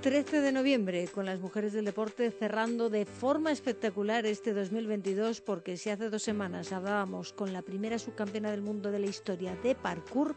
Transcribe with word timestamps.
13 0.00 0.40
de 0.40 0.50
noviembre, 0.50 1.08
con 1.08 1.26
las 1.26 1.40
mujeres 1.40 1.74
del 1.74 1.84
deporte 1.84 2.30
cerrando 2.30 2.88
de 2.88 3.04
forma 3.04 3.52
espectacular 3.52 4.24
este 4.24 4.54
2022, 4.54 5.42
porque 5.42 5.76
si 5.76 5.90
hace 5.90 6.08
dos 6.08 6.22
semanas 6.22 6.72
hablábamos 6.72 7.34
con 7.34 7.52
la 7.52 7.60
primera 7.60 7.98
subcampeona 7.98 8.50
del 8.50 8.62
mundo 8.62 8.90
de 8.90 8.98
la 8.98 9.08
historia 9.08 9.54
de 9.62 9.74
parkour, 9.74 10.36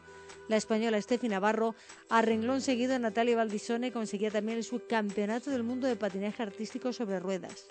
la 0.49 0.57
española 0.57 1.01
Steffi 1.01 1.29
Navarro, 1.29 1.75
a 2.09 2.21
renglón 2.21 2.59
seguido 2.59 2.99
Natalia 2.99 3.37
Valdisone 3.37 3.93
conseguía 3.93 4.31
también 4.31 4.57
el 4.57 4.65
subcampeonato 4.65 5.49
del 5.49 5.63
mundo 5.63 5.87
de 5.87 5.95
patinaje 5.95 6.43
artístico 6.43 6.91
sobre 6.91 7.21
ruedas. 7.21 7.67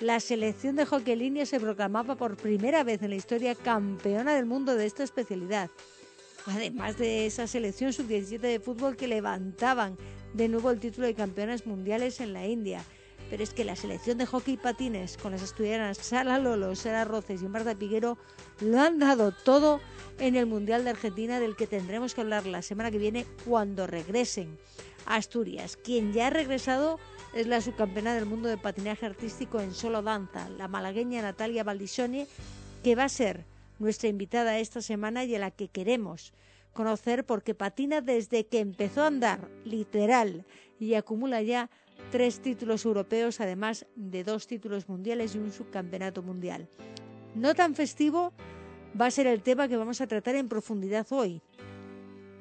La 0.00 0.20
selección 0.20 0.76
de 0.76 0.84
hockey 0.84 1.16
línea 1.16 1.46
se 1.46 1.60
proclamaba 1.60 2.14
por 2.14 2.36
primera 2.36 2.84
vez 2.84 3.02
en 3.02 3.08
la 3.08 3.16
historia 3.16 3.54
campeona 3.54 4.34
del 4.34 4.44
mundo 4.44 4.74
de 4.74 4.84
esta 4.84 5.02
especialidad. 5.02 5.70
Además 6.46 6.98
de 6.98 7.26
esa 7.26 7.46
selección 7.46 7.92
sub-17 7.92 8.40
de 8.40 8.60
fútbol 8.60 8.96
que 8.96 9.06
levantaban 9.06 9.96
de 10.34 10.48
nuevo 10.48 10.70
el 10.70 10.80
título 10.80 11.06
de 11.06 11.14
campeonas 11.14 11.66
mundiales 11.66 12.20
en 12.20 12.32
la 12.32 12.46
India. 12.46 12.84
Pero 13.30 13.42
es 13.42 13.54
que 13.54 13.64
la 13.64 13.76
selección 13.76 14.18
de 14.18 14.26
hockey 14.26 14.56
patines 14.56 15.16
con 15.16 15.32
las 15.32 15.42
asturianas 15.42 15.98
Sara 15.98 16.38
Lolo, 16.38 16.74
Sara 16.74 17.04
Roces 17.04 17.42
y 17.42 17.48
Marta 17.48 17.74
Piguero 17.74 18.18
lo 18.60 18.80
han 18.80 18.98
dado 18.98 19.32
todo 19.32 19.80
en 20.18 20.36
el 20.36 20.46
Mundial 20.46 20.84
de 20.84 20.90
Argentina 20.90 21.40
del 21.40 21.56
que 21.56 21.66
tendremos 21.66 22.14
que 22.14 22.20
hablar 22.20 22.44
la 22.46 22.60
semana 22.60 22.90
que 22.90 22.98
viene 22.98 23.24
cuando 23.46 23.86
regresen 23.86 24.58
a 25.06 25.16
Asturias. 25.16 25.76
Quien 25.76 26.12
ya 26.12 26.26
ha 26.26 26.30
regresado 26.30 26.98
es 27.34 27.46
la 27.46 27.60
subcampeona 27.60 28.14
del 28.14 28.26
mundo 28.26 28.48
de 28.48 28.58
patinaje 28.58 29.06
artístico 29.06 29.60
en 29.60 29.72
solo 29.72 30.02
danza, 30.02 30.48
la 30.50 30.68
malagueña 30.68 31.22
Natalia 31.22 31.64
Valdisone, 31.64 32.26
que 32.82 32.94
va 32.94 33.04
a 33.04 33.08
ser 33.08 33.46
nuestra 33.82 34.08
invitada 34.08 34.60
esta 34.60 34.80
semana 34.80 35.24
y 35.24 35.34
a 35.34 35.40
la 35.40 35.50
que 35.50 35.68
queremos 35.68 36.32
conocer 36.72 37.26
porque 37.26 37.54
patina 37.54 38.00
desde 38.00 38.46
que 38.46 38.60
empezó 38.60 39.02
a 39.02 39.08
andar, 39.08 39.50
literal, 39.64 40.46
y 40.78 40.94
acumula 40.94 41.42
ya 41.42 41.68
tres 42.10 42.40
títulos 42.40 42.84
europeos, 42.84 43.40
además 43.40 43.86
de 43.96 44.22
dos 44.22 44.46
títulos 44.46 44.88
mundiales 44.88 45.34
y 45.34 45.38
un 45.38 45.52
subcampeonato 45.52 46.22
mundial. 46.22 46.68
No 47.34 47.54
tan 47.54 47.74
festivo 47.74 48.32
va 48.98 49.06
a 49.06 49.10
ser 49.10 49.26
el 49.26 49.42
tema 49.42 49.68
que 49.68 49.76
vamos 49.76 50.00
a 50.00 50.06
tratar 50.06 50.36
en 50.36 50.48
profundidad 50.48 51.06
hoy, 51.10 51.42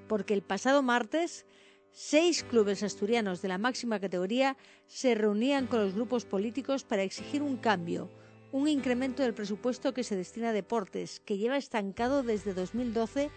porque 0.08 0.36
el 0.36 0.44
pasado 0.44 0.84
martes 0.84 1.46
seis 1.92 2.44
clubes 2.44 2.84
asturianos 2.84 3.42
de 3.42 3.48
la 3.48 3.58
máxima 3.58 4.00
categoría 4.00 4.58
se 4.86 5.16
reunían 5.16 5.66
con 5.66 5.80
los 5.80 5.94
grupos 5.96 6.24
políticos 6.24 6.84
para 6.84 7.04
exigir 7.04 7.42
un 7.42 7.58
cambio, 7.58 8.10
un 8.52 8.68
incremento 8.68 9.24
del 9.24 9.34
presupuesto 9.34 9.94
que 9.94 10.04
se 10.04 10.16
destina 10.16 10.50
a 10.50 10.54
deportes, 10.54 11.22
que 11.26 11.38
lleva 11.38 11.58
estancado 11.58 12.24
desde 12.24 12.54
2012 12.54 13.32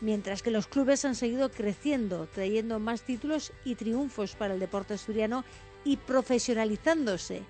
mientras 0.00 0.42
que 0.42 0.50
los 0.50 0.66
clubes 0.66 1.04
han 1.04 1.14
seguido 1.14 1.50
creciendo, 1.50 2.26
trayendo 2.26 2.78
más 2.78 3.02
títulos 3.02 3.52
y 3.64 3.74
triunfos 3.74 4.34
para 4.34 4.54
el 4.54 4.60
deporte 4.60 4.94
asturiano 4.94 5.44
y 5.84 5.96
profesionalizándose 5.96 7.42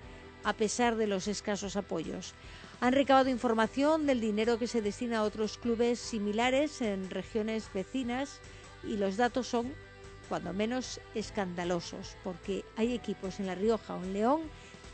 a 0.43 0.53
pesar 0.53 0.95
de 0.95 1.07
los 1.07 1.27
escasos 1.27 1.75
apoyos. 1.75 2.33
Han 2.79 2.93
recabado 2.93 3.29
información 3.29 4.05
del 4.05 4.21
dinero 4.21 4.59
que 4.59 4.67
se 4.67 4.81
destina 4.81 5.19
a 5.19 5.23
otros 5.23 5.57
clubes 5.57 5.99
similares 5.99 6.81
en 6.81 7.09
regiones 7.09 7.69
vecinas 7.73 8.39
y 8.83 8.97
los 8.97 9.17
datos 9.17 9.47
son, 9.47 9.73
cuando 10.29 10.53
menos, 10.53 11.01
escandalosos, 11.15 12.15
porque 12.23 12.63
hay 12.75 12.93
equipos 12.93 13.39
en 13.39 13.47
La 13.47 13.55
Rioja 13.55 13.95
o 13.95 14.03
en 14.03 14.13
León 14.13 14.41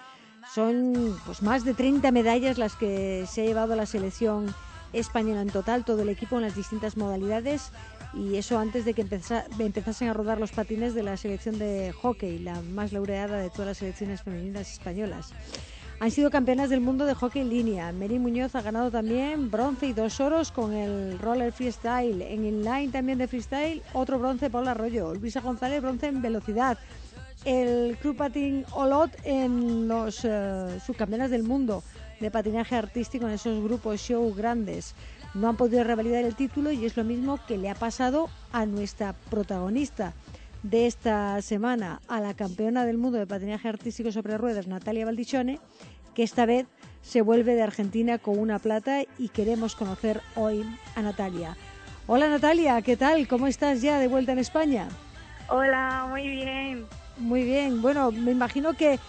son 0.54 1.18
pues, 1.26 1.42
más 1.42 1.64
de 1.64 1.74
30 1.74 2.12
medallas 2.12 2.58
las 2.58 2.76
que 2.76 3.26
se 3.32 3.44
ha 3.44 3.46
llevado 3.46 3.78
la 3.78 3.86
selección 3.86 4.54
española 4.92 5.42
en 5.42 5.52
total, 5.52 5.86
todo 5.86 6.02
el 6.02 6.10
equipo 6.10 6.36
en 6.36 6.42
las 6.42 6.56
distintas 6.56 6.98
modalidades 6.98 7.72
y 8.14 8.36
eso 8.36 8.60
antes 8.60 8.84
de 8.84 8.94
que 8.94 9.04
empezasen 9.04 10.10
a 10.10 10.14
rodar 10.14 10.38
los 10.38 10.52
patines 10.52 10.94
de 10.94 11.04
la 11.04 11.16
selección 11.16 11.60
de 11.60 11.94
hockey, 11.94 12.40
la 12.40 12.62
más 12.62 12.92
laureada 12.92 13.38
de 13.38 13.50
todas 13.50 13.68
las 13.68 13.78
selecciones 13.78 14.22
femeninas 14.22 14.70
españolas. 14.70 15.32
Han 16.02 16.10
sido 16.10 16.32
campeonas 16.32 16.72
del 16.72 16.82
mundo 16.82 17.06
de 17.06 17.14
hockey 17.14 17.44
en 17.44 17.50
línea. 17.50 17.92
Mary 17.92 18.18
Muñoz 18.18 18.56
ha 18.56 18.64
ganado 18.64 18.90
también 18.90 19.52
bronce 19.52 19.86
y 19.86 19.94
dos 19.94 20.20
oros 20.20 20.52
con 20.52 20.74
el 20.74 21.20
roller 21.20 21.52
freestyle. 21.52 22.24
En 22.24 22.44
el 22.44 22.64
line 22.64 22.92
también 22.92 23.20
de 23.20 23.28
freestyle, 23.28 23.84
otro 23.94 24.18
bronce 24.18 24.50
Paula 24.50 24.72
Arroyo. 24.72 25.14
Luisa 25.14 25.42
González, 25.42 25.80
bronce 25.80 26.08
en 26.08 26.24
velocidad. 26.24 26.80
El 27.46 27.98
Club 27.98 28.18
Patin 28.18 28.66
Olot 28.72 29.12
en 29.26 29.88
los 29.88 30.26
uh, 30.26 30.80
subcampeonas 30.84 31.30
del 31.30 31.44
mundo 31.44 31.84
de 32.20 32.32
patinaje 32.32 32.76
artístico 32.76 33.28
en 33.28 33.34
esos 33.34 33.64
grupos 33.64 34.02
show 34.02 34.34
grandes. 34.34 34.96
No 35.36 35.50
han 35.50 35.56
podido 35.56 35.84
revalidar 35.84 36.24
el 36.24 36.34
título 36.34 36.72
y 36.72 36.84
es 36.84 36.98
lo 36.98 37.04
mismo 37.04 37.38
que 37.46 37.60
le 37.60 37.70
ha 37.70 37.76
pasado 37.76 38.28
a 38.52 38.66
nuestra 38.66 39.14
protagonista 39.30 40.16
de 40.64 40.86
esta 40.86 41.42
semana, 41.42 42.02
a 42.08 42.20
la 42.20 42.34
campeona 42.34 42.86
del 42.86 42.98
mundo 42.98 43.18
de 43.18 43.28
patinaje 43.28 43.68
artístico 43.68 44.12
sobre 44.12 44.38
ruedas, 44.38 44.68
Natalia 44.68 45.06
Valdichone, 45.06 45.60
que 46.14 46.24
esta 46.24 46.46
vez 46.46 46.68
se 47.02 47.22
vuelve 47.22 47.56
de 47.56 47.64
Argentina 47.64 48.18
con 48.18 48.38
una 48.38 48.60
plata 48.60 49.02
y 49.18 49.30
queremos 49.30 49.76
conocer 49.76 50.22
hoy 50.36 50.66
a 50.96 51.02
Natalia. 51.02 51.58
Hola 52.08 52.28
Natalia, 52.28 52.82
¿qué 52.82 52.98
tal? 52.98 53.28
¿Cómo 53.28 53.48
estás 53.48 53.82
ya 53.82 54.00
de 54.00 54.08
vuelta 54.08 54.32
en 54.32 54.40
España? 54.40 54.88
Hola, 55.48 56.06
muy 56.10 56.28
bien. 56.28 56.86
Muy 57.18 57.44
bien, 57.44 57.82
bueno, 57.82 58.12
me 58.12 58.32
imagino 58.32 58.74
que, 58.74 59.00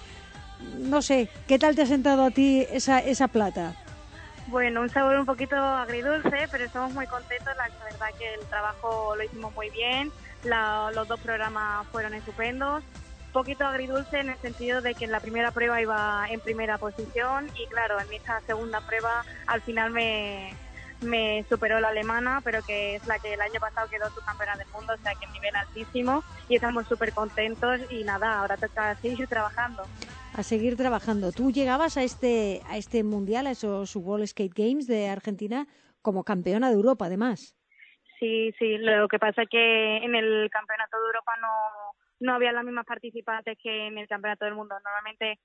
no 0.78 1.02
sé, 1.02 1.28
¿qué 1.46 1.58
tal 1.58 1.74
te 1.74 1.82
ha 1.82 1.86
sentado 1.86 2.24
a 2.24 2.30
ti 2.30 2.66
esa, 2.70 2.98
esa 2.98 3.28
plata? 3.28 3.74
Bueno, 4.48 4.82
un 4.82 4.90
sabor 4.90 5.16
un 5.16 5.24
poquito 5.24 5.56
agridulce, 5.56 6.48
pero 6.50 6.64
estamos 6.64 6.92
muy 6.92 7.06
contentos. 7.06 7.54
La 7.56 7.68
verdad 7.84 8.18
que 8.18 8.34
el 8.34 8.40
trabajo 8.48 9.14
lo 9.16 9.22
hicimos 9.22 9.54
muy 9.54 9.70
bien. 9.70 10.10
los 10.44 11.08
dos 11.08 11.20
programas 11.20 11.86
fueron 11.88 12.12
estupendos. 12.14 12.82
Un 13.32 13.40
poquito 13.40 13.64
agridulce 13.64 14.20
en 14.20 14.28
el 14.28 14.36
sentido 14.36 14.82
de 14.82 14.94
que 14.94 15.06
en 15.06 15.10
la 15.10 15.18
primera 15.18 15.52
prueba 15.52 15.80
iba 15.80 16.26
en 16.28 16.38
primera 16.40 16.76
posición 16.76 17.48
y 17.58 17.66
claro, 17.68 17.98
en 17.98 18.12
esta 18.12 18.42
segunda 18.42 18.82
prueba 18.82 19.24
al 19.46 19.62
final 19.62 19.90
me, 19.90 20.52
me 21.00 21.42
superó 21.48 21.80
la 21.80 21.88
alemana, 21.88 22.42
pero 22.44 22.60
que 22.62 22.96
es 22.96 23.06
la 23.06 23.18
que 23.18 23.32
el 23.32 23.40
año 23.40 23.58
pasado 23.58 23.88
quedó 23.88 24.10
subcampeona 24.10 24.56
del 24.56 24.68
mundo, 24.68 24.92
o 24.92 24.98
sea 24.98 25.14
que 25.14 25.26
nivel 25.28 25.56
altísimo 25.56 26.22
y 26.50 26.56
estamos 26.56 26.86
súper 26.86 27.14
contentos 27.14 27.80
y 27.90 28.04
nada, 28.04 28.38
ahora 28.38 28.58
toca 28.58 28.96
seguir 28.96 29.26
trabajando. 29.28 29.84
A 30.34 30.42
seguir 30.42 30.76
trabajando. 30.76 31.32
Tú 31.32 31.50
llegabas 31.50 31.96
a 31.96 32.02
este, 32.02 32.60
a 32.68 32.76
este 32.76 33.02
mundial, 33.02 33.46
a 33.46 33.52
esos 33.52 33.96
World 33.96 34.26
Skate 34.26 34.52
Games 34.54 34.86
de 34.86 35.08
Argentina, 35.08 35.66
como 36.02 36.22
campeona 36.22 36.68
de 36.68 36.74
Europa, 36.74 37.06
además. 37.06 37.56
Sí, 38.18 38.52
sí, 38.58 38.76
lo 38.76 39.08
que 39.08 39.18
pasa 39.18 39.42
es 39.42 39.48
que 39.48 39.96
en 39.96 40.14
el 40.14 40.50
Campeonato 40.50 40.98
de 40.98 41.06
Europa 41.06 41.32
no, 41.40 41.48
no 42.22 42.34
había 42.34 42.52
las 42.52 42.64
mismas 42.64 42.86
participantes 42.86 43.58
que 43.62 43.88
en 43.88 43.98
el 43.98 44.08
Campeonato 44.08 44.44
del 44.44 44.54
Mundo. 44.54 44.74
Normalmente 44.84 45.40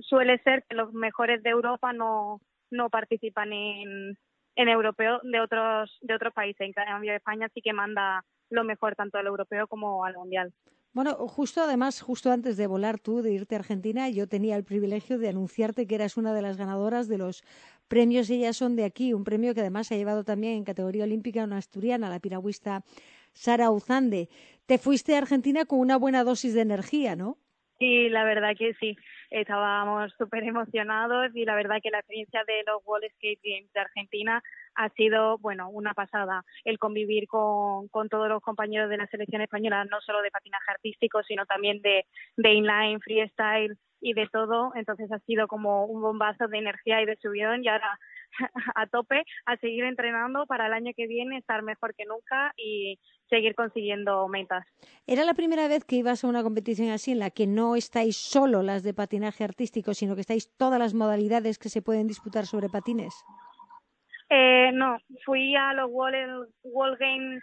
suele 0.00 0.38
ser 0.42 0.64
que 0.68 0.76
los 0.76 0.92
mejores 0.92 1.42
de 1.42 1.50
Europa 1.50 1.92
no, 1.92 2.40
no 2.70 2.88
participan 2.88 3.52
en, 3.52 4.16
en 4.54 4.68
europeo 4.68 5.20
de 5.22 5.40
otros 5.40 5.98
de 6.00 6.14
otros 6.14 6.32
países. 6.32 6.60
En 6.60 6.72
cambio, 6.72 7.14
España 7.14 7.48
sí 7.52 7.60
que 7.60 7.72
manda 7.72 8.24
lo 8.50 8.64
mejor 8.64 8.94
tanto 8.94 9.18
al 9.18 9.26
europeo 9.26 9.66
como 9.66 10.04
al 10.04 10.14
mundial. 10.14 10.52
Bueno, 10.92 11.14
justo 11.26 11.60
además, 11.60 12.00
justo 12.00 12.30
antes 12.30 12.56
de 12.56 12.68
volar 12.68 13.00
tú, 13.00 13.20
de 13.20 13.32
irte 13.32 13.56
a 13.56 13.58
Argentina, 13.58 14.08
yo 14.10 14.28
tenía 14.28 14.54
el 14.54 14.62
privilegio 14.62 15.18
de 15.18 15.28
anunciarte 15.28 15.88
que 15.88 15.96
eras 15.96 16.16
una 16.16 16.32
de 16.32 16.40
las 16.40 16.56
ganadoras 16.56 17.08
de 17.08 17.18
los 17.18 17.42
premios 17.88 18.30
Ellas 18.30 18.56
son 18.56 18.76
de 18.76 18.84
aquí, 18.84 19.12
un 19.12 19.24
premio 19.24 19.54
que 19.54 19.60
además 19.60 19.90
ha 19.90 19.96
llevado 19.96 20.22
también 20.22 20.54
en 20.54 20.64
categoría 20.64 21.02
olímpica 21.02 21.42
una 21.42 21.56
asturiana, 21.56 22.08
la 22.08 22.20
piragüista 22.20 22.84
Sara 23.32 23.72
Uzande. 23.72 24.28
Te 24.66 24.78
fuiste 24.78 25.14
a 25.14 25.18
Argentina 25.18 25.64
con 25.66 25.78
una 25.78 25.96
buena 25.96 26.24
dosis 26.24 26.54
de 26.54 26.62
energía, 26.62 27.16
¿no? 27.16 27.38
Sí, 27.78 28.08
la 28.08 28.24
verdad 28.24 28.54
que 28.56 28.72
sí. 28.74 28.96
Estábamos 29.30 30.12
súper 30.16 30.44
emocionados 30.44 31.34
y 31.34 31.44
la 31.44 31.56
verdad 31.56 31.80
que 31.82 31.90
la 31.90 31.98
experiencia 31.98 32.44
de 32.46 32.62
los 32.66 32.80
World 32.86 33.10
Skate 33.16 33.40
Games 33.42 33.72
de 33.72 33.80
Argentina 33.80 34.42
ha 34.76 34.88
sido, 34.90 35.38
bueno, 35.38 35.68
una 35.70 35.92
pasada. 35.92 36.44
El 36.64 36.78
convivir 36.78 37.26
con, 37.26 37.88
con 37.88 38.08
todos 38.08 38.28
los 38.28 38.40
compañeros 38.42 38.88
de 38.90 38.96
la 38.96 39.06
selección 39.08 39.42
española, 39.42 39.84
no 39.84 40.00
solo 40.00 40.22
de 40.22 40.30
patinaje 40.30 40.70
artístico, 40.70 41.22
sino 41.24 41.46
también 41.46 41.82
de, 41.82 42.06
de 42.36 42.52
inline, 42.52 43.00
freestyle 43.00 43.76
y 44.00 44.12
de 44.14 44.28
todo. 44.28 44.72
Entonces 44.76 45.10
ha 45.10 45.18
sido 45.20 45.48
como 45.48 45.84
un 45.86 46.00
bombazo 46.00 46.46
de 46.46 46.58
energía 46.58 47.02
y 47.02 47.06
de 47.06 47.16
subidón 47.16 47.64
y 47.64 47.68
ahora 47.68 47.98
a 48.74 48.86
tope 48.86 49.24
a 49.46 49.56
seguir 49.56 49.84
entrenando 49.84 50.46
para 50.46 50.66
el 50.66 50.72
año 50.72 50.92
que 50.96 51.06
viene 51.06 51.38
estar 51.38 51.62
mejor 51.62 51.94
que 51.94 52.04
nunca 52.04 52.52
y 52.56 52.98
seguir 53.28 53.54
consiguiendo 53.54 54.28
metas. 54.28 54.64
¿Era 55.06 55.24
la 55.24 55.34
primera 55.34 55.68
vez 55.68 55.84
que 55.84 55.96
ibas 55.96 56.24
a 56.24 56.28
una 56.28 56.42
competición 56.42 56.90
así 56.90 57.12
en 57.12 57.18
la 57.18 57.30
que 57.30 57.46
no 57.46 57.76
estáis 57.76 58.16
solo 58.16 58.62
las 58.62 58.82
de 58.82 58.94
patinaje 58.94 59.44
artístico, 59.44 59.94
sino 59.94 60.14
que 60.14 60.20
estáis 60.20 60.54
todas 60.56 60.78
las 60.78 60.94
modalidades 60.94 61.58
que 61.58 61.68
se 61.68 61.82
pueden 61.82 62.06
disputar 62.06 62.46
sobre 62.46 62.68
patines? 62.68 63.14
Eh, 64.30 64.70
no, 64.72 64.98
fui 65.24 65.54
a 65.54 65.72
los 65.74 65.90
World, 65.90 66.48
World 66.62 66.98
Games, 66.98 67.42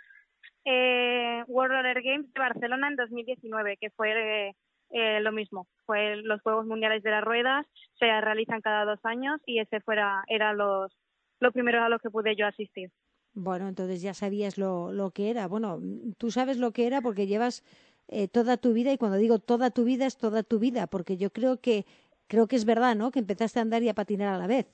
eh, 0.65 1.43
World 1.47 1.73
Roller 1.73 2.01
Games 2.01 2.33
de 2.33 2.39
Barcelona 2.39 2.87
en 2.87 2.95
2019, 2.95 3.77
que 3.77 3.89
fue 3.91 4.11
eh, 4.47 4.55
lo 4.91 5.31
mismo. 5.31 5.67
Fue 5.85 6.17
los 6.17 6.41
Juegos 6.41 6.65
Mundiales 6.65 7.03
de 7.03 7.11
las 7.11 7.23
Ruedas, 7.23 7.65
se 7.99 8.05
realizan 8.21 8.61
cada 8.61 8.85
dos 8.85 8.99
años 9.03 9.39
y 9.45 9.59
ese 9.59 9.79
fuera 9.81 10.23
era 10.27 10.53
los 10.53 10.91
lo 11.39 11.51
primero 11.51 11.83
a 11.83 11.89
los 11.89 12.01
que 12.01 12.09
pude 12.09 12.35
yo 12.35 12.45
asistir. 12.45 12.91
Bueno, 13.33 13.67
entonces 13.67 14.01
ya 14.01 14.13
sabías 14.13 14.57
lo, 14.57 14.91
lo 14.91 15.11
que 15.11 15.29
era. 15.29 15.47
Bueno, 15.47 15.79
tú 16.17 16.31
sabes 16.31 16.57
lo 16.57 16.71
que 16.71 16.85
era 16.85 17.01
porque 17.01 17.27
llevas 17.27 17.63
eh, 18.07 18.27
toda 18.27 18.57
tu 18.57 18.73
vida 18.73 18.91
y 18.91 18.97
cuando 18.97 19.17
digo 19.17 19.39
toda 19.39 19.71
tu 19.71 19.85
vida 19.85 20.05
es 20.05 20.17
toda 20.17 20.43
tu 20.43 20.59
vida, 20.59 20.87
porque 20.87 21.17
yo 21.17 21.31
creo 21.31 21.59
que 21.61 21.85
creo 22.27 22.47
que 22.47 22.55
es 22.55 22.65
verdad, 22.65 22.95
¿no? 22.95 23.11
Que 23.11 23.19
empezaste 23.19 23.59
a 23.59 23.61
andar 23.61 23.83
y 23.83 23.89
a 23.89 23.93
patinar 23.93 24.33
a 24.33 24.37
la 24.37 24.47
vez. 24.47 24.67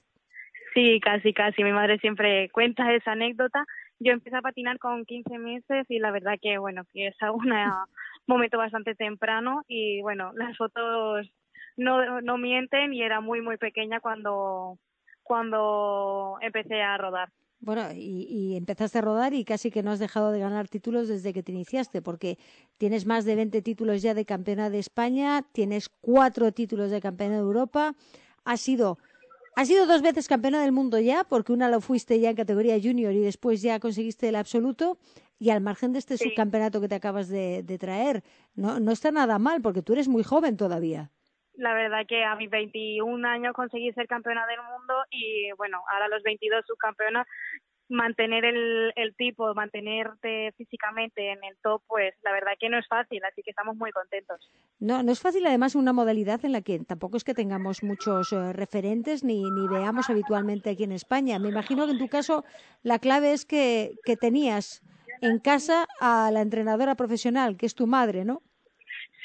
Sí, 0.73 0.99
casi, 1.01 1.33
casi. 1.33 1.63
Mi 1.63 1.71
madre 1.71 1.97
siempre 1.99 2.49
cuenta 2.49 2.93
esa 2.93 3.13
anécdota. 3.13 3.65
Yo 3.99 4.13
empecé 4.13 4.35
a 4.35 4.41
patinar 4.41 4.77
con 4.79 5.05
15 5.05 5.37
meses 5.39 5.85
y 5.89 5.99
la 5.99 6.11
verdad 6.11 6.35
que, 6.41 6.57
bueno, 6.57 6.83
que 6.93 7.07
es 7.07 7.15
un 7.21 7.51
momento 8.27 8.57
bastante 8.57 8.95
temprano 8.95 9.63
y, 9.67 10.01
bueno, 10.01 10.31
las 10.33 10.55
fotos 10.57 11.27
no, 11.77 12.21
no 12.21 12.37
mienten 12.37 12.93
y 12.93 13.01
era 13.01 13.21
muy, 13.21 13.41
muy 13.41 13.57
pequeña 13.57 13.99
cuando, 13.99 14.77
cuando 15.23 16.37
empecé 16.41 16.81
a 16.81 16.97
rodar. 16.97 17.29
Bueno, 17.59 17.81
y, 17.93 18.55
empezaste 18.55 18.99
a 18.99 19.01
rodar 19.01 19.33
y 19.33 19.43
casi 19.43 19.71
que 19.71 19.81
no 19.81 19.91
has 19.91 19.99
dejado 19.99 20.31
de 20.31 20.39
ganar 20.39 20.67
títulos 20.67 21.07
desde 21.07 21.33
que 21.33 21.41
te 21.41 21.51
iniciaste, 21.51 22.01
porque 22.01 22.37
tienes 22.77 23.05
más 23.05 23.25
de 23.25 23.35
20 23.35 23.61
títulos 23.63 24.01
ya 24.01 24.13
de 24.13 24.25
campeona 24.25 24.69
de 24.69 24.79
España, 24.79 25.43
tienes 25.53 25.89
cuatro 25.89 26.51
títulos 26.51 26.91
de 26.91 27.01
campeona 27.01 27.35
de 27.35 27.41
Europa, 27.41 27.95
has 28.45 28.61
sido, 28.61 28.99
has 29.57 29.67
sido 29.67 29.87
dos 29.87 30.03
veces 30.03 30.27
campeona 30.27 30.61
del 30.61 30.71
mundo 30.71 30.99
ya, 30.99 31.23
porque 31.23 31.51
una 31.51 31.67
lo 31.67 31.81
fuiste 31.81 32.19
ya 32.19 32.29
en 32.29 32.35
categoría 32.35 32.77
junior 32.79 33.11
y 33.11 33.21
después 33.21 33.63
ya 33.63 33.79
conseguiste 33.79 34.29
el 34.29 34.35
absoluto, 34.35 34.99
y 35.39 35.49
al 35.49 35.61
margen 35.61 35.93
de 35.93 35.99
este 35.99 36.15
subcampeonato 36.15 36.79
que 36.79 36.87
te 36.87 36.93
acabas 36.93 37.27
de, 37.27 37.63
de 37.63 37.77
traer, 37.79 38.23
no, 38.53 38.79
no 38.79 38.91
está 38.91 39.11
nada 39.11 39.39
mal, 39.39 39.63
porque 39.63 39.81
tú 39.81 39.93
eres 39.93 40.07
muy 40.07 40.23
joven 40.23 40.57
todavía. 40.57 41.09
La 41.55 41.73
verdad 41.73 42.05
que 42.07 42.23
a 42.23 42.35
mis 42.35 42.51
21 42.51 43.27
años 43.27 43.53
conseguí 43.55 43.91
ser 43.93 44.07
campeona 44.07 44.45
del 44.45 44.59
mundo 44.61 44.93
y 45.09 45.51
bueno, 45.57 45.81
ahora 45.91 46.05
a 46.05 46.09
los 46.09 46.21
22 46.21 46.63
subcampeona, 46.67 47.25
mantener 47.89 48.45
el, 48.45 48.91
el 48.95 49.15
tipo, 49.15 49.53
mantenerte 49.53 50.53
físicamente 50.57 51.31
en 51.31 51.43
el 51.43 51.57
top, 51.61 51.81
pues 51.87 52.13
la 52.23 52.31
verdad 52.31 52.53
que 52.59 52.69
no 52.69 52.77
es 52.77 52.87
fácil, 52.87 53.23
así 53.23 53.41
que 53.43 53.51
estamos 53.51 53.75
muy 53.75 53.91
contentos. 53.91 54.49
No, 54.79 55.03
no 55.03 55.11
es 55.11 55.21
fácil 55.21 55.45
además 55.45 55.75
una 55.75 55.93
modalidad 55.93 56.43
en 56.45 56.51
la 56.51 56.61
que 56.61 56.79
tampoco 56.79 57.17
es 57.17 57.23
que 57.23 57.33
tengamos 57.33 57.83
muchos 57.83 58.31
eh, 58.33 58.53
referentes 58.53 59.23
ni, 59.23 59.49
ni 59.49 59.67
veamos 59.67 60.09
habitualmente 60.09 60.69
aquí 60.69 60.83
en 60.83 60.91
España. 60.91 61.39
Me 61.39 61.49
imagino 61.49 61.85
que 61.85 61.91
en 61.91 61.97
tu 61.97 62.09
caso 62.09 62.43
la 62.83 62.99
clave 62.99 63.33
es 63.33 63.45
que, 63.45 63.95
que 64.05 64.17
tenías 64.17 64.83
en 65.21 65.39
casa 65.39 65.87
a 65.99 66.29
la 66.31 66.41
entrenadora 66.41 66.95
profesional, 66.95 67.57
que 67.57 67.65
es 67.65 67.75
tu 67.75 67.87
madre, 67.87 68.25
¿no? 68.25 68.41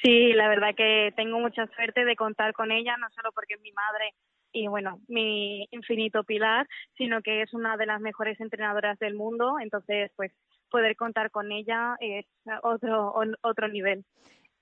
Sí, 0.02 0.32
la 0.32 0.48
verdad 0.48 0.74
que 0.74 1.12
tengo 1.14 1.38
mucha 1.38 1.66
suerte 1.76 2.04
de 2.04 2.16
contar 2.16 2.52
con 2.54 2.72
ella, 2.72 2.96
no 2.96 3.08
solo 3.10 3.30
porque 3.32 3.54
es 3.54 3.60
mi 3.60 3.72
madre 3.72 4.14
y 4.52 4.66
bueno, 4.68 5.00
mi 5.08 5.66
infinito 5.70 6.24
pilar, 6.24 6.68
sino 6.96 7.22
que 7.22 7.42
es 7.42 7.52
una 7.54 7.76
de 7.76 7.86
las 7.86 8.00
mejores 8.00 8.40
entrenadoras 8.40 8.98
del 8.98 9.14
mundo, 9.14 9.56
entonces 9.60 10.10
pues 10.16 10.32
poder 10.70 10.96
contar 10.96 11.30
con 11.30 11.52
ella 11.52 11.96
es 12.00 12.26
otro 12.62 13.14
otro 13.42 13.68
nivel 13.68 14.04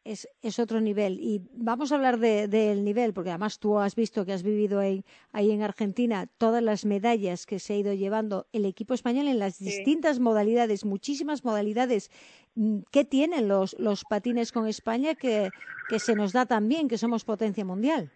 es, 0.04 0.28
es 0.42 0.58
otro 0.58 0.80
nivel. 0.80 1.18
Y 1.20 1.42
vamos 1.52 1.92
a 1.92 1.96
hablar 1.96 2.18
del 2.18 2.50
de, 2.50 2.74
nivel, 2.76 3.12
porque 3.12 3.30
además 3.30 3.58
tú 3.58 3.78
has 3.78 3.94
visto 3.94 4.24
que 4.24 4.32
has 4.32 4.42
vivido 4.42 4.80
ahí, 4.80 5.04
ahí 5.32 5.50
en 5.50 5.62
Argentina 5.62 6.26
todas 6.38 6.62
las 6.62 6.84
medallas 6.84 7.46
que 7.46 7.58
se 7.58 7.74
ha 7.74 7.76
ido 7.76 7.92
llevando 7.92 8.46
el 8.52 8.64
equipo 8.64 8.94
español 8.94 9.28
en 9.28 9.38
las 9.38 9.58
distintas 9.58 10.18
modalidades, 10.18 10.84
muchísimas 10.84 11.44
modalidades. 11.44 12.10
Mm, 12.54 12.80
¿Qué 12.90 13.04
tienen 13.04 13.48
los, 13.48 13.78
los 13.78 14.04
patines 14.04 14.52
con 14.52 14.66
España 14.66 15.14
que, 15.14 15.50
que 15.88 15.98
se 15.98 16.16
nos 16.16 16.32
da 16.32 16.46
tan 16.46 16.68
bien, 16.68 16.88
que 16.88 16.98
somos 16.98 17.24
potencia 17.24 17.64
mundial? 17.64 18.10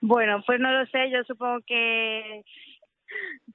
Bueno, 0.00 0.42
pues 0.46 0.60
no 0.60 0.72
lo 0.72 0.86
sé, 0.86 1.10
yo 1.10 1.22
supongo 1.24 1.60
que 1.66 2.42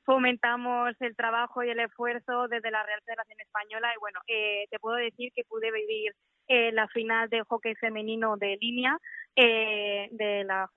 fomentamos 0.05 0.95
el 0.99 1.15
trabajo 1.15 1.63
y 1.63 1.69
el 1.69 1.79
esfuerzo 1.79 2.47
desde 2.47 2.71
la 2.71 2.83
Real 2.83 3.01
Federación 3.05 3.39
Española 3.41 3.91
y 3.95 3.99
bueno, 3.99 4.19
eh, 4.27 4.65
te 4.69 4.79
puedo 4.79 4.95
decir 4.97 5.31
que 5.33 5.43
pude 5.43 5.71
vivir 5.71 6.13
eh, 6.47 6.71
la 6.71 6.87
final 6.89 7.27
de 7.29 7.41
hockey 7.43 7.73
femenino 7.75 8.37
de 8.37 8.57
línea 8.61 8.99
eh, 9.35 10.09
de 10.11 10.43
la, 10.43 10.69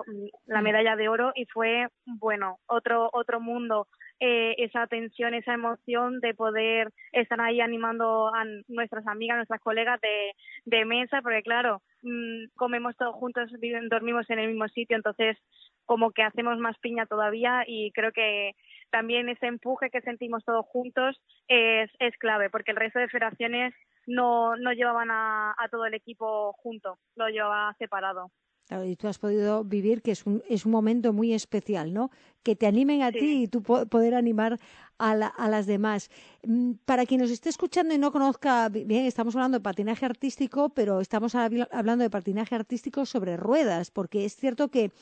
la, 0.47 0.63
medalla 0.63 0.97
de 0.97 1.11
oro 1.11 1.33
y 1.35 1.45
fue 1.45 1.89
bueno 2.07 2.59
otro 2.67 3.11
otro 3.13 3.39
mundo 3.39 3.87
eh, 4.19 4.55
esa 4.57 4.87
tensión 4.87 5.35
esa 5.35 5.53
emoción 5.53 6.21
de 6.21 6.33
poder 6.33 6.91
estar 7.13 7.39
ahí 7.43 7.61
animando 7.61 8.35
a 8.35 8.45
nuestras 8.69 9.07
amigas 9.07 9.37
nuestras 9.37 9.61
colegas 9.61 10.01
de, 10.01 10.33
de 10.65 10.85
mesa 10.87 11.21
porque 11.21 11.43
claro 11.43 11.83
mm, 12.03 12.47
comemos 12.57 12.97
todos 12.97 13.15
juntos 13.15 13.51
dormimos 13.91 14.29
en 14.31 14.39
el 14.39 14.49
mismo 14.49 14.69
sitio 14.69 14.97
entonces 14.97 15.37
como 15.85 16.11
que 16.11 16.23
hacemos 16.23 16.59
más 16.59 16.77
piña 16.79 17.07
todavía 17.07 17.65
y 17.67 17.93
creo 17.93 18.13
que 18.13 18.53
también 18.91 19.29
ese 19.29 19.47
empuje 19.47 19.91
que 19.91 20.03
sentimos 20.03 20.45
todos 20.45 20.67
juntos 20.67 21.21
es, 21.49 21.91
es 21.99 22.17
clave 22.19 22.51
porque 22.51 22.73
el 22.73 22.77
resto 22.77 22.99
de 22.99 23.09
federaciones 23.09 23.75
no, 24.09 24.57
no 24.57 24.73
llevaban 24.73 25.11
a, 25.11 25.55
todo 25.71 25.87
el 25.87 25.95
equipo 25.95 26.53
junto, 26.55 26.99
lo 27.15 27.29
llevaba 27.29 27.75
separado. 27.79 28.31
Claro, 28.69 28.85
y 28.85 28.97
tú 28.97 29.09
has 29.09 29.19
podido 29.19 29.65
vivir 29.65 30.03
que 30.03 30.11
es 30.11 30.27
un, 30.27 30.43
es 30.47 30.67
un 30.67 30.73
momento 30.73 31.15
muy 31.15 31.33
especial, 31.33 31.95
¿no? 31.95 32.11
Que 32.43 32.55
te 32.55 32.67
animen 32.67 33.01
a 33.03 33.11
ti 33.11 33.45
y 33.45 33.49
tú 33.49 33.63
poder 33.63 34.15
animar 34.15 34.61
a, 34.99 35.13
a 35.13 35.49
las 35.49 35.65
demás. 35.67 36.11
Mm, 36.43 36.73
para 36.85 37.07
quien 37.07 37.23
nos 37.23 37.31
esté 37.31 37.49
escuchando 37.49 37.95
y 37.95 37.99
no 37.99 38.13
conozca, 38.13 38.69
bien, 38.69 39.07
estamos 39.07 39.35
hablando 39.37 39.57
de 39.57 39.63
patinaje 39.63 40.05
artístico, 40.05 40.69
pero 40.69 41.01
estamos 41.01 41.35
hablando 41.35 42.03
de 42.03 42.11
patinaje 42.11 42.55
artístico 42.55 43.07
sobre 43.07 43.39
ruedas, 43.39 43.91
porque 43.91 44.27
es 44.27 44.37
cierto 44.37 44.69
que 44.69 44.93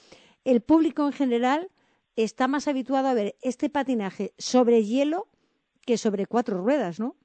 el 0.45 0.61
público 0.61 1.05
en 1.05 1.13
general 1.13 1.69
está 2.15 2.47
más 2.47 2.69
habituado 2.69 3.09
a 3.09 3.15
ver 3.15 3.35
este 3.43 3.69
patinaje 3.69 4.33
sobre 4.39 4.85
hielo 4.85 5.27
que 5.85 5.99
sobre 5.99 6.27
cuatro 6.27 6.59
ruedas, 6.59 7.01
¿no? 7.01 7.17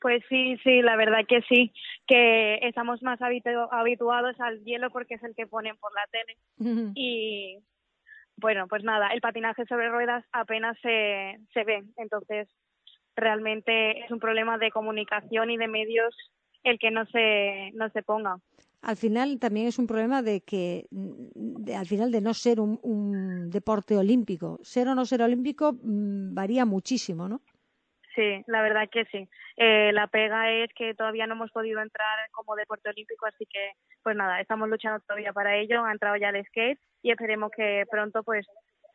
Pues 0.00 0.22
sí, 0.28 0.56
sí, 0.62 0.80
la 0.82 0.96
verdad 0.96 1.26
que 1.26 1.42
sí, 1.42 1.72
que 2.06 2.56
estamos 2.62 3.02
más 3.02 3.20
habituados 3.20 4.40
al 4.40 4.64
hielo 4.64 4.90
porque 4.90 5.14
es 5.14 5.22
el 5.24 5.34
que 5.34 5.46
ponen 5.46 5.76
por 5.76 5.92
la 5.92 6.06
tele. 6.10 6.92
y 6.94 7.58
bueno, 8.36 8.68
pues 8.68 8.84
nada, 8.84 9.08
el 9.08 9.20
patinaje 9.20 9.64
sobre 9.66 9.88
ruedas 9.88 10.24
apenas 10.32 10.76
se, 10.80 11.40
se 11.52 11.64
ve, 11.64 11.82
entonces 11.96 12.48
realmente 13.16 14.04
es 14.04 14.10
un 14.12 14.20
problema 14.20 14.58
de 14.58 14.70
comunicación 14.70 15.50
y 15.50 15.56
de 15.56 15.66
medios 15.66 16.14
el 16.62 16.78
que 16.78 16.90
no 16.90 17.04
se, 17.06 17.72
no 17.74 17.90
se 17.90 18.02
ponga. 18.02 18.38
Al 18.82 18.96
final 18.96 19.40
también 19.40 19.66
es 19.66 19.78
un 19.78 19.88
problema 19.88 20.22
de 20.22 20.40
que, 20.40 20.86
de, 20.90 21.74
al 21.74 21.86
final 21.86 22.12
de 22.12 22.20
no 22.20 22.32
ser 22.32 22.60
un, 22.60 22.78
un, 22.82 23.50
deporte 23.50 23.96
olímpico. 23.96 24.60
Ser 24.62 24.86
o 24.88 24.94
no 24.94 25.04
ser 25.04 25.22
olímpico 25.22 25.72
mmm, 25.72 26.32
varía 26.32 26.64
muchísimo, 26.64 27.28
¿no? 27.28 27.42
Sí, 28.18 28.42
la 28.48 28.62
verdad 28.62 28.88
que 28.90 29.04
sí. 29.12 29.28
Eh, 29.56 29.92
la 29.92 30.08
pega 30.08 30.50
es 30.50 30.70
que 30.74 30.92
todavía 30.92 31.28
no 31.28 31.34
hemos 31.34 31.52
podido 31.52 31.80
entrar 31.80 32.18
como 32.32 32.56
deporte 32.56 32.88
olímpico, 32.88 33.26
así 33.26 33.46
que 33.46 33.74
pues 34.02 34.16
nada, 34.16 34.40
estamos 34.40 34.68
luchando 34.68 34.98
todavía 35.06 35.32
para 35.32 35.56
ello. 35.56 35.84
Ha 35.84 35.92
entrado 35.92 36.16
ya 36.16 36.30
el 36.30 36.44
skate 36.46 36.80
y 37.00 37.12
esperemos 37.12 37.52
que 37.56 37.84
pronto 37.88 38.24
pues 38.24 38.44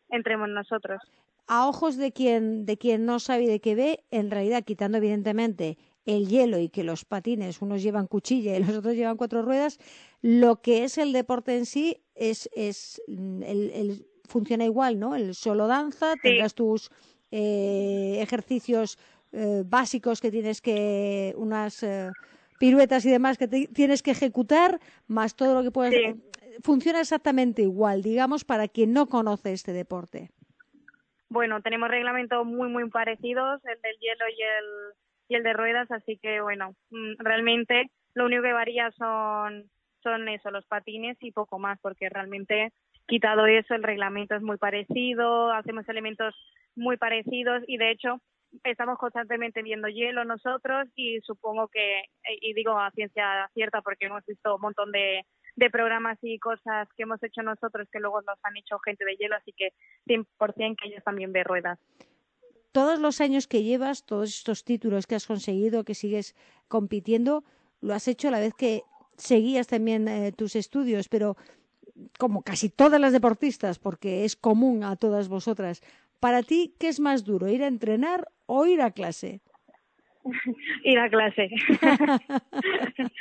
entremos 0.09 0.49
nosotros. 0.49 1.01
A 1.47 1.69
ojos 1.69 1.95
de 1.95 2.11
quien 2.11 2.65
de 2.65 2.77
quien 2.77 3.05
no 3.05 3.19
sabe 3.19 3.47
de 3.47 3.61
qué 3.61 3.75
ve, 3.75 4.03
en 4.11 4.29
realidad 4.29 4.65
quitando 4.65 4.97
evidentemente 4.97 5.77
el 6.05 6.27
hielo 6.27 6.57
y 6.57 6.67
que 6.67 6.83
los 6.83 7.05
patines 7.05 7.61
unos 7.61 7.81
llevan 7.81 8.07
cuchilla 8.07 8.57
y 8.57 8.59
los 8.61 8.75
otros 8.75 8.95
llevan 8.95 9.15
cuatro 9.15 9.41
ruedas, 9.41 9.79
lo 10.21 10.61
que 10.61 10.83
es 10.83 10.97
el 10.97 11.13
deporte 11.13 11.55
en 11.55 11.65
sí 11.65 12.03
es 12.13 12.49
es 12.53 13.01
el, 13.07 13.71
el 13.73 14.05
funciona 14.27 14.65
igual, 14.65 14.99
¿no? 14.99 15.15
El 15.15 15.33
solo 15.33 15.67
danza, 15.67 16.11
sí. 16.15 16.19
tengas 16.23 16.55
tus 16.55 16.91
eh, 17.35 18.21
ejercicios 18.21 18.99
eh, 19.33 19.63
básicos 19.65 20.21
que 20.21 20.29
tienes 20.29 20.61
que 20.61 21.33
unas 21.37 21.81
eh, 21.81 22.11
piruetas 22.59 23.03
y 23.05 23.09
demás 23.09 23.39
que 23.39 23.47
te, 23.47 23.67
tienes 23.67 24.03
que 24.03 24.11
ejecutar 24.11 24.79
más 25.07 25.35
todo 25.35 25.55
lo 25.55 25.63
que 25.63 25.71
puedas 25.71 25.93
sí. 25.93 26.61
funciona 26.63 26.99
exactamente 26.99 27.63
igual 27.63 28.03
digamos 28.03 28.45
para 28.45 28.67
quien 28.67 28.93
no 28.93 29.07
conoce 29.07 29.53
este 29.53 29.73
deporte 29.73 30.29
bueno 31.29 31.61
tenemos 31.63 31.89
reglamentos 31.89 32.45
muy 32.45 32.69
muy 32.69 32.87
parecidos 32.91 33.59
el 33.65 33.81
del 33.81 33.97
hielo 33.99 34.25
y 34.29 34.41
el 34.41 34.93
y 35.29 35.35
el 35.35 35.43
de 35.43 35.53
ruedas 35.53 35.89
así 35.89 36.19
que 36.21 36.39
bueno 36.41 36.75
mm, 36.91 37.13
realmente 37.17 37.89
lo 38.13 38.25
único 38.25 38.43
que 38.43 38.53
varía 38.53 38.91
son 38.91 39.67
son 40.03 40.29
eso 40.29 40.51
los 40.51 40.65
patines 40.67 41.17
y 41.21 41.31
poco 41.31 41.57
más 41.57 41.79
porque 41.81 42.07
realmente 42.09 42.71
quitado 43.07 43.47
eso 43.47 43.73
el 43.73 43.81
reglamento 43.81 44.35
es 44.35 44.43
muy 44.43 44.57
parecido 44.57 45.51
hacemos 45.51 45.89
elementos 45.89 46.35
muy 46.75 46.97
parecidos 46.97 47.63
y 47.67 47.77
de 47.77 47.91
hecho 47.91 48.21
estamos 48.63 48.97
constantemente 48.97 49.61
viendo 49.61 49.87
hielo 49.87 50.23
nosotros 50.25 50.87
y 50.95 51.19
supongo 51.21 51.67
que, 51.67 52.03
y 52.41 52.53
digo 52.53 52.77
a 52.77 52.91
ciencia 52.91 53.49
cierta 53.53 53.81
porque 53.81 54.05
hemos 54.05 54.25
visto 54.25 54.55
un 54.55 54.61
montón 54.61 54.91
de, 54.91 55.25
programas 55.71 56.17
y 56.21 56.39
cosas 56.39 56.87
que 56.97 57.03
hemos 57.03 57.21
hecho 57.23 57.41
nosotros 57.43 57.87
que 57.91 57.99
luego 57.99 58.21
nos 58.21 58.37
han 58.43 58.57
hecho 58.57 58.79
gente 58.79 59.05
de 59.05 59.15
hielo, 59.15 59.35
así 59.35 59.53
que 59.55 59.69
100% 60.07 60.75
que 60.81 60.89
ellos 60.89 61.03
también 61.03 61.31
ve 61.31 61.43
ruedas. 61.43 61.79
Todos 62.71 62.99
los 62.99 63.21
años 63.21 63.47
que 63.47 63.61
llevas, 63.61 64.03
todos 64.03 64.29
estos 64.29 64.63
títulos 64.65 65.05
que 65.05 65.15
has 65.15 65.27
conseguido, 65.27 65.83
que 65.83 65.93
sigues 65.93 66.35
compitiendo, 66.67 67.43
lo 67.81 67.93
has 67.93 68.07
hecho 68.07 68.29
a 68.29 68.31
la 68.31 68.39
vez 68.39 68.53
que 68.55 68.81
seguías 69.15 69.67
también 69.67 70.07
eh, 70.07 70.31
tus 70.31 70.55
estudios, 70.55 71.07
pero 71.07 71.37
como 72.17 72.41
casi 72.41 72.69
todas 72.69 72.99
las 72.99 73.13
deportistas, 73.13 73.77
porque 73.77 74.25
es 74.25 74.35
común 74.35 74.83
a 74.83 74.95
todas 74.95 75.27
vosotras, 75.29 75.81
para 76.19 76.41
ti, 76.41 76.73
¿qué 76.79 76.87
es 76.87 76.99
más 76.99 77.23
duro, 77.25 77.47
ir 77.47 77.63
a 77.63 77.67
entrenar 77.67 78.29
o 78.45 78.65
ir 78.65 78.81
a 78.81 78.91
clase? 78.91 79.41
ir 80.83 80.99
a 80.99 81.09
clase. 81.09 81.49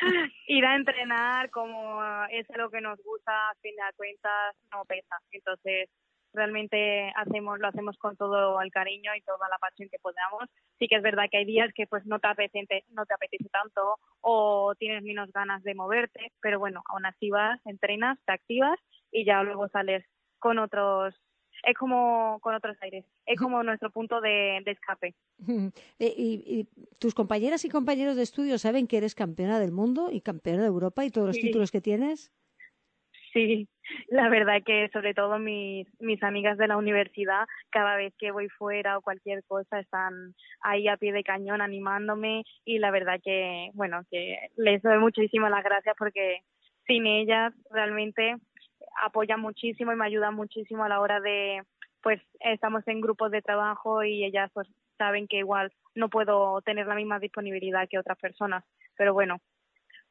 ir 0.47 0.65
a 0.65 0.77
entrenar 0.77 1.51
como 1.51 2.01
es 2.31 2.47
lo 2.57 2.71
que 2.71 2.81
nos 2.81 3.03
gusta, 3.03 3.51
a 3.51 3.55
fin 3.61 3.75
de 3.75 3.83
cuentas, 3.97 4.57
no 4.71 4.85
pesa. 4.85 5.17
Entonces, 5.33 5.89
realmente 6.33 7.13
hacemos 7.17 7.59
lo 7.59 7.69
hacemos 7.69 7.97
con 7.99 8.17
todo 8.17 8.61
el 8.61 8.71
cariño 8.71 9.15
y 9.15 9.21
toda 9.23 9.49
la 9.49 9.59
pasión 9.59 9.89
que 9.91 9.99
podamos. 9.99 10.49
Sí 10.79 10.89
que 10.89 10.97
es 10.97 11.03
verdad 11.03 11.25
que 11.31 11.39
hay 11.39 11.45
días 11.45 11.71
que 11.75 11.87
pues 11.87 12.07
no 12.07 12.19
te 12.19 12.29
apetece, 12.29 12.85
no 12.91 13.05
te 13.07 13.15
apetece 13.15 13.49
tanto 13.51 13.99
o 14.21 14.75
tienes 14.79 15.03
menos 15.03 15.31
ganas 15.33 15.63
de 15.63 15.75
moverte, 15.75 16.33
pero 16.41 16.59
bueno, 16.59 16.83
aún 16.89 17.07
así 17.07 17.31
vas, 17.31 17.61
entrenas, 17.67 18.19
te 18.25 18.33
activas 18.33 18.79
y 19.11 19.25
ya 19.25 19.43
luego 19.43 19.69
sales 19.69 20.05
con 20.39 20.59
otros 20.59 21.15
es 21.63 21.77
como 21.77 22.39
con 22.41 22.55
otros 22.55 22.77
aires, 22.81 23.05
es 23.27 23.39
como 23.39 23.63
nuestro 23.63 23.91
punto 23.91 24.21
de, 24.21 24.61
de 24.65 24.71
escape. 24.71 25.15
Eh, 25.99 26.15
¿Y, 26.17 26.43
¿Y, 26.47 26.69
tus 26.99 27.15
compañeras 27.15 27.65
y 27.65 27.69
compañeros 27.69 28.17
de 28.17 28.23
estudio 28.23 28.59
saben 28.59 28.87
que 28.87 28.97
eres 28.97 29.15
campeona 29.15 29.61
del 29.61 29.73
mundo 29.73 30.11
y 30.11 30.21
campeona 30.21 30.63
de 30.63 30.69
Europa 30.69 31.05
y 31.05 31.11
todos 31.11 31.29
los 31.29 31.37
sí. 31.37 31.43
títulos 31.43 31.71
que 31.71 31.81
tienes? 31.81 32.33
Sí, 33.33 33.67
la 34.09 34.29
verdad 34.29 34.63
que 34.65 34.91
sobre 34.93 35.15
todo 35.15 35.39
mis, 35.39 35.89
mis 36.01 36.23
amigas 36.23 36.59
de 36.59 36.69
la 36.69 36.77
universidad, 36.77 37.47
cada 37.71 37.97
vez 37.97 38.15
que 38.19 38.31
voy 38.31 38.49
fuera 38.49 38.99
o 38.99 39.03
cualquier 39.03 39.43
cosa, 39.45 39.81
están 39.81 40.35
ahí 40.61 40.87
a 40.89 40.97
pie 40.97 41.13
de 41.13 41.25
cañón 41.25 41.63
animándome 41.63 42.45
y 42.65 42.79
la 42.79 42.91
verdad 42.91 43.21
que, 43.25 43.71
bueno, 43.75 44.03
que 44.11 44.37
les 44.57 44.83
doy 44.83 44.99
muchísimas 44.99 45.51
las 45.51 45.65
gracias 45.65 45.97
porque 45.99 46.43
sin 46.87 47.07
ellas 47.07 47.55
realmente 47.71 48.37
apoya 49.01 49.37
muchísimo 49.37 49.93
y 49.93 49.97
me 49.97 50.07
ayuda 50.07 50.31
muchísimo 50.31 50.85
a 50.85 50.89
la 50.89 51.01
hora 51.01 51.21
de, 51.21 51.63
pues 52.03 52.21
estamos 52.41 52.87
en 52.87 53.01
grupos 53.01 53.31
de 53.31 53.43
trabajo 53.43 54.03
y 54.03 54.25
ellas 54.25 54.51
pues 54.53 54.69
saben 54.99 55.29
que 55.29 55.39
igual 55.39 55.73
no 55.95 56.09
puedo 56.09 56.61
tener 56.63 56.87
la 56.87 56.95
misma 56.95 57.19
disponibilidad 57.19 57.89
que 57.89 57.99
otras 57.99 58.19
personas, 58.19 58.65
pero 58.97 59.13
bueno, 59.15 59.39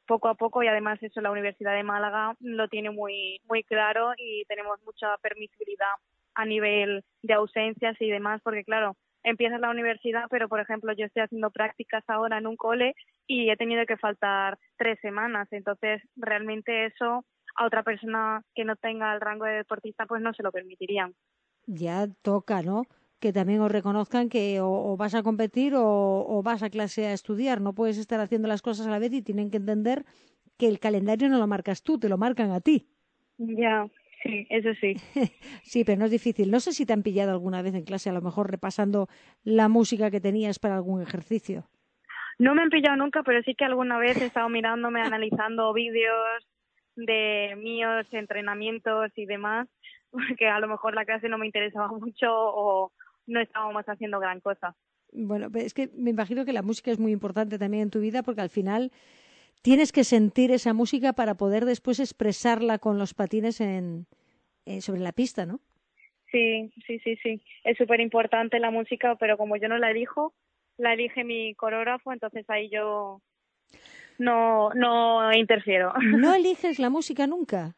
poco 0.06 0.28
a 0.28 0.36
poco 0.36 0.64
y 0.64 0.68
además 0.68 1.02
eso 1.02 1.22
la 1.22 1.32
Universidad 1.32 1.74
de 1.74 1.84
Málaga 1.84 2.36
lo 2.40 2.68
tiene 2.68 2.90
muy 2.90 3.40
muy 3.48 3.64
claro 3.64 4.14
y 4.18 4.44
tenemos 4.46 4.80
mucha 4.84 5.18
permisibilidad 5.18 5.94
a 6.36 6.46
nivel 6.46 7.04
de 7.22 7.34
ausencias 7.34 7.96
y 8.02 8.10
demás 8.10 8.42
porque 8.44 8.64
claro 8.64 8.98
empiezas 9.24 9.62
la 9.62 9.70
universidad 9.70 10.26
pero 10.30 10.50
por 10.50 10.60
ejemplo 10.60 10.92
yo 10.94 11.06
estoy 11.06 11.22
haciendo 11.22 11.52
prácticas 11.52 12.04
ahora 12.10 12.40
en 12.40 12.48
un 12.48 12.58
cole 12.58 12.96
y 13.32 13.50
he 13.50 13.56
tenido 13.56 13.86
que 13.86 13.96
faltar 13.96 14.58
tres 14.78 15.00
semanas. 15.00 15.48
Entonces 15.52 16.02
realmente 16.18 16.86
eso 16.88 17.24
a 17.56 17.66
otra 17.66 17.84
persona 17.84 18.44
que 18.56 18.66
no 18.66 18.76
tenga 18.76 19.14
el 19.14 19.22
rango 19.22 19.46
de 19.46 19.54
deportista 19.54 20.06
pues 20.06 20.22
no 20.22 20.34
se 20.34 20.44
lo 20.44 20.52
permitirían. 20.52 21.14
Ya 21.66 22.08
toca, 22.22 22.62
¿no? 22.62 22.84
Que 23.20 23.32
también 23.32 23.62
os 23.62 23.72
reconozcan 23.72 24.30
que 24.30 24.60
o, 24.62 24.70
o 24.70 24.98
vas 24.98 25.14
a 25.14 25.24
competir 25.24 25.76
o, 25.76 26.26
o, 26.28 26.42
vas 26.42 26.64
a 26.64 26.70
clase 26.70 27.06
a 27.06 27.14
estudiar. 27.14 27.62
No 27.62 27.74
puedes 27.74 27.98
estar 27.98 28.20
haciendo 28.20 28.48
las 28.48 28.62
cosas 28.62 28.88
a 28.88 28.92
la 28.92 29.00
vez 29.00 29.14
y 29.14 29.22
tienen 29.22 29.52
que 29.52 29.58
entender 29.58 30.06
que 30.58 30.68
el 30.68 30.80
calendario 30.80 31.30
no 31.30 31.38
lo 31.38 31.48
marcas 31.48 31.84
tú, 31.84 32.00
te 32.00 32.10
lo 32.10 32.18
marcan 32.18 32.52
a 32.52 32.62
ti. 32.62 32.88
Ya, 33.38 33.88
sí, 34.24 34.48
eso 34.50 34.70
sí. 34.80 34.96
sí, 35.64 35.84
pero 35.84 36.00
no 36.00 36.06
es 36.06 36.12
difícil. 36.12 36.52
No 36.52 36.60
sé 36.60 36.74
si 36.74 36.86
te 36.86 36.94
han 36.94 37.04
pillado 37.04 37.32
alguna 37.32 37.62
vez 37.62 37.76
en 37.76 37.84
clase, 37.84 38.10
a 38.10 38.14
lo 38.14 38.22
mejor 38.22 38.50
repasando 38.50 39.08
la 39.44 39.70
música 39.70 40.12
que 40.12 40.22
tenías 40.22 40.60
para 40.60 40.76
algún 40.76 41.02
ejercicio. 41.02 41.68
No 42.40 42.56
me 42.56 42.64
han 42.64 42.70
pillado 42.70 42.98
nunca, 42.98 43.22
pero 43.24 43.42
sí 43.44 43.54
que 43.56 43.66
alguna 43.66 44.00
vez 44.00 44.20
he 44.20 44.26
estado 44.26 44.50
mirándome, 44.50 45.02
analizando 45.02 45.74
vídeos 45.74 46.48
de 47.06 47.56
míos 47.58 48.06
entrenamientos 48.12 49.12
y 49.16 49.26
demás, 49.26 49.68
porque 50.12 50.48
a 50.48 50.60
lo 50.60 50.68
mejor 50.68 50.96
la 50.96 51.06
clase 51.06 51.30
no 51.30 51.38
me 51.38 51.46
interesaba 51.46 51.88
mucho 52.00 52.28
o 52.30 52.92
no 53.28 53.40
estábamos 53.40 53.86
haciendo 53.86 54.20
gran 54.20 54.40
cosa. 54.40 54.76
Bueno, 55.14 55.50
es 55.56 55.74
que 55.74 55.90
me 55.94 56.12
imagino 56.12 56.46
que 56.46 56.54
la 56.54 56.62
música 56.62 56.92
es 56.92 57.00
muy 57.00 57.12
importante 57.12 57.60
también 57.60 57.84
en 57.84 57.90
tu 57.90 58.00
vida 58.00 58.24
porque 58.24 58.42
al 58.42 58.50
final 58.50 58.92
tienes 59.62 59.92
que 59.92 60.04
sentir 60.04 60.52
esa 60.52 60.74
música 60.74 61.14
para 61.14 61.36
poder 61.36 61.66
después 61.66 62.00
expresarla 62.00 62.80
con 62.80 62.98
los 62.98 63.14
patines 63.14 63.60
en, 63.60 64.08
en 64.66 64.82
sobre 64.82 65.02
la 65.02 65.12
pista, 65.12 65.46
¿no? 65.46 65.60
Sí, 66.32 66.72
sí, 66.88 67.00
sí, 67.00 67.18
sí. 67.18 67.42
Es 67.64 67.78
súper 67.78 68.00
importante 68.00 68.60
la 68.60 68.72
música, 68.72 69.16
pero 69.16 69.38
como 69.38 69.58
yo 69.58 69.68
no 69.68 69.78
la 69.78 69.92
elijo, 69.92 70.34
la 70.78 70.94
elige 70.94 71.26
mi 71.26 71.54
coreógrafo, 71.56 72.14
entonces 72.14 72.50
ahí 72.50 72.70
yo 72.70 73.22
no, 74.22 74.70
no 74.76 75.34
interfiero. 75.34 75.94
¿No 76.00 76.34
eliges 76.36 76.80
la 76.80 76.90
música 76.90 77.28
nunca? 77.28 77.76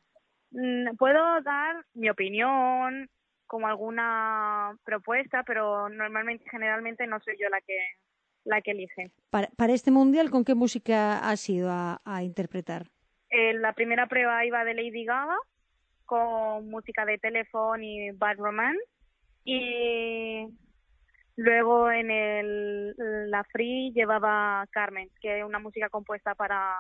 Mm, 0.51 0.95
puedo 0.97 1.41
dar 1.41 1.85
mi 1.93 2.09
opinión, 2.09 3.09
como 3.47 3.67
alguna 3.67 4.77
propuesta, 4.83 5.43
pero 5.43 5.89
normalmente, 5.89 6.45
generalmente 6.49 7.07
no 7.07 7.19
soy 7.21 7.35
yo 7.39 7.49
la 7.49 7.61
que 7.61 7.77
la 8.45 8.61
que 8.61 8.71
elige. 8.71 9.11
Para, 9.29 9.47
para 9.55 9.73
este 9.73 9.89
mundial, 9.89 10.29
¿con 10.29 10.43
qué 10.43 10.53
música 10.53 11.19
has 11.19 11.49
ido 11.49 11.71
a, 11.71 12.01
a 12.03 12.23
interpretar? 12.23 12.87
Eh, 13.29 13.53
la 13.53 13.71
primera 13.71 14.07
prueba 14.07 14.45
iba 14.45 14.65
de 14.65 14.73
Lady 14.73 15.05
Gaga, 15.05 15.37
con 16.05 16.69
música 16.69 17.05
de 17.05 17.17
Telephone 17.19 17.85
y 17.85 18.11
Bad 18.11 18.35
Romance, 18.37 18.83
y 19.45 20.45
Luego 21.35 21.91
en 21.91 22.11
el, 22.11 22.95
la 23.29 23.43
Free 23.45 23.91
llevaba 23.93 24.67
Carmen, 24.71 25.09
que 25.19 25.39
es 25.39 25.45
una 25.45 25.59
música 25.59 25.89
compuesta 25.89 26.35
para, 26.35 26.75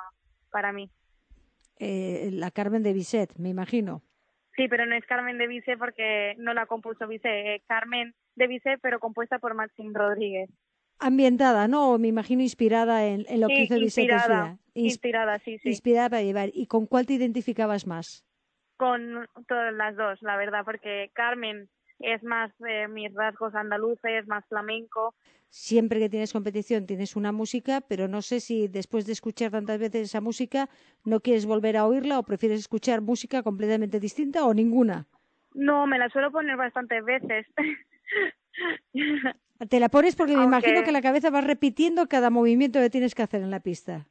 para 0.51 0.71
mí. 0.71 0.89
Eh, 1.79 2.29
la 2.31 2.51
Carmen 2.51 2.83
de 2.83 2.93
Bizet, 2.93 3.35
me 3.37 3.49
imagino. 3.49 4.03
Sí, 4.55 4.67
pero 4.67 4.85
no 4.85 4.95
es 4.95 5.05
Carmen 5.05 5.37
de 5.37 5.47
Vice 5.47 5.77
porque 5.77 6.35
no 6.37 6.53
la 6.53 6.67
compuso 6.67 7.07
Vice, 7.07 7.55
es 7.55 7.63
Carmen 7.67 8.13
de 8.35 8.47
Vice, 8.47 8.77
pero 8.81 8.99
compuesta 8.99 9.39
por 9.39 9.55
Maxim 9.55 9.93
Rodríguez. 9.93 10.49
Ambientada, 10.99 11.67
¿no? 11.67 11.97
Me 11.97 12.07
imagino 12.07 12.43
inspirada 12.43 13.07
en, 13.07 13.25
lo 13.39 13.47
que 13.47 13.63
hizo 13.63 13.75
Vice 13.75 14.01
inspirada, 14.01 14.59
inspirada, 14.75 15.39
sí, 15.39 15.57
sí. 15.57 15.69
Inspirada 15.69 16.09
para 16.09 16.21
llevar. 16.21 16.49
¿Y 16.53 16.67
con 16.67 16.85
cuál 16.85 17.07
te 17.07 17.13
identificabas 17.13 17.87
más? 17.87 18.23
Con 18.77 19.27
todas 19.47 19.73
las 19.73 19.95
dos, 19.95 20.21
la 20.21 20.37
verdad, 20.37 20.63
porque 20.63 21.09
Carmen 21.13 21.67
es 21.99 22.23
más 22.23 22.51
eh, 22.67 22.87
mis 22.87 23.13
rasgos 23.13 23.55
andaluces, 23.55 24.27
más 24.27 24.45
flamenco. 24.47 25.13
Siempre 25.49 25.99
que 25.99 26.09
tienes 26.09 26.33
competición 26.33 26.87
tienes 26.87 27.15
una 27.15 27.31
música, 27.31 27.81
pero 27.81 28.07
no 28.07 28.21
sé 28.21 28.39
si 28.39 28.67
después 28.67 29.05
de 29.05 29.13
escuchar 29.13 29.51
tantas 29.51 29.79
veces 29.79 30.09
esa 30.09 30.19
música 30.21 30.69
no 31.05 31.19
quieres 31.19 31.45
volver 31.45 31.77
a 31.77 31.85
oírla 31.85 32.17
o 32.17 32.23
prefieres 32.23 32.59
escuchar 32.59 33.01
música 33.01 33.43
completamente 33.43 33.99
distinta 33.99 34.45
o 34.45 34.53
ninguna. 34.53 35.07
No, 35.53 35.85
me 35.85 35.99
la 35.99 36.09
suelo 36.09 36.31
poner 36.31 36.57
bastantes 36.57 37.05
veces. 37.05 37.45
Te 39.69 39.79
la 39.79 39.89
pones 39.89 40.15
porque 40.15 40.35
me 40.35 40.43
imagino 40.43 40.83
que 40.83 40.91
la 40.91 41.01
cabeza 41.01 41.29
va 41.29 41.41
repitiendo 41.41 42.07
cada 42.07 42.29
movimiento 42.29 42.79
que 42.79 42.89
tienes 42.89 43.15
que 43.15 43.21
hacer 43.21 43.41
en 43.41 43.51
la 43.51 43.59
pista. 43.59 44.07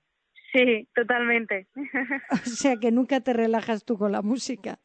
Sí, 0.53 0.89
totalmente. 0.95 1.67
o 2.31 2.37
sea 2.37 2.77
que 2.77 2.91
nunca 2.91 3.21
te 3.21 3.33
relajas 3.33 3.85
tú 3.85 3.99
con 3.99 4.13
la 4.13 4.23
música. 4.23 4.79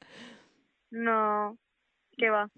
No, 0.89 1.58
¿qué 2.18 2.30
va? 2.30 2.50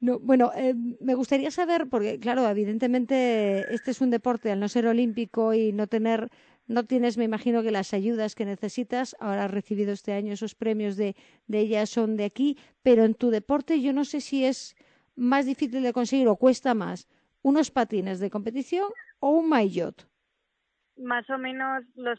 No, 0.00 0.18
bueno, 0.20 0.52
eh, 0.54 0.74
me 1.00 1.14
gustaría 1.14 1.50
saber, 1.50 1.88
porque 1.88 2.20
claro, 2.20 2.46
evidentemente 2.48 3.72
este 3.74 3.90
es 3.92 4.00
un 4.02 4.10
deporte 4.10 4.50
al 4.50 4.60
no 4.60 4.68
ser 4.68 4.86
olímpico 4.86 5.54
y 5.54 5.72
no 5.72 5.86
tener, 5.86 6.28
no 6.66 6.84
tienes, 6.84 7.16
me 7.16 7.24
imagino 7.24 7.62
que 7.62 7.70
las 7.70 7.94
ayudas 7.94 8.34
que 8.34 8.44
necesitas, 8.44 9.16
ahora 9.20 9.46
has 9.46 9.50
recibido 9.50 9.92
este 9.92 10.12
año 10.12 10.34
esos 10.34 10.54
premios 10.54 10.96
de, 10.96 11.16
de 11.46 11.60
ellas 11.60 11.88
son 11.88 12.16
de 12.16 12.24
aquí, 12.24 12.58
pero 12.82 13.04
en 13.04 13.14
tu 13.14 13.30
deporte 13.30 13.80
yo 13.80 13.94
no 13.94 14.04
sé 14.04 14.20
si 14.20 14.44
es 14.44 14.76
más 15.14 15.46
difícil 15.46 15.82
de 15.82 15.94
conseguir 15.94 16.28
o 16.28 16.36
cuesta 16.36 16.74
más 16.74 17.08
unos 17.40 17.70
patines 17.70 18.18
de 18.20 18.28
competición 18.30 18.90
o 19.18 19.30
un 19.30 19.48
maillot 19.48 20.06
más 20.96 21.28
o 21.30 21.38
menos 21.38 21.84
los, 21.94 22.18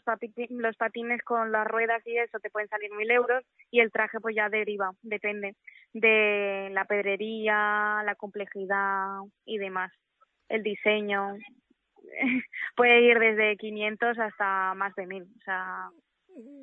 los 0.50 0.76
patines 0.76 1.22
con 1.22 1.52
las 1.52 1.66
ruedas 1.66 2.02
y 2.06 2.16
eso 2.16 2.38
te 2.38 2.50
pueden 2.50 2.68
salir 2.68 2.90
mil 2.94 3.10
euros 3.10 3.44
y 3.70 3.80
el 3.80 3.90
traje 3.90 4.20
pues 4.20 4.36
ya 4.36 4.48
deriva, 4.48 4.92
depende 5.02 5.56
de 5.92 6.68
la 6.72 6.84
pedrería, 6.84 8.02
la 8.04 8.14
complejidad 8.16 9.20
y 9.44 9.58
demás, 9.58 9.92
el 10.48 10.62
diseño. 10.62 11.36
Puede 12.76 13.02
ir 13.02 13.18
desde 13.18 13.56
500 13.56 14.18
hasta 14.18 14.74
más 14.74 14.94
de 14.94 15.06
mil, 15.06 15.22
o 15.22 15.44
sea... 15.44 15.90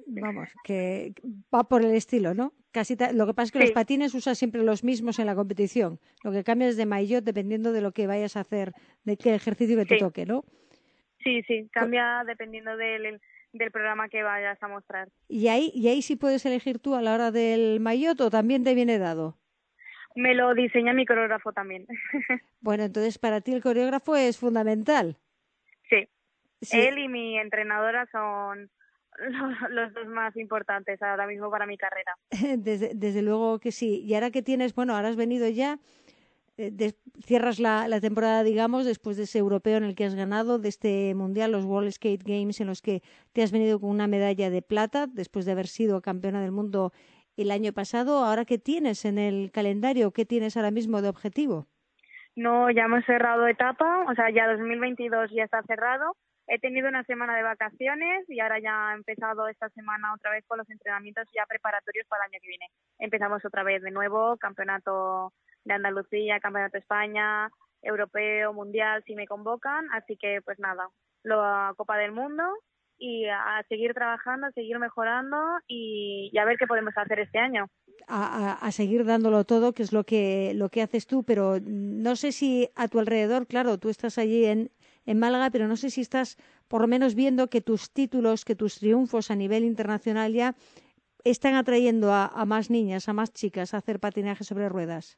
Vamos, 0.07 0.47
que 0.63 1.13
va 1.53 1.65
por 1.65 1.83
el 1.83 1.93
estilo, 1.93 2.33
¿no? 2.33 2.53
Casi 2.71 2.95
lo 3.13 3.27
que 3.27 3.33
pasa 3.33 3.47
es 3.47 3.51
que 3.51 3.59
los 3.59 3.71
patines 3.71 4.13
usas 4.13 4.37
siempre 4.37 4.63
los 4.63 4.85
mismos 4.85 5.19
en 5.19 5.25
la 5.25 5.35
competición. 5.35 5.99
Lo 6.23 6.31
que 6.31 6.45
cambia 6.45 6.69
es 6.69 6.77
de 6.77 6.85
maillot 6.85 7.25
dependiendo 7.25 7.73
de 7.73 7.81
lo 7.81 7.91
que 7.91 8.07
vayas 8.07 8.37
a 8.37 8.41
hacer, 8.41 8.71
de 9.03 9.17
qué 9.17 9.35
ejercicio 9.35 9.75
que 9.75 9.85
te 9.85 9.97
toque, 9.97 10.25
¿no? 10.25 10.45
Sí, 11.25 11.41
sí, 11.47 11.67
cambia 11.73 12.23
dependiendo 12.25 12.77
del, 12.77 13.19
del 13.51 13.71
programa 13.71 14.07
que 14.09 14.21
vayas 14.21 14.61
a 14.61 14.67
mostrar. 14.67 15.09
¿Y 15.27 15.47
ahí, 15.47 15.71
¿Y 15.73 15.87
ahí 15.87 16.03
sí 16.03 16.15
puedes 16.15 16.45
elegir 16.45 16.77
tú 16.77 16.93
a 16.93 17.01
la 17.01 17.15
hora 17.15 17.31
del 17.31 17.79
maillot 17.79 18.21
o 18.21 18.29
también 18.29 18.63
te 18.63 18.75
viene 18.75 18.99
dado? 18.99 19.35
Me 20.15 20.35
lo 20.35 20.53
diseña 20.53 20.93
mi 20.93 21.05
coreógrafo 21.05 21.51
también. 21.51 21.87
bueno, 22.61 22.83
entonces 22.83 23.17
para 23.17 23.41
ti 23.41 23.53
el 23.53 23.63
coreógrafo 23.63 24.15
es 24.15 24.37
fundamental. 24.37 25.17
Sí. 25.89 26.07
Él 26.71 26.99
y 26.99 27.07
mi 27.07 27.39
entrenadora 27.39 28.07
son 28.11 28.69
los, 29.69 29.93
dos 29.93 30.07
más 30.07 30.35
importantes 30.37 31.01
ahora 31.01 31.25
mismo 31.25 31.49
para 31.49 31.65
mi 31.65 31.77
carrera. 31.77 32.13
Desde, 32.57 32.91
desde 32.93 33.23
luego 33.23 33.59
que 33.59 33.71
sí. 33.71 34.01
Y 34.05 34.13
ahora 34.13 34.29
que 34.29 34.43
tienes, 34.43 34.75
bueno, 34.75 34.95
ahora 34.95 35.09
has 35.09 35.15
venido 35.15 35.49
ya 35.49 35.79
eh, 36.57 36.93
cierras 37.25 37.59
la, 37.59 37.87
la, 37.87 37.99
temporada, 37.99 38.43
digamos, 38.43 38.85
después 38.85 39.17
de 39.17 39.23
ese 39.23 39.39
europeo 39.39 39.77
en 39.77 39.83
el 39.83 39.95
que 39.95 40.05
has 40.05 40.15
ganado, 40.15 40.57
de 40.57 40.69
este 40.69 41.13
mundial, 41.15 41.51
los 41.51 41.65
World 41.65 41.91
Skate 41.91 42.23
Games, 42.23 42.61
en 42.61 42.67
los 42.67 42.81
que 42.81 43.01
te 43.33 43.43
has 43.43 43.51
venido 43.51 43.79
con 43.79 43.89
una 43.89 44.07
medalla 44.07 44.49
de 44.49 44.61
plata, 44.61 45.07
después 45.07 45.45
de 45.45 45.51
haber 45.51 45.67
sido 45.67 46.01
campeona 46.01 46.41
del 46.41 46.51
mundo 46.51 46.93
el 47.37 47.51
año 47.51 47.73
pasado. 47.73 48.23
Ahora, 48.23 48.45
¿qué 48.45 48.57
tienes 48.57 49.05
en 49.05 49.17
el 49.17 49.51
calendario? 49.51 50.11
¿Qué 50.11 50.25
tienes 50.25 50.55
ahora 50.55 50.71
mismo 50.71 51.01
de 51.01 51.09
objetivo? 51.09 51.67
No, 52.35 52.69
ya 52.69 52.83
hemos 52.83 53.05
cerrado 53.05 53.47
etapa, 53.47 54.05
o 54.09 54.13
sea, 54.13 54.29
ya 54.29 54.47
2022 54.47 55.31
ya 55.31 55.43
está 55.43 55.61
cerrado. 55.63 56.15
He 56.47 56.59
tenido 56.59 56.87
una 56.87 57.03
semana 57.05 57.35
de 57.35 57.43
vacaciones 57.43 58.29
y 58.29 58.39
ahora 58.39 58.59
ya 58.59 58.91
he 58.91 58.95
empezado 58.95 59.47
esta 59.47 59.69
semana 59.69 60.13
otra 60.13 60.31
vez 60.31 60.45
con 60.45 60.59
los 60.59 60.69
entrenamientos 60.69 61.27
ya 61.33 61.45
preparatorios 61.47 62.05
para 62.07 62.25
el 62.25 62.31
año 62.31 62.39
que 62.41 62.47
viene. 62.47 62.67
Empezamos 62.99 63.43
otra 63.43 63.63
vez 63.63 63.81
de 63.81 63.89
nuevo, 63.89 64.37
campeonato 64.37 65.33
de 65.65 65.73
Andalucía, 65.73 66.39
Campeonato 66.39 66.73
de 66.73 66.79
España, 66.79 67.49
Europeo, 67.81 68.53
Mundial, 68.53 69.03
si 69.05 69.15
me 69.15 69.27
convocan. 69.27 69.87
Así 69.91 70.17
que, 70.17 70.41
pues 70.43 70.59
nada, 70.59 70.89
la 71.23 71.73
Copa 71.75 71.97
del 71.97 72.11
Mundo 72.11 72.43
y 72.97 73.25
a 73.25 73.63
seguir 73.67 73.93
trabajando, 73.93 74.47
a 74.47 74.51
seguir 74.51 74.79
mejorando 74.79 75.37
y, 75.67 76.31
a 76.37 76.45
ver 76.45 76.57
qué 76.57 76.67
podemos 76.67 76.93
hacer 76.97 77.19
este 77.19 77.39
año. 77.39 77.67
A, 78.07 78.71
seguir 78.71 79.05
dándolo 79.05 79.43
todo, 79.43 79.73
que 79.73 79.83
es 79.83 79.91
lo 79.91 80.03
que, 80.03 80.53
lo 80.55 80.69
que 80.69 80.81
haces 80.81 81.07
tú, 81.07 81.23
pero 81.23 81.59
no 81.61 82.15
sé 82.15 82.31
si 82.31 82.69
a 82.75 82.87
tu 82.87 82.99
alrededor, 82.99 83.47
claro, 83.47 83.77
tú 83.77 83.89
estás 83.89 84.17
allí 84.17 84.45
en, 84.45 84.71
en 85.05 85.19
Málaga, 85.19 85.49
pero 85.49 85.67
no 85.67 85.75
sé 85.75 85.89
si 85.89 86.01
estás 86.01 86.37
por 86.67 86.81
lo 86.81 86.87
menos 86.87 87.15
viendo 87.15 87.49
que 87.49 87.61
tus 87.61 87.91
títulos, 87.91 88.45
que 88.45 88.55
tus 88.55 88.79
triunfos 88.79 89.31
a 89.31 89.35
nivel 89.35 89.63
internacional 89.63 90.33
ya 90.33 90.55
están 91.23 91.55
atrayendo 91.55 92.13
a 92.13 92.45
más 92.45 92.69
niñas, 92.69 93.09
a 93.09 93.13
más 93.13 93.33
chicas 93.33 93.73
a 93.73 93.77
hacer 93.77 93.99
patinaje 93.99 94.43
sobre 94.43 94.69
ruedas. 94.69 95.17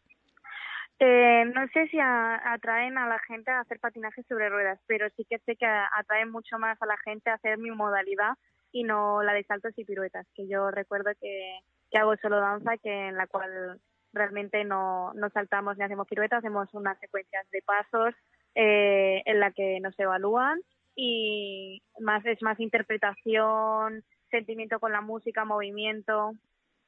Eh, 0.99 1.45
no 1.53 1.67
sé 1.73 1.88
si 1.89 1.99
atraen 1.99 2.97
a 2.97 3.07
la 3.07 3.19
gente 3.19 3.51
a 3.51 3.60
hacer 3.60 3.79
patinaje 3.79 4.23
sobre 4.23 4.49
ruedas, 4.49 4.79
pero 4.88 5.07
sí 5.15 5.25
que 5.29 5.38
sé 5.39 5.55
que 5.55 5.65
atraen 5.65 6.31
mucho 6.31 6.57
más 6.57 6.81
a 6.81 6.88
la 6.88 6.97
gente 6.97 7.29
a 7.29 7.36
hacer 7.36 7.60
mi 7.60 7.69
modalidad 7.69 8.33
y 8.71 8.83
no 8.83 9.21
la 9.21 9.33
de 9.33 9.43
saltos 9.43 9.73
y 9.77 9.86
piruetas, 9.86 10.25
que 10.33 10.47
yo 10.47 10.71
recuerdo 10.71 11.12
que, 11.21 11.60
que 11.91 11.99
hago 11.99 12.15
solo 12.17 12.39
danza, 12.39 12.77
que 12.77 13.10
en 13.10 13.15
la 13.15 13.27
cual 13.27 13.79
realmente 14.13 14.63
no, 14.63 15.13
no 15.13 15.29
saltamos 15.29 15.77
ni 15.77 15.83
hacemos 15.83 16.07
piruetas, 16.07 16.39
hacemos 16.39 16.73
unas 16.73 16.99
secuencias 16.99 17.47
de 17.51 17.62
pasos 17.62 18.15
eh, 18.55 19.21
en 19.25 19.39
la 19.39 19.51
que 19.51 19.79
nos 19.79 19.97
evalúan 19.99 20.60
y 20.95 21.83
más 21.99 22.25
es 22.25 22.41
más 22.41 22.60
interpretación, 22.60 24.03
sentimiento 24.31 24.79
con 24.79 24.91
la 24.91 25.01
música, 25.01 25.45
movimiento. 25.45 26.31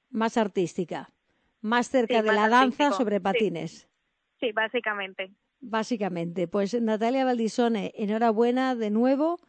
Más 0.10 0.36
artística, 0.38 1.10
más 1.62 1.88
cerca 1.88 2.24
de 2.24 2.34
la 2.34 2.50
danza 2.50 2.92
sobre 2.92 3.22
patines. 3.22 3.72
Sí, 3.72 3.88
básicamente. 4.54 5.32
Básicamente. 5.62 6.48
Pues 6.48 6.80
Natalia 6.82 7.26
Valdisone, 7.26 7.92
enhorabuena 7.96 8.76
de 8.76 8.90
nuevo 8.90 9.40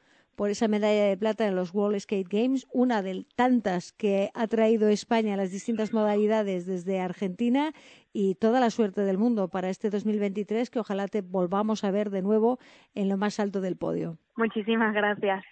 por 0.40 0.48
esa 0.48 0.68
medalla 0.68 1.04
de 1.04 1.18
plata 1.18 1.46
en 1.46 1.54
los 1.54 1.74
World 1.74 2.00
Skate 2.00 2.28
Games, 2.28 2.66
una 2.72 3.02
de 3.02 3.26
tantas 3.36 3.92
que 3.92 4.30
ha 4.32 4.46
traído 4.46 4.88
España 4.88 5.34
a 5.34 5.36
las 5.36 5.50
distintas 5.50 5.92
modalidades 5.92 6.64
desde 6.64 6.98
Argentina 6.98 7.72
y 8.12 8.36
toda 8.36 8.58
la 8.58 8.70
suerte 8.70 9.02
del 9.02 9.18
mundo 9.18 9.48
para 9.48 9.68
este 9.68 9.90
2023 9.90 10.70
que 10.70 10.78
ojalá 10.78 11.08
te 11.08 11.20
volvamos 11.20 11.84
a 11.84 11.90
ver 11.90 12.08
de 12.08 12.22
nuevo 12.22 12.58
en 12.94 13.10
lo 13.10 13.18
más 13.18 13.38
alto 13.38 13.60
del 13.60 13.76
podio. 13.76 14.16
Muchísimas 14.36 14.94
gracias. 14.94 15.44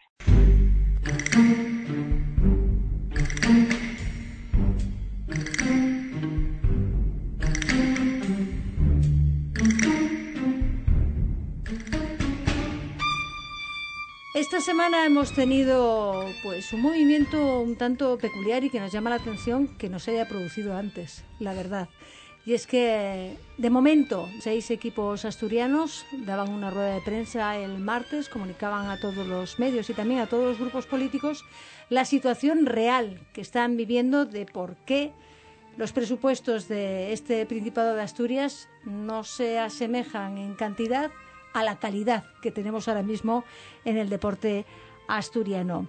Esta 14.39 14.61
semana 14.61 15.05
hemos 15.05 15.33
tenido 15.33 16.25
pues 16.45 16.73
un 16.73 16.81
movimiento 16.81 17.61
un 17.61 17.75
tanto 17.75 18.19
peculiar 18.19 18.63
y 18.63 18.71
que 18.71 18.79
nos 18.79 18.93
llama 18.93 19.11
la 19.11 19.17
atención 19.17 19.67
que 19.67 19.89
no 19.89 19.99
se 19.99 20.13
haya 20.13 20.29
producido 20.29 20.77
antes, 20.77 21.25
la 21.41 21.55
verdad. 21.55 21.89
Y 22.47 22.55
es 22.55 22.69
que 22.69 23.37
de 23.57 23.71
momento 23.71 24.29
seis 24.39 24.71
equipos 24.71 25.25
asturianos 25.25 26.07
daban 26.25 26.51
una 26.51 26.71
rueda 26.71 26.95
de 26.95 27.01
prensa 27.01 27.57
el 27.57 27.81
martes, 27.81 28.29
comunicaban 28.29 28.89
a 28.89 29.01
todos 29.01 29.27
los 29.27 29.59
medios 29.59 29.91
y 29.91 29.95
también 29.95 30.21
a 30.21 30.29
todos 30.29 30.45
los 30.45 30.61
grupos 30.61 30.87
políticos 30.87 31.45
la 31.91 32.05
situación 32.05 32.65
real 32.65 33.21
que 33.33 33.41
están 33.41 33.77
viviendo 33.77 34.25
de 34.25 34.47
por 34.47 34.77
qué 34.87 35.11
los 35.77 35.93
presupuestos 35.93 36.69
de 36.69 37.13
este 37.13 37.45
Principado 37.45 37.97
de 37.97 38.03
Asturias 38.03 38.69
no 38.85 39.25
se 39.25 39.59
asemejan 39.59 40.39
en 40.39 40.55
cantidad 40.55 41.11
a 41.59 41.65
la 41.65 41.79
calidad 41.79 42.25
que 42.41 42.51
tenemos 42.51 42.89
ahora 42.89 43.03
mismo 43.03 43.45
en 43.85 43.97
el 43.97 44.09
deporte 44.09 44.65
asturiano. 45.09 45.89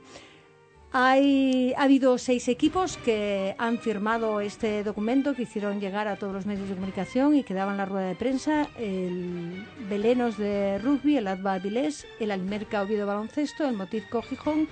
Hay, 0.91 1.73
ha 1.77 1.83
habido 1.83 2.17
seis 2.17 2.47
equipos 2.47 2.97
que 2.97 3.53
han 3.59 3.77
firmado 3.77 4.41
este 4.41 4.83
documento 4.83 5.35
que 5.35 5.43
hicieron 5.43 5.79
llegar 5.79 6.07
a 6.07 6.15
todos 6.15 6.33
los 6.33 6.47
medios 6.47 6.67
de 6.67 6.73
comunicación 6.73 7.35
y 7.35 7.43
que 7.43 7.53
daban 7.53 7.77
la 7.77 7.85
rueda 7.85 8.07
de 8.07 8.15
prensa. 8.15 8.67
El 8.75 9.67
Belenos 9.87 10.37
de 10.37 10.79
rugby, 10.79 11.17
el 11.17 11.27
Adva 11.27 11.53
Avilés, 11.53 12.07
el 12.19 12.31
Almerca 12.31 12.81
Oviedo 12.81 13.05
Baloncesto, 13.05 13.69
el 13.69 13.77
Motivco 13.77 14.23
Gijón, 14.23 14.67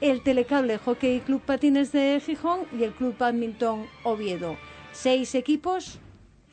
el 0.00 0.22
Telecable 0.22 0.78
Hockey 0.78 1.20
Club 1.20 1.42
Patines 1.42 1.92
de 1.92 2.18
Gijón 2.24 2.60
y 2.72 2.84
el 2.84 2.92
Club 2.92 3.16
Badminton 3.18 3.86
Oviedo. 4.04 4.56
Seis 4.92 5.34
equipos, 5.34 5.98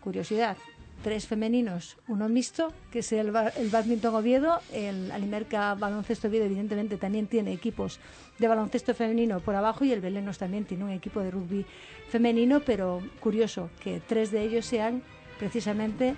curiosidad, 0.01 0.57
tres 1.03 1.27
femeninos, 1.27 1.97
uno 2.07 2.29
mixto, 2.29 2.73
que 2.91 2.99
es 2.99 3.11
el, 3.11 3.33
el 3.57 3.69
Badminton 3.69 4.15
Oviedo. 4.15 4.59
El 4.73 5.11
Alimerca 5.11 5.75
Baloncesto 5.75 6.27
Oviedo, 6.27 6.45
evidentemente, 6.45 6.97
también 6.97 7.27
tiene 7.27 7.53
equipos 7.53 7.99
de 8.37 8.47
baloncesto 8.47 8.93
femenino 8.93 9.39
por 9.39 9.55
abajo 9.55 9.85
y 9.85 9.91
el 9.91 10.01
Belenos 10.01 10.37
también 10.37 10.65
tiene 10.65 10.83
un 10.83 10.91
equipo 10.91 11.21
de 11.21 11.31
rugby 11.31 11.65
femenino, 12.09 12.61
pero 12.61 13.01
curioso 13.19 13.69
que 13.83 14.01
tres 14.05 14.31
de 14.31 14.43
ellos 14.43 14.65
sean 14.65 15.03
precisamente 15.37 16.15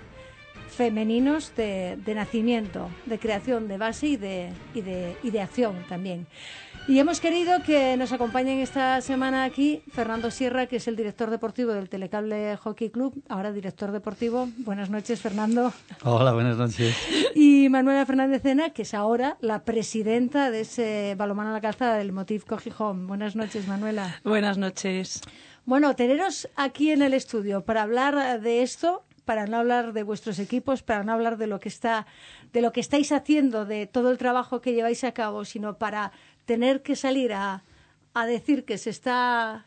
femeninos 0.68 1.54
de, 1.54 1.98
de 2.04 2.14
nacimiento, 2.14 2.88
de 3.06 3.18
creación, 3.18 3.68
de 3.68 3.78
base 3.78 4.06
y 4.06 4.16
de, 4.16 4.52
y 4.74 4.80
de, 4.80 5.16
y 5.22 5.30
de 5.30 5.40
acción 5.40 5.84
también. 5.88 6.26
Y 6.88 6.98
hemos 6.98 7.20
querido 7.20 7.62
que 7.62 7.96
nos 7.96 8.12
acompañen 8.12 8.58
esta 8.58 9.00
semana 9.00 9.44
aquí 9.44 9.82
Fernando 9.92 10.32
Sierra, 10.32 10.66
que 10.66 10.76
es 10.76 10.88
el 10.88 10.96
director 10.96 11.30
deportivo 11.30 11.72
del 11.72 11.88
Telecable 11.88 12.56
Hockey 12.56 12.90
Club, 12.90 13.22
ahora 13.28 13.52
director 13.52 13.92
deportivo. 13.92 14.48
Buenas 14.58 14.90
noches, 14.90 15.20
Fernando. 15.20 15.72
Hola, 16.02 16.32
buenas 16.32 16.56
noches. 16.56 16.96
Y 17.36 17.68
Manuela 17.68 18.04
Fernández 18.04 18.42
Cena, 18.42 18.70
que 18.70 18.82
es 18.82 18.94
ahora 18.94 19.38
la 19.40 19.64
presidenta 19.64 20.50
de 20.50 20.62
ese 20.62 21.14
balomano 21.16 21.50
a 21.50 21.52
la 21.52 21.60
calzada 21.60 21.98
del 21.98 22.12
Motiv 22.12 22.44
Cogijón. 22.46 23.06
Buenas 23.06 23.36
noches, 23.36 23.68
Manuela. 23.68 24.20
Buenas 24.24 24.58
noches. 24.58 25.22
Bueno, 25.64 25.94
teneros 25.94 26.48
aquí 26.56 26.90
en 26.90 27.02
el 27.02 27.14
estudio 27.14 27.64
para 27.64 27.82
hablar 27.82 28.40
de 28.40 28.62
esto, 28.62 29.04
para 29.24 29.46
no 29.46 29.58
hablar 29.58 29.92
de 29.92 30.02
vuestros 30.02 30.40
equipos, 30.40 30.82
para 30.82 31.04
no 31.04 31.12
hablar 31.12 31.36
de 31.36 31.46
lo 31.46 31.60
que 31.60 31.68
está, 31.68 32.06
de 32.52 32.60
lo 32.60 32.72
que 32.72 32.80
estáis 32.80 33.12
haciendo, 33.12 33.64
de 33.64 33.86
todo 33.86 34.10
el 34.10 34.18
trabajo 34.18 34.60
que 34.60 34.72
lleváis 34.72 35.04
a 35.04 35.12
cabo, 35.12 35.44
sino 35.44 35.78
para 35.78 36.10
tener 36.44 36.82
que 36.82 36.96
salir 36.96 37.32
a, 37.32 37.62
a 38.14 38.26
decir 38.26 38.64
que 38.64 38.78
se 38.78 38.90
está 38.90 39.66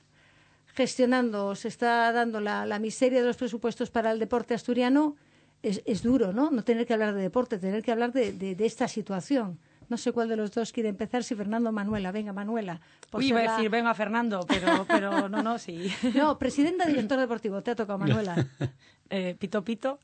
gestionando, 0.74 1.56
se 1.56 1.70
está 1.70 2.12
dando 2.12 2.42
la, 2.42 2.66
la, 2.66 2.80
miseria 2.80 3.22
de 3.22 3.28
los 3.28 3.38
presupuestos 3.38 3.90
para 3.90 4.12
el 4.12 4.20
deporte 4.20 4.54
asturiano, 4.54 5.16
es, 5.64 5.82
es, 5.86 6.04
duro, 6.04 6.34
¿no? 6.34 6.52
No 6.52 6.64
tener 6.64 6.86
que 6.86 6.94
hablar 6.94 7.14
de 7.14 7.22
deporte, 7.22 7.58
tener 7.58 7.82
que 7.82 7.92
hablar 7.92 8.12
de, 8.12 8.34
de, 8.34 8.56
de, 8.56 8.66
esta 8.66 8.88
situación. 8.88 9.58
No 9.88 9.98
sé 9.98 10.12
cuál 10.12 10.28
de 10.28 10.36
los 10.36 10.52
dos 10.52 10.72
quiere 10.72 10.90
empezar, 10.90 11.24
si 11.24 11.34
Fernando 11.36 11.70
o 11.70 11.72
Manuela. 11.72 12.12
Venga, 12.12 12.34
Manuela. 12.34 12.82
Uy, 13.14 13.28
iba 13.28 13.40
a 13.40 13.56
decir, 13.56 13.70
venga, 13.70 13.94
Fernando, 13.94 14.46
pero, 14.48 14.86
pero 14.88 15.30
no, 15.30 15.42
no, 15.42 15.58
sí. 15.58 15.92
No, 16.16 16.38
presidenta, 16.38 16.86
director 16.86 17.20
deportivo, 17.20 17.62
te 17.62 17.72
ha 17.72 17.76
tocado, 17.76 17.98
Manuela. 18.00 18.48
eh, 19.10 19.36
pito, 19.40 19.64
pito. 19.64 20.00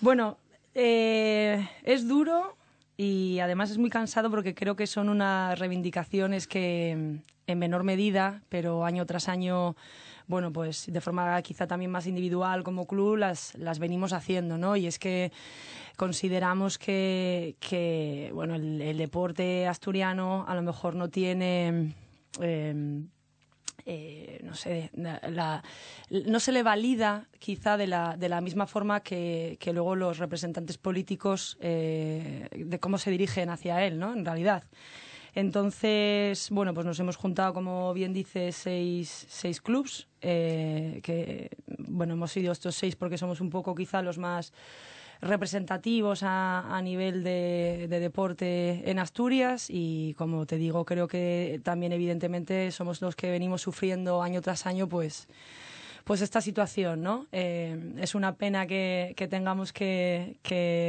Bueno, 0.00 0.38
eh, 0.74 1.68
es 1.82 2.06
duro, 2.06 2.56
y 2.96 3.38
además 3.40 3.70
es 3.70 3.78
muy 3.78 3.90
cansado 3.90 4.30
porque 4.30 4.54
creo 4.54 4.76
que 4.76 4.86
son 4.86 5.08
unas 5.08 5.58
reivindicaciones 5.58 6.46
que 6.46 7.20
en 7.46 7.58
menor 7.58 7.84
medida, 7.84 8.42
pero 8.48 8.84
año 8.84 9.06
tras 9.06 9.28
año, 9.28 9.76
bueno, 10.26 10.52
pues 10.52 10.86
de 10.90 11.00
forma 11.00 11.40
quizá 11.42 11.66
también 11.66 11.90
más 11.90 12.06
individual 12.06 12.64
como 12.64 12.86
club 12.86 13.16
las, 13.16 13.54
las 13.54 13.78
venimos 13.78 14.12
haciendo, 14.12 14.58
¿no? 14.58 14.76
Y 14.76 14.86
es 14.86 14.98
que 14.98 15.32
consideramos 15.96 16.78
que, 16.78 17.56
que 17.60 18.30
bueno, 18.34 18.54
el, 18.54 18.80
el 18.82 18.98
deporte 18.98 19.66
asturiano 19.66 20.44
a 20.48 20.54
lo 20.54 20.62
mejor 20.62 20.94
no 20.94 21.08
tiene... 21.08 21.94
Eh, 22.40 23.04
eh, 23.86 24.40
no 24.42 24.54
sé, 24.54 24.90
la, 24.94 25.62
no 26.10 26.40
se 26.40 26.52
le 26.52 26.64
valida 26.64 27.28
quizá 27.38 27.76
de 27.76 27.86
la, 27.86 28.16
de 28.16 28.28
la 28.28 28.40
misma 28.40 28.66
forma 28.66 29.00
que, 29.00 29.56
que 29.60 29.72
luego 29.72 29.94
los 29.94 30.18
representantes 30.18 30.76
políticos 30.76 31.56
eh, 31.60 32.48
de 32.52 32.80
cómo 32.80 32.98
se 32.98 33.12
dirigen 33.12 33.48
hacia 33.48 33.84
él, 33.84 33.98
¿no? 33.98 34.12
En 34.12 34.24
realidad. 34.24 34.64
Entonces, 35.36 36.48
bueno, 36.50 36.72
pues 36.72 36.86
nos 36.86 36.98
hemos 36.98 37.16
juntado, 37.16 37.52
como 37.52 37.92
bien 37.92 38.12
dice, 38.12 38.52
seis, 38.52 39.26
seis 39.28 39.60
clubs, 39.60 40.08
eh, 40.22 41.00
que, 41.02 41.50
bueno, 41.78 42.14
hemos 42.14 42.32
sido 42.32 42.52
estos 42.52 42.74
seis 42.74 42.96
porque 42.96 43.18
somos 43.18 43.40
un 43.40 43.50
poco 43.50 43.74
quizá 43.74 44.02
los 44.02 44.18
más 44.18 44.52
representativos 45.20 46.22
a, 46.22 46.76
a 46.76 46.82
nivel 46.82 47.24
de, 47.24 47.86
de, 47.88 48.00
deporte 48.00 48.90
en 48.90 48.98
Asturias 48.98 49.66
y 49.68 50.14
como 50.14 50.46
te 50.46 50.56
digo 50.56 50.84
creo 50.84 51.08
que 51.08 51.60
también 51.64 51.92
evidentemente 51.92 52.70
somos 52.70 53.00
los 53.00 53.16
que 53.16 53.30
venimos 53.30 53.62
sufriendo 53.62 54.22
año 54.22 54.40
tras 54.42 54.66
año 54.66 54.88
pues 54.88 55.28
pues 56.06 56.20
esta 56.20 56.40
situación, 56.40 57.02
¿no? 57.02 57.26
Eh, 57.32 57.94
es 57.98 58.14
una 58.14 58.36
pena 58.36 58.68
que, 58.68 59.12
tengamos 59.28 59.72
que, 59.72 60.38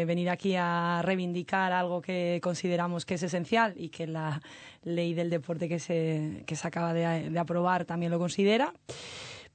venir 0.05 0.29
aquí 0.29 0.55
a 0.55 1.01
reivindicar 1.03 1.71
algo 1.71 2.03
que 2.03 2.39
consideramos 2.43 3.03
que 3.03 3.15
es 3.15 3.23
esencial 3.23 3.73
y 3.75 3.89
que 3.89 4.05
la 4.05 4.43
ley 4.83 5.15
del 5.15 5.31
deporte 5.31 5.67
que 5.67 5.79
se, 5.79 6.43
que 6.45 6.55
se 6.55 6.67
acaba 6.67 6.93
de 6.93 7.39
aprobar 7.39 7.85
también 7.85 8.11
lo 8.11 8.19
considera. 8.19 8.75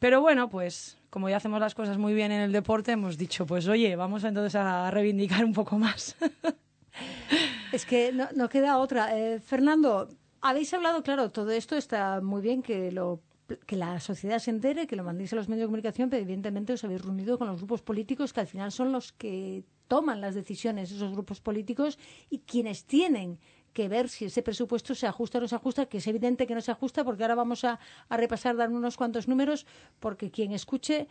Pero 0.00 0.20
bueno, 0.20 0.48
pues 0.48 0.98
como 1.12 1.28
ya 1.28 1.36
hacemos 1.36 1.60
las 1.60 1.74
cosas 1.74 1.98
muy 1.98 2.14
bien 2.14 2.32
en 2.32 2.40
el 2.40 2.52
deporte, 2.52 2.92
hemos 2.92 3.18
dicho, 3.18 3.44
pues 3.44 3.68
oye, 3.68 3.94
vamos 3.96 4.24
entonces 4.24 4.54
a 4.54 4.90
reivindicar 4.90 5.44
un 5.44 5.52
poco 5.52 5.78
más. 5.78 6.16
es 7.72 7.84
que 7.84 8.12
no, 8.12 8.28
no 8.34 8.48
queda 8.48 8.78
otra. 8.78 9.14
Eh, 9.14 9.38
Fernando, 9.38 10.08
habéis 10.40 10.72
hablado, 10.72 11.02
claro, 11.02 11.30
todo 11.30 11.50
esto 11.50 11.76
está 11.76 12.22
muy 12.22 12.40
bien 12.40 12.62
que 12.62 12.90
lo 12.92 13.20
que 13.66 13.76
la 13.76 14.00
sociedad 14.00 14.38
se 14.38 14.50
entere, 14.50 14.86
que 14.86 14.96
lo 14.96 15.04
mandéis 15.04 15.34
a 15.34 15.36
los 15.36 15.50
medios 15.50 15.64
de 15.64 15.66
comunicación, 15.66 16.08
pero 16.08 16.22
evidentemente 16.22 16.72
os 16.72 16.82
habéis 16.82 17.02
reunido 17.02 17.36
con 17.36 17.46
los 17.46 17.58
grupos 17.58 17.82
políticos 17.82 18.32
que 18.32 18.40
al 18.40 18.46
final 18.46 18.72
son 18.72 18.90
los 18.90 19.12
que 19.12 19.64
toman 19.88 20.22
las 20.22 20.34
decisiones, 20.34 20.92
esos 20.92 21.12
grupos 21.12 21.42
políticos, 21.42 21.98
y 22.30 22.38
quienes 22.38 22.86
tienen 22.86 23.38
que 23.72 23.88
ver 23.88 24.08
si 24.08 24.26
ese 24.26 24.42
presupuesto 24.42 24.94
se 24.94 25.06
ajusta 25.06 25.38
o 25.38 25.40
no 25.40 25.48
se 25.48 25.54
ajusta, 25.54 25.86
que 25.86 25.98
es 25.98 26.06
evidente 26.06 26.46
que 26.46 26.54
no 26.54 26.60
se 26.60 26.70
ajusta, 26.70 27.04
porque 27.04 27.24
ahora 27.24 27.34
vamos 27.34 27.64
a, 27.64 27.78
repasar, 28.10 28.56
dar 28.56 28.70
unos 28.70 28.96
cuantos 28.96 29.28
números, 29.28 29.66
porque 30.00 30.30
quien 30.30 30.52
escuche, 30.52 31.08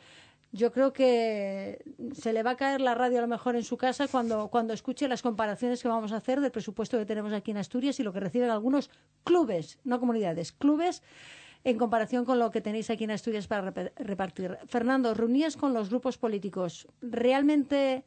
yo 0.52 0.71
creo 0.71 0.91
que 0.93 1.84
se 2.13 2.34
le 2.34 2.43
va 2.43 2.52
a 2.52 2.58
caer 2.58 2.82
la 2.82 2.93
radio 2.93 3.19
a 3.19 3.21
lo 3.21 3.28
mejor 3.28 3.56
en 3.56 3.63
su 3.63 3.78
casa 3.78 4.08
cuando, 4.08 4.50
cuando 4.50 4.74
escuche 4.74 5.08
las 5.08 5.21
comparaciones 5.21 5.82
que 5.82 5.88
vamos 5.88 6.12
a 6.12 6.17
hacer 6.17 6.41
del 6.41 6.52
presupuesto 6.52 6.97
que 6.97 7.06
tenemos 7.06 7.34
aquí 7.34 7.52
en 7.52 7.58
Asturias 7.58 8.00
y 8.00 8.04
lo 8.04 8.12
que 8.12 8.19
reciben 8.19 8.50
algunos 8.50 8.89
clubes, 9.24 9.80
no 9.84 10.00
comunidades, 10.00 10.52
clubes 10.52 11.02
en 11.63 11.78
comparación 11.78 12.26
con 12.26 12.39
lo 12.39 12.52
que 12.52 12.62
tenéis 12.62 12.89
aquí 12.89 13.04
en 13.04 13.12
Asturias 13.12 13.47
para 13.47 13.71
repartir. 13.97 14.58
Fernando, 14.67 15.13
reunías 15.13 15.56
con 15.56 15.74
los 15.74 15.89
grupos 15.89 16.17
políticos. 16.17 16.88
¿Realmente, 17.02 18.04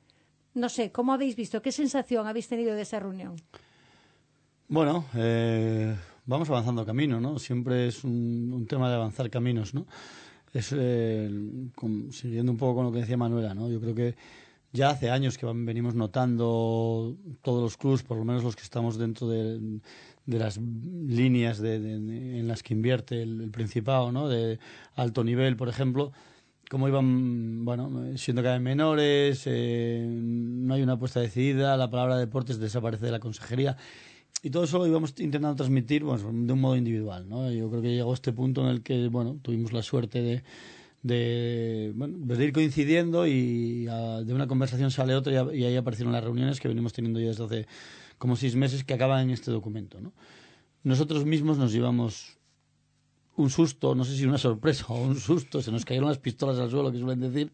no 0.54 0.68
sé, 0.68 0.90
cómo 0.90 1.12
habéis 1.12 1.36
visto? 1.36 1.62
¿Qué 1.62 1.72
sensación 1.72 2.26
habéis 2.26 2.48
tenido 2.48 2.74
de 2.74 2.82
esa 2.82 2.98
reunión? 2.98 3.36
Bueno, 4.68 5.05
eh, 5.14 5.94
vamos 6.24 6.48
avanzando 6.48 6.87
camino, 6.87 7.20
¿no? 7.20 7.38
Siempre 7.38 7.87
es 7.88 8.03
un, 8.03 8.66
tema 8.66 8.88
de 8.88 8.94
avanzar 8.94 9.29
caminos, 9.29 9.74
¿no? 9.74 9.87
Es, 10.55 10.74
eh, 10.74 11.31
siguiendo 12.11 12.50
un 12.50 12.57
poco 12.59 12.77
con 12.77 12.87
lo 12.87 12.92
que 12.92 13.00
decía 13.00 13.16
Manuela, 13.18 13.55
¿no? 13.55 13.68
Yo 13.68 13.79
creo 13.79 13.94
que 13.94 14.14
ya 14.72 14.90
hace 14.90 15.11
años 15.11 15.37
que 15.37 15.44
venimos 15.46 15.94
notando 15.94 17.14
todos 17.42 17.62
los 17.62 17.77
clubs, 17.77 18.03
por 18.03 18.16
lo 18.16 18.24
menos 18.24 18.42
los 18.42 18.57
que 18.57 18.62
estamos 18.62 18.96
dentro 18.96 19.29
de, 19.29 19.81
las 20.27 20.57
líneas 20.59 21.59
de, 21.59 21.77
en 21.77 22.48
las 22.48 22.62
que 22.62 22.72
invierte 22.72 23.22
el, 23.22 23.42
el, 23.42 23.50
Principado, 23.50 24.12
¿no? 24.12 24.29
De 24.29 24.59
alto 24.96 25.24
nivel, 25.24 25.57
por 25.57 25.68
ejemplo, 25.68 26.12
cómo 26.70 26.88
iban, 26.88 27.66
bueno, 27.66 28.16
siendo 28.16 28.42
cada 28.42 28.55
vez 28.55 28.62
menores, 28.62 29.42
eh, 29.44 30.07
no 30.09 30.72
hay 30.72 30.83
una 30.83 30.94
apuesta 30.94 31.20
decidida, 31.20 31.77
la 31.77 31.90
palabra 31.90 32.16
deportes 32.16 32.59
desaparece 32.59 33.05
de 33.05 33.12
la 33.12 33.20
consejería 33.20 33.77
y 34.44 34.50
todo 34.50 34.64
eso 34.64 34.76
lo 34.76 34.87
íbamos 34.87 35.14
intentando 35.18 35.57
transmitir 35.57 36.04
bueno, 36.04 36.30
de 36.30 36.52
un 36.52 36.61
modo 36.61 36.76
individual. 36.76 37.26
¿no? 37.26 37.50
Yo 37.50 37.70
creo 37.70 37.80
que 37.80 37.94
llegó 37.94 38.12
este 38.12 38.30
punto 38.30 38.61
en 38.61 38.68
el 38.68 38.83
que 38.83 39.09
bueno, 39.09 39.38
tuvimos 39.40 39.72
la 39.72 39.83
suerte 39.83 40.20
de, 40.20 40.42
de, 41.02 41.92
bueno, 41.94 42.18
de 42.18 42.44
ir 42.44 42.52
coincidiendo 42.52 43.26
y 43.26 43.88
a, 43.88 44.20
de 44.20 44.35
una 44.35 44.46
conversación 44.46 44.90
sale 44.90 45.14
otra 45.14 45.33
y, 45.33 45.37
a, 45.37 45.54
y, 45.54 45.64
ahí 45.64 45.76
aparecieron 45.76 46.12
las 46.12 46.22
reuniones 46.22 46.61
que 46.61 46.68
venimos 46.68 46.92
teniendo 46.92 47.20
ya 47.20 47.28
desde 47.28 47.42
hace 47.42 47.66
como 48.18 48.37
seis 48.37 48.54
meses 48.54 48.85
que 48.85 48.92
acaban 48.92 49.22
en 49.22 49.30
este 49.30 49.50
documento. 49.50 49.98
¿no? 50.02 50.12
Nosotros 50.83 51.24
mismos 51.24 51.57
nos 51.57 51.72
llevamos 51.72 52.37
un 53.37 53.48
susto, 53.48 53.94
no 53.94 54.04
sé 54.04 54.14
si 54.14 54.26
una 54.26 54.37
sorpresa 54.37 54.85
o 54.90 55.02
un 55.02 55.18
susto, 55.18 55.62
se 55.62 55.72
nos 55.72 55.87
cayeron 55.87 56.11
las 56.11 56.18
pistolas 56.18 56.59
al 56.59 56.70
suelo, 56.70 56.92
que 56.92 56.98
suelen 56.98 57.20
decir, 57.20 57.50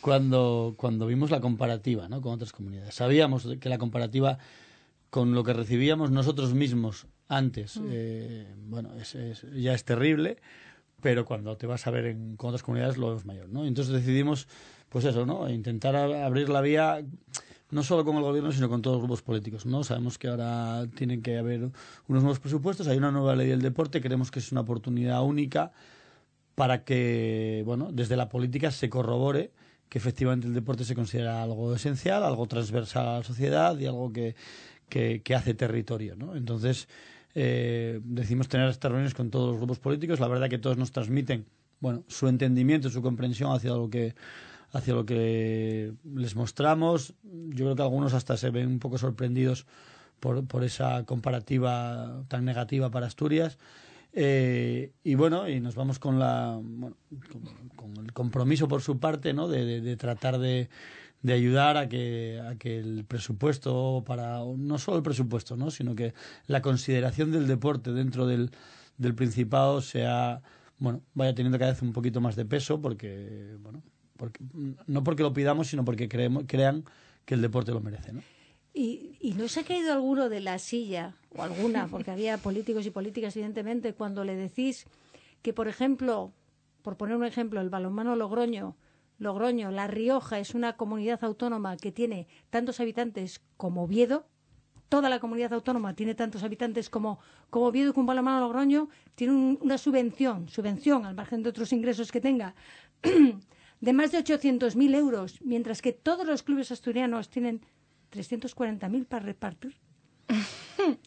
cuando, 0.00 0.74
cuando 0.76 1.08
vimos 1.08 1.32
la 1.32 1.40
comparativa 1.40 2.08
¿no? 2.08 2.22
con 2.22 2.34
otras 2.34 2.52
comunidades. 2.52 2.94
Sabíamos 2.94 3.48
que 3.58 3.68
la 3.68 3.78
comparativa 3.78 4.38
con 5.10 5.34
lo 5.34 5.44
que 5.44 5.52
recibíamos 5.52 6.10
nosotros 6.10 6.54
mismos 6.54 7.06
antes, 7.28 7.76
mm. 7.76 7.88
eh, 7.90 8.54
bueno, 8.66 8.94
es, 8.94 9.14
es, 9.14 9.46
ya 9.54 9.74
es 9.74 9.84
terrible, 9.84 10.38
pero 11.00 11.24
cuando 11.24 11.56
te 11.56 11.66
vas 11.66 11.86
a 11.86 11.90
ver 11.90 12.06
en, 12.06 12.36
con 12.36 12.48
otras 12.48 12.62
comunidades 12.62 12.96
lo 12.96 13.16
es 13.16 13.24
mayor, 13.24 13.48
¿no? 13.48 13.64
Entonces 13.64 13.92
decidimos, 13.92 14.48
pues 14.88 15.04
eso, 15.04 15.26
¿no? 15.26 15.48
Intentar 15.50 15.96
abrir 15.96 16.48
la 16.48 16.60
vía 16.60 17.02
no 17.70 17.82
solo 17.84 18.04
con 18.04 18.16
el 18.16 18.22
gobierno, 18.22 18.50
sino 18.52 18.68
con 18.68 18.82
todos 18.82 18.96
los 18.96 19.02
grupos 19.02 19.22
políticos, 19.22 19.64
¿no? 19.64 19.84
Sabemos 19.84 20.18
que 20.18 20.28
ahora 20.28 20.86
tienen 20.94 21.22
que 21.22 21.38
haber 21.38 21.70
unos 22.08 22.22
nuevos 22.22 22.40
presupuestos, 22.40 22.88
hay 22.88 22.98
una 22.98 23.12
nueva 23.12 23.36
ley 23.36 23.48
del 23.48 23.62
deporte, 23.62 24.00
creemos 24.00 24.30
que 24.30 24.40
es 24.40 24.50
una 24.50 24.62
oportunidad 24.62 25.22
única 25.22 25.72
para 26.56 26.84
que, 26.84 27.62
bueno, 27.64 27.90
desde 27.92 28.16
la 28.16 28.28
política 28.28 28.70
se 28.70 28.90
corrobore 28.90 29.52
que 29.88 29.98
efectivamente 29.98 30.46
el 30.46 30.54
deporte 30.54 30.84
se 30.84 30.94
considera 30.94 31.42
algo 31.42 31.74
esencial, 31.74 32.22
algo 32.22 32.46
transversal 32.46 33.08
a 33.08 33.18
la 33.18 33.24
sociedad 33.24 33.76
y 33.78 33.86
algo 33.86 34.12
que 34.12 34.36
que, 34.90 35.22
hace 35.34 35.54
territorio. 35.54 36.16
¿no? 36.16 36.36
Entonces, 36.36 36.88
eh, 37.34 38.00
decimos 38.04 38.48
tener 38.48 38.68
estas 38.68 38.90
reuniones 38.90 39.14
con 39.14 39.30
todos 39.30 39.52
los 39.52 39.56
grupos 39.56 39.78
políticos. 39.78 40.20
La 40.20 40.28
verdad 40.28 40.50
que 40.50 40.58
todos 40.58 40.76
nos 40.76 40.92
transmiten 40.92 41.46
bueno, 41.80 42.04
su 42.08 42.28
entendimiento, 42.28 42.90
su 42.90 43.00
comprensión 43.00 43.52
hacia 43.52 43.70
lo 43.70 43.88
que 43.88 44.14
hacia 44.72 44.94
lo 44.94 45.04
que 45.04 45.92
les 46.14 46.36
mostramos. 46.36 47.14
Yo 47.22 47.64
creo 47.64 47.76
que 47.76 47.82
algunos 47.82 48.14
hasta 48.14 48.36
se 48.36 48.50
ven 48.50 48.68
un 48.68 48.78
poco 48.78 48.98
sorprendidos 48.98 49.66
por, 50.20 50.46
por 50.46 50.62
esa 50.62 51.04
comparativa 51.04 52.22
tan 52.28 52.44
negativa 52.44 52.90
para 52.90 53.06
Asturias. 53.06 53.58
Eh, 54.12 54.92
y 55.04 55.14
bueno, 55.14 55.48
y 55.48 55.60
nos 55.60 55.74
vamos 55.76 55.98
con 55.98 56.18
la 56.18 56.58
bueno, 56.60 56.96
con, 57.76 58.04
el 58.04 58.12
compromiso 58.12 58.66
por 58.66 58.82
su 58.82 58.98
parte, 58.98 59.32
¿no? 59.32 59.48
De, 59.48 59.96
tratar 59.96 60.38
de, 60.38 60.68
de, 61.22 61.32
ayudar 61.32 61.76
a 61.76 61.88
que, 61.88 62.40
a 62.44 62.56
que 62.56 62.78
el 62.78 63.04
presupuesto 63.04 64.02
para 64.06 64.40
no 64.56 64.78
solo 64.78 64.96
el 64.98 65.02
presupuesto, 65.02 65.56
¿no? 65.56 65.70
Sino 65.70 65.94
que 65.94 66.14
la 66.46 66.62
consideración 66.62 67.30
del 67.30 67.46
deporte 67.46 67.92
dentro 67.92 68.26
del, 68.26 68.50
del 68.98 69.14
Principado 69.14 69.80
sea 69.80 70.42
bueno 70.78 71.02
vaya 71.14 71.34
teniendo 71.34 71.58
cada 71.58 71.72
vez 71.72 71.82
un 71.82 71.92
poquito 71.92 72.20
más 72.20 72.36
de 72.36 72.44
peso 72.44 72.80
porque 72.80 73.56
bueno 73.60 73.82
porque, 74.16 74.42
no 74.86 75.04
porque 75.04 75.22
lo 75.22 75.32
pidamos 75.32 75.68
sino 75.68 75.84
porque 75.84 76.08
creemos, 76.08 76.44
crean 76.46 76.84
que 77.24 77.34
el 77.34 77.42
deporte 77.42 77.72
lo 77.72 77.80
merece, 77.80 78.12
¿no? 78.12 78.22
¿Y, 78.72 79.16
¿Y 79.20 79.32
no 79.32 79.48
se 79.48 79.60
ha 79.60 79.64
caído 79.64 79.92
alguno 79.92 80.28
de 80.28 80.40
la 80.40 80.58
silla, 80.58 81.16
o 81.34 81.42
alguna, 81.42 81.88
porque 81.88 82.10
había 82.12 82.38
políticos 82.38 82.86
y 82.86 82.90
políticas, 82.90 83.34
evidentemente, 83.34 83.94
cuando 83.94 84.24
le 84.24 84.36
decís 84.36 84.86
que, 85.42 85.52
por 85.52 85.66
ejemplo, 85.66 86.32
por 86.82 86.96
poner 86.96 87.16
un 87.16 87.24
ejemplo, 87.24 87.60
el 87.60 87.68
balonmano 87.68 88.14
Logroño, 88.14 88.76
Logroño, 89.20 89.70
La 89.70 89.86
Rioja 89.86 90.38
es 90.38 90.54
una 90.54 90.76
comunidad 90.76 91.22
autónoma 91.22 91.76
que 91.76 91.92
tiene 91.92 92.26
tantos 92.48 92.80
habitantes 92.80 93.40
como 93.56 93.84
Oviedo, 93.84 94.26
toda 94.88 95.08
la 95.08 95.20
comunidad 95.20 95.52
autónoma 95.52 95.94
tiene 95.94 96.14
tantos 96.14 96.42
habitantes 96.42 96.90
como, 96.90 97.20
como 97.50 97.66
Oviedo, 97.66 97.92
que 97.92 98.00
un 98.00 98.06
balonmano 98.06 98.40
Logroño 98.40 98.88
tiene 99.14 99.58
una 99.60 99.78
subvención, 99.78 100.48
subvención 100.48 101.06
al 101.06 101.14
margen 101.14 101.42
de 101.42 101.50
otros 101.50 101.72
ingresos 101.72 102.10
que 102.10 102.20
tenga, 102.20 102.54
de 103.80 103.92
más 103.92 104.10
de 104.10 104.18
800.000 104.18 104.94
euros, 104.96 105.40
mientras 105.42 105.82
que 105.82 105.92
todos 105.92 106.26
los 106.26 106.42
clubes 106.42 106.72
asturianos 106.72 107.28
tienen 107.28 107.60
340.000 108.10 109.06
para 109.06 109.24
repartir. 109.24 109.76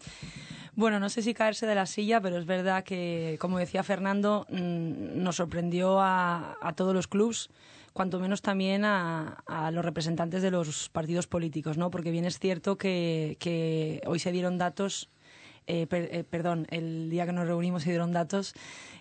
Bueno, 0.75 0.99
no 0.99 1.07
sé 1.09 1.21
si 1.21 1.35
caerse 1.35 1.67
de 1.67 1.75
la 1.75 1.85
silla, 1.85 2.19
pero 2.19 2.37
es 2.37 2.47
verdad 2.47 2.83
que, 2.83 3.37
como 3.39 3.59
decía 3.59 3.83
Fernando, 3.83 4.47
mm, 4.49 5.21
nos 5.21 5.35
sorprendió 5.35 5.99
a, 6.01 6.73
todos 6.75 6.95
los 6.95 7.07
clubes, 7.07 7.49
cuanto 7.93 8.19
menos 8.19 8.41
también 8.41 8.83
a, 8.85 9.43
los 9.71 9.85
representantes 9.85 10.41
de 10.41 10.51
los 10.51 10.89
partidos 10.89 11.27
políticos, 11.27 11.77
¿no? 11.77 11.91
Porque 11.91 12.11
bien 12.11 12.25
es 12.25 12.39
cierto 12.39 12.77
que, 12.77 14.01
hoy 14.05 14.19
se 14.19 14.31
dieron 14.31 14.57
datos, 14.57 15.09
eh, 15.67 15.87
eh, 15.91 16.23
perdón, 16.29 16.67
el 16.71 17.09
día 17.09 17.25
que 17.25 17.31
nos 17.31 17.47
reunimos 17.47 17.83
se 17.83 17.89
dieron 17.89 18.11
datos 18.11 18.53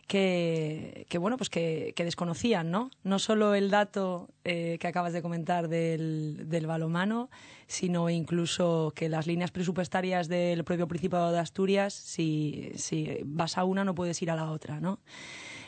que, 0.07 1.07
bueno, 1.19 1.39
pues 1.39 1.49
que, 1.49 1.95
desconocían, 1.97 2.71
¿no? 2.71 2.91
No 3.03 3.19
solo 3.19 3.55
el 3.55 3.71
dato 3.71 4.29
eh, 4.45 4.77
que 4.79 4.87
acabas 4.87 5.15
de 5.15 5.23
comentar 5.23 5.69
del, 5.69 6.51
del 6.51 6.67
balomano, 6.67 7.31
sino 7.67 8.11
incluso 8.11 8.93
que 8.95 9.09
las 9.09 9.27
líneas 9.27 9.51
presupuestarias 9.51 10.29
del 10.29 10.65
propio 10.65 10.87
Principado 10.87 11.33
de 11.33 11.39
Asturias, 11.39 11.95
si, 11.95 12.73
si 12.77 13.21
vas 13.25 13.57
a 13.57 13.65
una 13.65 13.85
no 13.85 13.95
puedes 13.95 14.21
ir 14.21 14.31
a 14.31 14.37
la 14.37 14.51
otra, 14.51 14.81
¿no? 14.81 14.99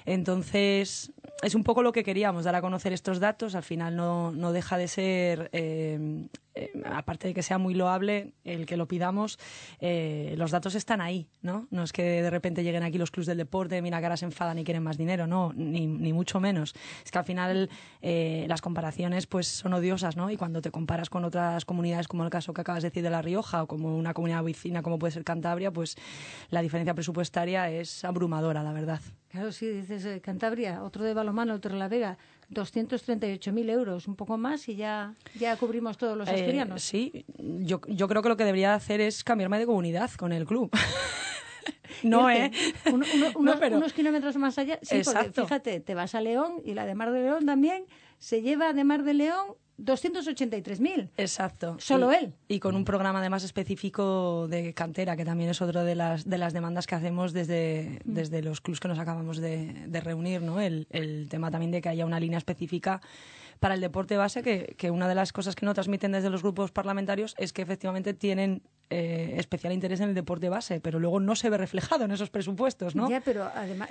Entonces, 0.07 1.13
es 1.43 1.55
un 1.55 1.65
poco 1.65 1.83
lo 1.83 1.93
que 1.93 2.05
queríamos, 2.05 2.45
dar 2.45 2.55
a 2.55 2.61
conocer 2.61 2.93
estos 2.93 3.21
datos. 3.21 3.55
Al 3.55 3.63
final 3.63 3.97
no, 3.97 4.33
no 4.33 4.53
deja 4.53 4.77
de 4.77 4.89
ser, 4.89 5.51
eh, 5.53 6.27
eh, 6.55 6.73
aparte 6.85 7.29
de 7.29 7.35
que 7.35 7.43
sea 7.43 7.59
muy 7.59 7.75
loable 7.75 8.33
el 8.45 8.67
que 8.67 8.77
lo 8.77 8.87
pidamos, 8.87 9.39
eh, 9.81 10.35
los 10.37 10.51
datos 10.51 10.75
están 10.75 11.01
ahí, 11.01 11.29
¿no? 11.43 11.67
No 11.71 11.83
es 11.83 11.93
que 11.93 12.03
de 12.03 12.31
repente 12.31 12.63
lleguen 12.63 12.83
aquí 12.83 12.99
los 12.99 13.11
clubes 13.11 13.27
del 13.27 13.39
deporte, 13.39 13.81
mira 13.83 13.99
que 13.99 14.07
ahora 14.07 14.17
se 14.17 14.25
enfadan 14.25 14.59
y 14.59 14.65
quieren 14.65 14.83
más 14.83 14.97
dinero, 14.97 15.27
no, 15.27 15.53
ni, 15.55 15.87
ni 15.87 16.13
mucho 16.13 16.41
menos. 16.41 16.75
Es 17.05 17.11
que 17.11 17.19
al 17.19 17.25
final 17.25 17.71
las 18.03 18.61
comparaciones 18.61 19.27
pues 19.27 19.47
son 19.49 19.75
odiosas, 19.75 20.17
¿no? 20.17 20.31
Y 20.31 20.37
cuando 20.37 20.61
te 20.61 20.71
comparas 20.71 21.11
con 21.11 21.25
otras 21.25 21.65
comunidades, 21.65 22.09
como 22.09 22.25
el 22.25 22.31
caso 22.31 22.53
que 22.53 22.61
acabas 22.61 22.83
de 22.83 22.91
decir 22.91 23.03
de 23.03 23.11
La 23.11 23.23
Rioja, 23.23 23.63
o 23.63 23.67
como 23.67 23.97
una 23.97 24.15
comunidad 24.15 24.43
vecina 24.43 24.83
como 24.83 24.99
puede 24.99 25.13
ser 25.13 25.25
Cantabria, 25.25 25.71
pues 25.71 25.97
la 26.51 26.63
diferencia 26.63 26.95
presupuestaria 26.95 27.71
es 27.71 28.05
abrumadora, 28.05 28.63
la 28.63 28.73
verdad. 28.73 29.01
Claro, 29.29 29.51
sí, 29.51 29.67
dices 29.69 30.05
eh, 30.05 30.21
Cantabria, 30.21 30.85
otro 30.85 31.03
de 31.03 31.13
Balomano, 31.13 31.55
otro 31.55 31.73
de 31.73 31.79
La 31.79 31.89
Vega, 31.89 32.19
238.000 32.55 33.71
euros, 33.71 34.09
un 34.09 34.17
poco 34.17 34.39
más 34.39 34.69
y 34.69 34.77
ya, 34.77 35.15
ya 35.39 35.57
cubrimos 35.57 35.99
todos 35.99 36.17
los 36.17 36.29
eh, 36.29 36.33
asturianos. 36.33 36.83
sí, 36.83 37.25
yo, 37.39 37.81
yo 37.89 38.09
creo 38.09 38.23
que 38.23 38.29
lo 38.29 38.37
que 38.37 38.45
debería 38.45 38.75
hacer 38.75 39.01
es 39.01 39.25
cambiarme 39.25 39.59
de 39.59 39.67
comunidad 39.67 40.11
con 40.13 40.33
el 40.33 40.47
club. 40.47 40.71
no, 42.03 42.31
¿eh? 42.31 42.51
Unos 43.35 43.93
kilómetros 43.93 44.37
más 44.37 44.59
allá. 44.59 44.79
Sí, 44.83 45.03
porque 45.05 45.33
fíjate, 45.33 45.81
te 45.81 45.95
vas 45.95 46.15
a 46.15 46.21
León 46.21 46.63
y 46.65 46.75
la 46.75 46.87
de 46.87 46.95
Mar 46.95 47.11
de 47.11 47.23
León 47.23 47.47
también 47.47 47.85
se 48.19 48.43
lleva 48.43 48.73
de 48.73 48.85
Mar 48.85 49.03
de 49.03 49.15
León 49.15 49.57
283.000. 49.79 51.11
Exacto. 51.17 51.77
Solo 51.79 52.13
él. 52.13 52.35
Y 52.49 52.61
con 52.61 52.77
un 52.77 52.85
programa 52.85 53.21
además 53.21 53.45
específico 53.45 54.47
de 54.49 54.73
cantera, 54.75 55.17
que 55.17 55.25
también 55.25 55.51
es 55.51 55.61
otra 55.61 55.85
de 55.85 55.95
las, 55.95 56.29
de 56.29 56.39
las 56.39 56.53
demandas 56.53 56.87
que 56.87 56.95
hacemos 56.95 57.33
desde, 57.33 58.01
mm. 58.05 58.13
desde 58.13 58.43
los 58.43 58.61
clubs 58.61 58.81
que 58.81 58.89
nos 58.89 58.99
acabamos 58.99 59.39
de, 59.39 59.89
reunir, 60.03 60.43
¿no? 60.43 60.61
El, 60.61 60.87
el, 60.91 61.29
tema 61.29 61.51
también 61.51 61.71
de 61.71 61.81
que 61.81 61.89
haya 61.89 62.07
una 62.07 62.21
línea 62.21 62.39
específica 62.39 63.01
para 63.61 63.75
el 63.75 63.81
deporte 63.81 64.17
base, 64.17 64.43
que, 64.43 64.75
que, 64.77 64.91
una 64.91 65.09
de 65.09 65.15
las 65.15 65.33
cosas 65.33 65.55
que 65.55 65.65
no 65.65 65.75
transmiten 65.75 66.13
desde 66.13 66.29
los 66.29 66.43
grupos 66.43 66.71
parlamentarios 66.71 67.35
es 67.39 67.53
que 67.53 67.63
efectivamente 67.63 68.13
tienen 68.13 68.63
eh, 68.91 69.37
especial 69.39 69.73
interés 69.73 70.01
en 70.01 70.11
el 70.11 70.15
deporte 70.15 70.49
base, 70.49 70.81
pero 70.81 70.99
luego 70.99 71.19
no 71.19 71.35
se 71.35 71.49
ve 71.49 71.57
reflejado 71.57 72.05
en 72.05 72.11
esos 72.11 72.31
presupuestos, 72.31 72.95
¿no? 72.95 73.09
Ya, 73.09 73.21
pero 73.21 73.45
además 73.55 73.89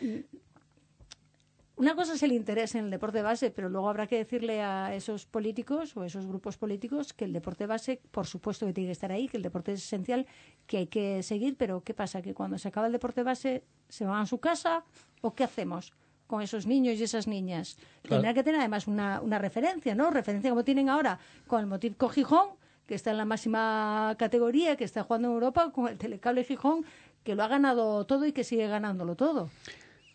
una 1.76 1.96
cosa 1.96 2.14
es 2.14 2.24
el 2.24 2.32
interés 2.32 2.76
en 2.76 2.86
el 2.86 2.92
deporte 2.92 3.22
base, 3.22 3.50
pero 3.50 3.68
luego 3.68 3.90
habrá 3.90 4.06
que 4.06 4.18
decirle 4.18 4.62
a 4.62 4.94
esos 4.94 5.26
políticos 5.26 5.98
o 5.98 6.04
esos 6.04 6.26
grupos 6.28 6.58
políticos 6.58 7.14
que 7.14 7.26
el 7.26 7.34
deporte 7.34 7.66
base, 7.66 8.00
por 8.12 8.28
supuesto 8.28 8.66
que 8.68 8.74
tiene 8.74 8.90
que 8.90 8.94
estar 8.94 9.12
ahí, 9.12 9.28
que 9.28 9.38
el 9.38 9.44
deporte 9.44 9.74
es 9.74 9.84
esencial, 9.84 10.28
que 10.68 10.78
hay 10.78 10.88
que 10.88 11.24
seguir, 11.24 11.56
pero 11.58 11.82
¿qué 11.82 11.94
pasa? 11.94 12.22
Que 12.22 12.34
cuando 12.34 12.58
se 12.58 12.68
acaba 12.68 12.88
el 12.88 12.94
deporte 12.94 13.24
base, 13.24 13.64
¿se 13.90 14.06
van 14.06 14.22
a 14.22 14.26
su 14.26 14.40
casa 14.40 14.84
o 15.22 15.34
qué 15.34 15.44
hacemos? 15.44 15.94
con 16.26 16.42
esos 16.42 16.66
niños 16.66 17.00
y 17.00 17.04
esas 17.04 17.28
niñas. 17.28 17.78
Tendrá 18.02 18.34
que 18.34 18.44
tener 18.44 18.60
además 18.60 18.88
una, 18.88 19.22
una 19.22 19.38
referencia, 19.38 19.94
¿no? 19.94 20.10
Referencia 20.10 20.50
como 20.50 20.64
tienen 20.64 20.90
ahora 20.90 21.20
con 21.46 21.60
el 21.60 21.68
Motivo 21.68 22.10
Gijón, 22.10 22.48
que 22.88 22.96
está 22.96 23.12
en 23.12 23.18
la 23.18 23.26
máxima 23.26 24.16
categoría, 24.18 24.76
que 24.76 24.84
está 24.84 25.04
jugando 25.04 25.28
en 25.28 25.34
Europa, 25.36 25.72
con 25.72 25.90
el 25.90 25.98
Telecable 25.98 26.44
Gijón, 26.44 26.86
que 27.24 27.36
lo 27.36 27.44
ha 27.44 27.48
ganado 27.48 28.06
todo 28.06 28.26
y 28.26 28.32
que 28.32 28.44
sigue 28.44 28.68
ganándolo 28.68 29.16
todo. 29.16 29.50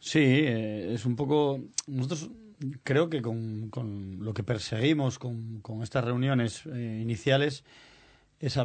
Sí, 0.01 0.21
eh, 0.21 0.95
es 0.95 1.05
un 1.05 1.17
poco. 1.17 1.61
Nosotros 1.87 2.31
creo 2.83 3.09
que 3.09 3.23
con, 3.23 3.69
con 3.71 4.19
lo 4.21 4.35
que 4.35 4.43
perseguimos 4.43 5.19
con, 5.19 5.61
con 5.61 5.83
estas 5.83 6.05
reuniones 6.05 6.67
eh, 6.67 6.99
iniciales 7.01 7.65
es 8.41 8.59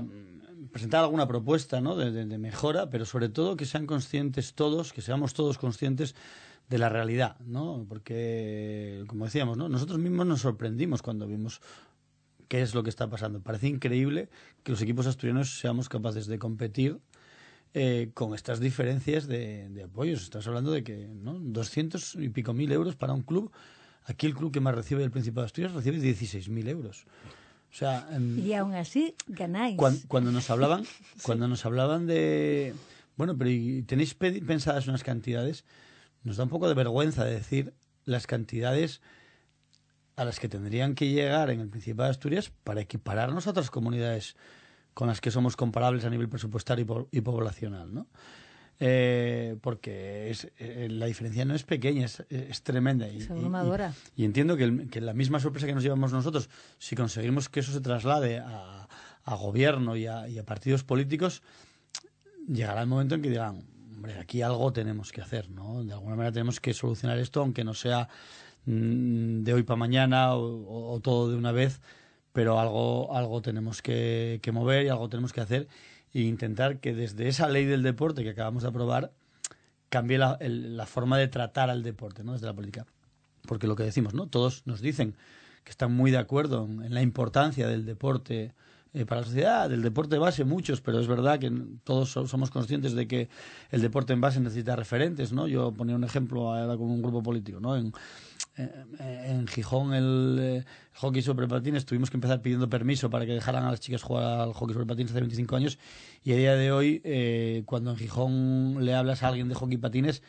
presentar 0.72 1.04
alguna 1.04 1.28
propuesta 1.28 1.82
¿no? 1.82 1.96
De, 1.96 2.12
de, 2.12 2.38
mejora, 2.38 2.90
pero 2.90 3.06
sobre 3.06 3.30
todo 3.30 3.58
que 3.58 3.66
sean 3.66 3.86
conscientes 3.86 4.54
todos, 4.54 4.94
que 4.94 5.02
seamos 5.02 5.34
todos 5.34 5.58
conscientes 5.58 6.16
de 6.70 6.78
la 6.78 6.90
realidad, 6.90 7.38
¿no? 7.46 7.86
Porque, 7.90 9.04
como 9.08 9.26
decíamos, 9.26 9.58
¿no? 9.58 9.68
nosotros 9.70 10.00
mismos 10.00 10.26
nos 10.26 10.42
sorprendimos 10.42 11.02
cuando 11.02 11.28
vimos 11.28 11.62
qué 12.48 12.62
es 12.62 12.74
lo 12.74 12.84
que 12.84 12.90
está 12.90 13.10
pasando. 13.10 13.42
Parece 13.42 13.68
increíble 13.68 14.30
que 14.64 14.72
los 14.72 14.82
equipos 14.82 15.08
asturianos 15.08 15.60
seamos 15.60 15.90
capaces 15.90 16.28
de 16.28 16.40
competir 16.40 17.00
eh, 17.74 18.12
con 18.14 18.36
estas 18.36 18.60
diferencias 18.60 19.28
de, 19.28 19.70
de, 19.70 19.84
apoyos. 19.84 20.24
Estás 20.24 20.48
hablando 20.48 20.72
de 20.72 20.84
que 20.84 21.08
¿no? 21.08 21.34
200 21.40 22.16
y 22.16 22.30
pico 22.30 22.54
mil 22.54 22.72
euros 22.72 22.96
para 22.96 23.14
un 23.14 23.22
club. 23.22 23.52
Aquí 24.06 24.26
el 24.26 24.36
club 24.36 24.52
que 24.52 24.60
más 24.60 24.76
recibe 24.76 25.02
del 25.02 25.12
Principado 25.12 25.44
de 25.44 25.46
Asturias 25.48 25.72
recibe 25.72 25.98
16.000 25.98 26.68
euros. 26.68 27.06
O 27.72 27.76
sea, 27.76 28.08
y 28.38 28.54
aún 28.54 28.76
así 28.76 29.16
ganáis. 29.28 29.78
Cuando, 30.08 30.32
nos 30.32 30.50
hablaban, 30.50 30.84
cuando 31.24 31.48
nos 31.48 31.66
hablaban 31.66 32.06
de 32.06 32.74
bueno, 33.16 33.38
pero 33.38 33.50
tenéis 33.86 34.14
pensadas 34.14 34.88
unas 34.88 35.04
cantidades, 35.04 35.66
nos 36.24 36.38
da 36.38 36.44
un 36.44 36.50
poco 36.50 36.68
de 36.68 36.74
vergüenza 36.74 37.26
decir 37.26 37.74
las 38.06 38.28
cantidades 38.28 39.02
a 40.16 40.26
las 40.26 40.40
que 40.40 40.50
tendrían 40.50 40.96
que 40.96 41.10
llegar 41.10 41.50
en 41.50 41.60
el 41.60 41.70
Principado 41.70 42.06
de 42.06 42.12
Asturias 42.12 42.52
para 42.64 42.82
equipararnos 42.82 43.48
a 43.48 43.52
otras 43.52 43.72
comunidades 43.72 44.36
con 44.94 45.08
las 45.08 45.22
que 45.22 45.32
somos 45.32 45.56
comparables 45.56 46.06
a 46.06 46.10
nivel 46.10 46.30
presupuestario 46.30 47.08
y, 47.12 47.22
poblacional, 47.22 47.94
¿no? 47.94 48.08
Eh, 48.80 49.56
porque 49.62 50.30
es, 50.30 50.52
eh, 50.58 50.88
la 50.90 51.06
diferencia 51.06 51.46
no 51.46 51.56
es 51.56 51.64
pequeña, 51.64 52.06
es, 52.06 52.24
es 52.30 52.64
tremenda. 52.64 53.08
Y, 53.08 53.20
y, 54.16 54.26
entiendo 54.26 54.58
que, 54.58 54.88
que, 54.90 55.00
la 55.00 55.14
misma 55.14 55.40
sorpresa 55.40 55.68
que 55.68 55.74
nos 55.74 55.84
llevamos 55.84 56.12
nosotros, 56.12 56.50
si 56.80 56.96
conseguimos 56.96 57.50
que 57.50 57.62
eso 57.62 57.72
se 57.72 57.82
traslade 57.82 58.40
a, 58.40 58.88
a 59.24 59.36
gobierno 59.36 59.96
y 59.96 60.08
a, 60.08 60.24
a, 60.24 60.44
partidos 60.46 60.84
políticos, 60.84 61.44
llegará 62.48 62.82
el 62.82 62.88
momento 62.88 63.16
en 63.16 63.22
que 63.22 63.30
digan, 63.30 63.64
hombre, 63.96 64.20
aquí 64.20 64.42
algo 64.42 64.74
tenemos 64.74 65.12
que 65.12 65.22
hacer, 65.22 65.50
¿no? 65.50 65.84
De 65.84 65.94
alguna 65.94 66.16
manera 66.16 66.34
tenemos 66.34 66.60
que 66.60 66.74
solucionar 66.74 67.20
esto, 67.20 67.42
aunque 67.42 67.64
no 67.64 67.74
sea 67.74 68.10
mm, 68.66 69.44
de 69.44 69.54
hoy 69.54 69.64
para 69.64 69.78
mañana 69.78 70.36
o, 70.36 70.94
o 70.94 71.00
todo 71.00 71.30
de 71.30 71.38
una 71.38 71.52
vez, 71.52 71.80
pero 72.34 72.60
algo, 72.60 73.16
algo 73.16 73.42
tenemos 73.42 73.82
que, 73.82 74.42
mover 74.52 74.86
y 74.86 74.90
algo 74.90 75.08
tenemos 75.08 75.32
que 75.32 75.42
hacer 75.42 75.68
e 76.14 76.22
intentar 76.22 76.80
que 76.80 76.94
desde 76.94 77.28
esa 77.28 77.48
ley 77.48 77.66
del 77.66 77.84
deporte 77.84 78.24
que 78.24 78.32
acabamos 78.32 78.64
de 78.64 78.70
aprobar 78.70 79.12
cambie 79.90 80.18
la, 80.18 80.38
la 80.42 80.86
forma 80.88 81.18
de 81.18 81.28
tratar 81.28 81.70
al 81.70 81.84
deporte 81.84 82.24
¿no? 82.24 82.34
desde 82.34 82.48
la 82.48 82.54
política. 82.54 82.86
porque 83.48 83.68
lo 83.68 83.76
que 83.76 83.84
decimos, 83.84 84.14
¿no? 84.14 84.28
Todos 84.28 84.64
nos 84.66 84.82
dicen 84.82 85.16
que 85.64 85.72
están 85.72 85.94
muy 85.94 86.12
de 86.12 86.18
acuerdo 86.18 86.66
en, 86.66 86.94
la 86.94 87.02
importancia 87.02 87.68
del 87.68 87.86
deporte 87.86 88.54
eh, 88.94 89.06
para 89.06 89.22
la 89.22 89.28
sociedad, 89.28 89.70
del 89.70 89.82
deporte 89.82 90.18
base 90.18 90.44
muchos, 90.44 90.82
pero 90.82 91.00
es 91.00 91.08
verdad 91.08 91.40
que 91.40 91.52
todos 91.84 92.10
somos 92.10 92.50
conscientes 92.50 92.94
de 92.94 93.08
que 93.08 93.30
el 93.72 93.82
deporte 93.82 94.14
en 94.14 94.22
base 94.22 94.40
necesita 94.40 94.76
referentes, 94.76 95.32
¿no? 95.32 95.48
Yo 95.48 95.72
ponía 95.72 95.96
un 95.96 96.04
ejemplo 96.04 96.54
ahora 96.54 96.76
con 96.78 96.90
un 96.90 97.02
grupo 97.02 97.24
político, 97.24 97.60
¿no? 97.60 97.76
En, 97.78 97.94
en 98.56 99.48
Gijón 99.48 99.94
el, 99.94 100.38
eh, 100.40 100.66
hockey 100.96 101.22
sobre 101.22 101.48
patines 101.48 101.86
tuvimos 101.86 102.10
que 102.10 102.18
empezar 102.18 102.42
pidiendo 102.42 102.70
permiso 102.70 103.10
para 103.10 103.26
que 103.26 103.34
dejaran 103.34 103.64
a 103.64 103.72
las 103.72 103.80
chicas 103.80 104.04
jugar 104.04 104.42
al 104.42 104.54
hockey 104.54 104.74
sobre 104.74 104.86
patines 104.86 105.12
hace 105.12 105.22
25 105.22 105.56
años 105.56 105.80
y 106.24 106.34
a 106.34 106.36
día 106.36 106.56
de 106.56 106.72
hoy 106.72 107.02
eh, 107.04 107.64
cuando 107.66 107.92
en 107.92 107.98
Gijón 107.98 108.86
le 108.86 108.94
hablas 108.94 109.24
a 109.24 109.30
alguien 109.30 109.50
de 109.50 109.56
hockey 109.56 109.78
patines 109.78 110.22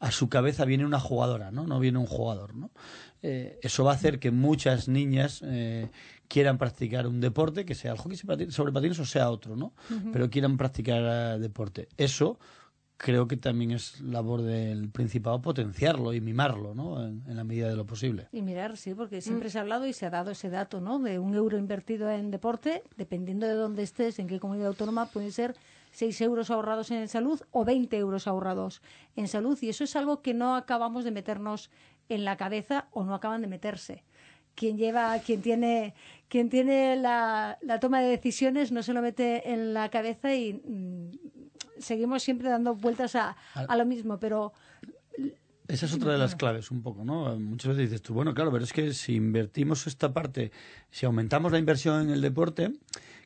a 0.00 0.10
su 0.10 0.30
cabeza 0.30 0.64
viene 0.64 0.86
una 0.86 0.98
jugadora, 0.98 1.50
¿no? 1.50 1.66
No 1.66 1.78
viene 1.78 1.98
un 1.98 2.06
jugador, 2.06 2.54
¿no? 2.54 2.70
Eh, 3.22 3.58
eso 3.62 3.84
va 3.84 3.92
a 3.92 3.94
hacer 3.94 4.18
que 4.18 4.30
muchas 4.30 4.88
niñas 4.88 5.42
eh, 5.44 5.90
quieran 6.26 6.56
practicar 6.56 7.06
un 7.06 7.20
deporte, 7.20 7.66
que 7.66 7.74
sea 7.74 7.92
el 7.92 7.98
hockey 7.98 8.16
sobre 8.50 8.72
patines 8.72 8.98
o 8.98 9.04
sea 9.04 9.30
otro, 9.30 9.56
¿no? 9.56 9.74
Pero 10.10 10.30
quieran 10.30 10.56
practicar 10.56 11.02
eh, 11.36 11.38
deporte. 11.38 11.88
Eso 11.98 12.38
creo 13.00 13.26
que 13.26 13.38
también 13.38 13.70
es 13.70 13.98
labor 14.00 14.42
del 14.42 14.90
Principado 14.90 15.40
potenciarlo 15.40 16.12
y 16.12 16.20
mimarlo, 16.20 16.74
¿no? 16.74 17.02
En, 17.02 17.22
la 17.26 17.44
medida 17.44 17.68
de 17.68 17.74
lo 17.74 17.86
posible. 17.86 18.28
Y 18.30 18.42
mirar, 18.42 18.76
sí, 18.76 18.94
porque 18.94 19.22
siempre 19.22 19.48
mm. 19.48 19.52
se 19.52 19.58
ha 19.58 19.62
hablado 19.62 19.86
y 19.86 19.94
se 19.94 20.04
ha 20.04 20.10
dado 20.10 20.32
ese 20.32 20.50
dato, 20.50 20.82
¿no? 20.82 20.98
De 20.98 21.18
un 21.18 21.34
euro 21.34 21.56
invertido 21.56 22.10
en 22.10 22.30
deporte, 22.30 22.82
dependiendo 22.96 23.46
de 23.46 23.54
dónde 23.54 23.84
estés, 23.84 24.18
en 24.18 24.26
qué 24.26 24.38
comunidad 24.38 24.68
autónoma, 24.68 25.06
puede 25.06 25.30
ser 25.30 25.56
6 25.92 26.20
euros 26.20 26.50
ahorrados 26.50 26.90
en 26.90 27.08
salud 27.08 27.40
o 27.52 27.64
20 27.64 27.96
euros 27.96 28.26
ahorrados 28.26 28.82
en 29.16 29.28
salud. 29.28 29.58
Y 29.62 29.70
eso 29.70 29.84
es 29.84 29.96
algo 29.96 30.20
que 30.20 30.34
no 30.34 30.54
acabamos 30.54 31.04
de 31.04 31.10
meternos 31.10 31.70
en 32.10 32.26
la 32.26 32.36
cabeza 32.36 32.88
o 32.92 33.02
no 33.04 33.14
acaban 33.14 33.40
de 33.40 33.46
meterse. 33.46 34.04
Quien 34.54 34.76
lleva, 34.76 35.18
quien 35.20 35.40
tiene, 35.40 35.94
quien 36.28 36.50
tiene 36.50 36.96
la, 36.96 37.58
toma 37.80 38.02
de 38.02 38.08
decisiones 38.08 38.72
no 38.72 38.82
se 38.82 38.92
lo 38.92 39.00
mete 39.00 39.52
en 39.52 39.72
la 39.72 39.88
cabeza 39.88 40.34
y 40.34 40.52
mm, 40.52 41.39
seguimos 41.80 42.22
siempre 42.22 42.48
dando 42.48 42.74
vueltas 42.74 43.14
a, 43.16 43.36
a 43.54 43.76
lo 43.76 43.84
mismo, 43.84 44.18
pero 44.18 44.52
esa 45.70 45.86
es 45.86 45.94
otra 45.94 46.12
de 46.12 46.18
las 46.18 46.34
claves, 46.34 46.72
un 46.72 46.82
poco, 46.82 47.04
¿no? 47.04 47.38
Muchas 47.38 47.68
veces 47.76 47.90
dices 47.90 48.02
tú, 48.02 48.12
bueno, 48.12 48.34
claro, 48.34 48.50
pero 48.50 48.64
es 48.64 48.72
que 48.72 48.92
si 48.92 49.14
invertimos 49.14 49.86
esta 49.86 50.12
parte, 50.12 50.50
si 50.90 51.06
aumentamos 51.06 51.52
la 51.52 51.58
inversión 51.58 52.02
en 52.02 52.10
el 52.10 52.20
deporte, 52.20 52.72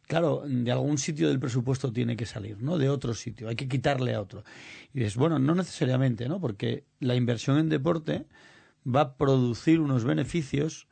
claro, 0.06 0.42
de 0.46 0.70
algún 0.70 0.98
sitio 0.98 1.28
del 1.28 1.40
presupuesto 1.40 1.90
tiene 1.90 2.16
que 2.16 2.26
salir, 2.26 2.62
¿no? 2.62 2.76
De 2.76 2.90
otro 2.90 3.14
sitio, 3.14 3.48
hay 3.48 3.56
que 3.56 3.66
quitarle 3.66 4.14
a 4.14 4.20
otro. 4.20 4.44
Y 4.92 4.98
dices, 4.98 5.16
bueno, 5.16 5.38
no 5.38 5.54
necesariamente, 5.54 6.28
¿no? 6.28 6.38
Porque 6.38 6.84
la 7.00 7.14
inversión 7.14 7.56
en 7.56 7.70
deporte 7.70 8.26
va 8.86 9.00
a 9.00 9.16
producir 9.16 9.80
unos 9.80 10.04
beneficios 10.04 10.86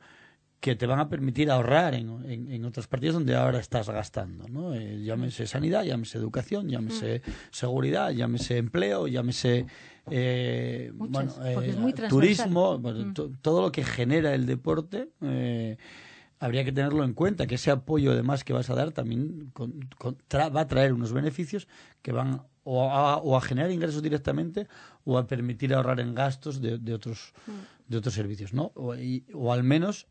que 0.63 0.77
te 0.77 0.87
van 0.87 1.01
a 1.01 1.09
permitir 1.09 1.51
ahorrar 1.51 1.93
en, 1.93 2.23
en, 2.25 2.63
otras 2.63 2.87
partidas 2.87 3.15
donde 3.15 3.35
ahora 3.35 3.59
estás 3.59 3.89
gastando, 3.89 4.47
¿no? 4.47 4.73
Eh, 4.73 5.03
llámese 5.03 5.45
sanidad, 5.45 5.83
llámese 5.83 6.17
educación, 6.17 6.69
llámese 6.69 7.21
seguridad, 7.51 8.11
llámese 8.11 8.59
empleo, 8.59 9.07
llámese 9.07 9.65
eh, 10.09 10.89
bueno, 10.95 11.19
eh, 11.43 11.93
turismo, 12.07 12.81
todo 13.41 13.61
lo 13.61 13.73
que 13.73 13.83
genera 13.83 14.33
el 14.33 14.45
deporte. 14.45 15.09
Eh, 15.19 15.75
habría 16.39 16.63
que 16.63 16.71
tenerlo 16.71 17.03
en 17.03 17.11
cuenta, 17.11 17.45
que 17.45 17.55
ese 17.55 17.69
apoyo 17.69 18.13
además 18.13 18.45
que 18.45 18.53
vas 18.53 18.69
a 18.69 18.75
dar 18.75 18.93
también 18.93 19.51
va 19.53 20.61
a 20.61 20.67
traer 20.69 20.93
unos 20.93 21.11
beneficios 21.11 21.67
que 22.01 22.13
van 22.13 22.41
o 22.63 23.35
a, 23.35 23.41
generar 23.41 23.69
ingresos 23.69 24.01
directamente 24.01 24.69
o 25.03 25.17
a 25.17 25.27
permitir 25.27 25.73
ahorrar 25.73 25.99
en 25.99 26.15
gastos 26.15 26.61
de, 26.61 26.93
otros, 26.93 27.33
mm. 27.47 27.91
de 27.91 27.97
otros 27.97 28.13
servicios, 28.13 28.53
¿no? 28.53 28.71
O, 28.75 28.95
o 29.33 29.51
al 29.51 29.63
menos 29.63 30.07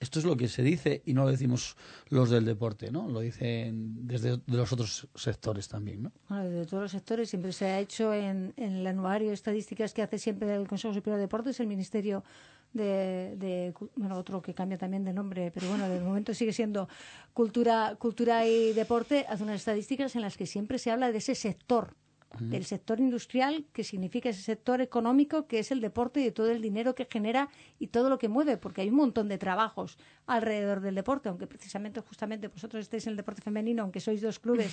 esto 0.00 0.18
es 0.18 0.24
lo 0.24 0.36
que 0.36 0.48
se 0.48 0.62
dice 0.62 1.02
y 1.06 1.14
no 1.14 1.24
lo 1.24 1.30
decimos 1.30 1.76
los 2.08 2.30
del 2.30 2.44
deporte, 2.44 2.90
¿no? 2.90 3.08
Lo 3.08 3.20
dicen 3.20 4.06
desde 4.06 4.40
los 4.46 4.72
otros 4.72 5.08
sectores 5.14 5.68
también, 5.68 6.02
¿no? 6.02 6.12
Bueno, 6.28 6.44
desde 6.44 6.66
todos 6.66 6.82
los 6.82 6.92
sectores 6.92 7.30
siempre 7.30 7.52
se 7.52 7.66
ha 7.66 7.80
hecho 7.80 8.12
en, 8.12 8.52
el 8.56 8.86
anuario 8.86 9.28
de 9.28 9.34
estadísticas 9.34 9.94
que 9.94 10.02
hace 10.02 10.18
siempre 10.18 10.54
el 10.54 10.68
Consejo 10.68 10.92
Superior 10.94 11.16
de 11.16 11.22
Deportes, 11.22 11.60
el 11.60 11.66
Ministerio 11.66 12.24
de, 12.72 13.72
bueno, 13.94 14.16
otro 14.18 14.42
que 14.42 14.52
cambia 14.52 14.76
también 14.76 15.04
de 15.04 15.12
nombre, 15.12 15.52
pero 15.54 15.68
bueno, 15.68 15.88
de 15.88 16.00
momento 16.00 16.34
sigue 16.34 16.52
siendo 16.52 16.88
cultura, 17.32 17.94
cultura 17.96 18.46
y 18.48 18.72
deporte, 18.72 19.26
hace 19.28 19.44
unas 19.44 19.56
estadísticas 19.56 20.16
en 20.16 20.22
las 20.22 20.36
que 20.36 20.46
siempre 20.46 20.78
se 20.78 20.90
habla 20.90 21.12
de 21.12 21.18
ese 21.18 21.36
sector 21.36 21.94
del 22.40 22.64
sector 22.64 23.00
industrial, 23.00 23.64
que 23.72 23.84
significa 23.84 24.28
ese 24.28 24.42
sector 24.42 24.80
económico 24.80 25.46
que 25.46 25.58
es 25.58 25.70
el 25.70 25.80
deporte 25.80 26.20
y 26.20 26.24
de 26.24 26.32
todo 26.32 26.50
el 26.50 26.60
dinero 26.60 26.94
que 26.94 27.06
genera 27.10 27.48
y 27.78 27.88
todo 27.88 28.10
lo 28.10 28.18
que 28.18 28.28
mueve, 28.28 28.56
porque 28.56 28.82
hay 28.82 28.88
un 28.88 28.96
montón 28.96 29.28
de 29.28 29.38
trabajos 29.38 29.98
alrededor 30.26 30.80
del 30.80 30.94
deporte, 30.94 31.28
aunque 31.28 31.46
precisamente 31.46 32.00
justamente 32.00 32.48
vosotros 32.48 32.82
estéis 32.82 33.06
en 33.06 33.12
el 33.12 33.16
deporte 33.16 33.42
femenino, 33.42 33.82
aunque 33.82 34.00
sois 34.00 34.20
dos 34.20 34.38
clubes 34.38 34.72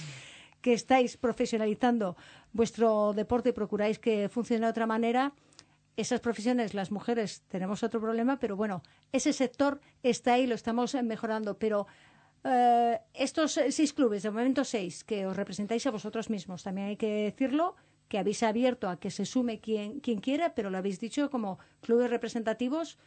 que 0.61 0.73
estáis 0.73 1.17
profesionalizando 1.17 2.15
vuestro 2.53 3.13
deporte 3.13 3.49
y 3.49 3.53
procuráis 3.53 3.99
que 3.99 4.29
funcione 4.29 4.65
de 4.65 4.71
otra 4.71 4.85
manera, 4.85 5.33
esas 5.97 6.21
profesiones, 6.21 6.73
las 6.73 6.91
mujeres, 6.91 7.43
tenemos 7.47 7.83
otro 7.83 7.99
problema, 7.99 8.39
pero 8.39 8.55
bueno, 8.55 8.81
ese 9.11 9.33
sector 9.33 9.81
está 10.03 10.33
ahí, 10.33 10.47
lo 10.47 10.55
estamos 10.55 10.95
mejorando, 11.03 11.57
pero 11.57 11.87
eh, 12.43 12.99
estos 13.13 13.59
seis 13.69 13.93
clubes, 13.93 14.23
de 14.23 14.31
momento 14.31 14.63
seis, 14.63 15.03
que 15.03 15.25
os 15.25 15.35
representáis 15.35 15.85
a 15.85 15.91
vosotros 15.91 16.29
mismos, 16.29 16.63
también 16.63 16.87
hay 16.87 16.97
que 16.97 17.31
decirlo, 17.31 17.75
que 18.07 18.17
habéis 18.17 18.43
abierto 18.43 18.89
a 18.89 18.99
que 18.99 19.09
se 19.09 19.25
sume 19.25 19.59
quien, 19.59 20.01
quien 20.01 20.19
quiera, 20.19 20.53
pero 20.53 20.69
lo 20.69 20.77
habéis 20.77 20.99
dicho 20.99 21.29
como 21.29 21.59
clubes 21.81 22.09
representativos, 22.09 22.97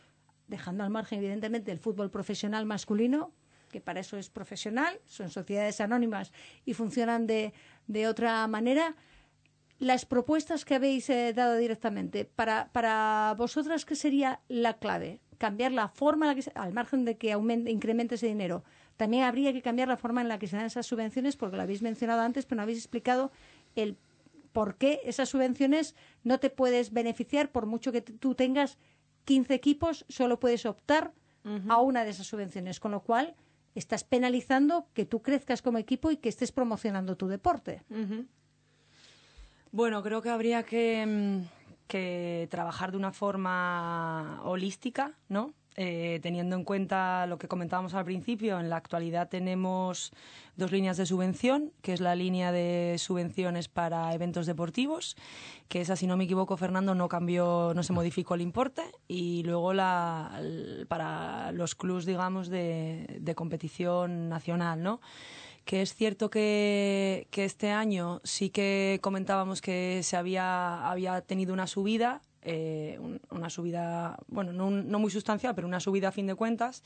dejando 0.46 0.84
al 0.84 0.90
margen, 0.90 1.18
evidentemente, 1.18 1.72
el 1.72 1.78
fútbol 1.78 2.10
profesional 2.10 2.64
masculino, 2.64 3.32
que 3.70 3.80
para 3.80 4.00
eso 4.00 4.16
es 4.16 4.30
profesional, 4.30 5.00
son 5.04 5.30
sociedades 5.30 5.80
anónimas 5.80 6.32
y 6.64 6.74
funcionan 6.74 7.26
de, 7.26 7.52
de 7.86 8.06
otra 8.06 8.46
manera. 8.46 8.94
Las 9.78 10.06
propuestas 10.06 10.64
que 10.64 10.76
habéis 10.76 11.10
eh, 11.10 11.32
dado 11.34 11.56
directamente, 11.56 12.24
para, 12.24 12.70
para 12.72 13.34
vosotras, 13.36 13.84
¿qué 13.84 13.96
sería 13.96 14.40
la 14.48 14.74
clave? 14.74 15.20
Cambiar 15.36 15.72
la 15.72 15.88
forma, 15.88 16.26
la 16.26 16.34
que, 16.36 16.50
al 16.54 16.72
margen 16.72 17.04
de 17.04 17.18
que 17.18 17.32
aumente, 17.32 17.72
incremente 17.72 18.14
ese 18.14 18.28
dinero, 18.28 18.62
también 18.96 19.24
habría 19.24 19.52
que 19.52 19.62
cambiar 19.62 19.88
la 19.88 19.96
forma 19.96 20.20
en 20.20 20.28
la 20.28 20.38
que 20.38 20.46
se 20.46 20.56
dan 20.56 20.66
esas 20.66 20.86
subvenciones, 20.86 21.36
porque 21.36 21.56
lo 21.56 21.62
habéis 21.62 21.82
mencionado 21.82 22.22
antes, 22.22 22.46
pero 22.46 22.56
no 22.56 22.62
habéis 22.62 22.78
explicado 22.78 23.32
el 23.74 23.96
por 24.52 24.76
qué 24.76 25.00
esas 25.04 25.28
subvenciones 25.28 25.96
no 26.22 26.38
te 26.38 26.48
puedes 26.48 26.92
beneficiar 26.92 27.50
por 27.50 27.66
mucho 27.66 27.90
que 27.90 28.00
tú 28.00 28.34
tengas 28.34 28.78
15 29.24 29.52
equipos, 29.52 30.04
solo 30.08 30.38
puedes 30.38 30.64
optar 30.64 31.12
a 31.68 31.80
una 31.80 32.04
de 32.04 32.10
esas 32.10 32.26
subvenciones, 32.26 32.80
con 32.80 32.92
lo 32.92 33.00
cual 33.00 33.34
estás 33.74 34.04
penalizando 34.04 34.86
que 34.94 35.04
tú 35.04 35.20
crezcas 35.20 35.60
como 35.60 35.78
equipo 35.78 36.10
y 36.10 36.16
que 36.16 36.28
estés 36.28 36.52
promocionando 36.52 37.16
tu 37.16 37.26
deporte. 37.26 37.82
Bueno, 39.72 40.02
creo 40.02 40.22
que 40.22 40.30
habría 40.30 40.62
que, 40.62 41.04
mm, 41.04 41.48
que 41.88 42.46
trabajar 42.50 42.92
de 42.92 42.96
una 42.96 43.12
forma 43.12 44.40
holística, 44.44 45.18
¿no? 45.28 45.52
Eh, 45.76 46.20
teniendo 46.22 46.54
en 46.54 46.62
cuenta 46.62 47.26
lo 47.26 47.36
que 47.36 47.48
comentábamos 47.48 47.94
al 47.94 48.04
principio, 48.04 48.60
en 48.60 48.70
la 48.70 48.76
actualidad 48.76 49.28
tenemos 49.28 50.12
dos 50.56 50.70
líneas 50.70 50.96
de 50.96 51.04
subvención, 51.04 51.72
que 51.82 51.92
es 51.92 52.00
la 52.00 52.14
línea 52.14 52.52
de 52.52 52.94
subvenciones 52.98 53.66
para 53.66 54.14
eventos 54.14 54.46
deportivos, 54.46 55.16
que 55.68 55.80
esa, 55.80 55.96
si 55.96 56.06
no 56.06 56.16
me 56.16 56.24
equivoco, 56.24 56.56
Fernando, 56.56 56.94
no 56.94 57.08
cambió, 57.08 57.72
no 57.74 57.82
se 57.82 57.92
modificó 57.92 58.36
el 58.36 58.42
importe, 58.42 58.82
y 59.08 59.42
luego 59.42 59.72
la, 59.72 60.40
para 60.86 61.50
los 61.50 61.74
clubs, 61.74 62.06
digamos, 62.06 62.48
de, 62.48 63.18
de 63.20 63.34
competición 63.34 64.28
nacional, 64.28 64.80
¿no? 64.80 65.00
que 65.64 65.80
es 65.80 65.94
cierto 65.94 66.28
que, 66.28 67.26
que, 67.30 67.46
este 67.46 67.70
año 67.70 68.20
sí 68.22 68.50
que 68.50 68.98
comentábamos 69.02 69.62
que 69.62 70.02
se 70.02 70.16
había, 70.16 70.90
había 70.90 71.22
tenido 71.22 71.54
una 71.54 71.66
subida 71.66 72.20
eh, 72.44 72.98
una 73.30 73.50
subida, 73.50 74.18
bueno, 74.28 74.52
no, 74.52 74.98
muy 74.98 75.10
sustancial, 75.10 75.54
pero 75.54 75.66
una 75.66 75.80
subida 75.80 76.08
a 76.08 76.12
fin 76.12 76.26
de 76.26 76.34
cuentas. 76.34 76.82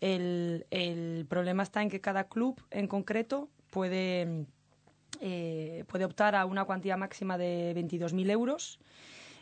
El, 0.00 0.66
el 0.70 1.26
problema 1.28 1.62
está 1.62 1.82
en 1.82 1.90
que 1.90 2.00
cada 2.00 2.28
club 2.28 2.60
en 2.70 2.86
concreto 2.86 3.48
puede, 3.70 4.46
eh, 5.20 5.84
puede 5.88 6.04
optar 6.04 6.36
a 6.36 6.46
una 6.46 6.64
cuantía 6.64 6.96
máxima 6.96 7.36
de 7.36 7.74
22.000 7.76 8.30
euros. 8.30 8.78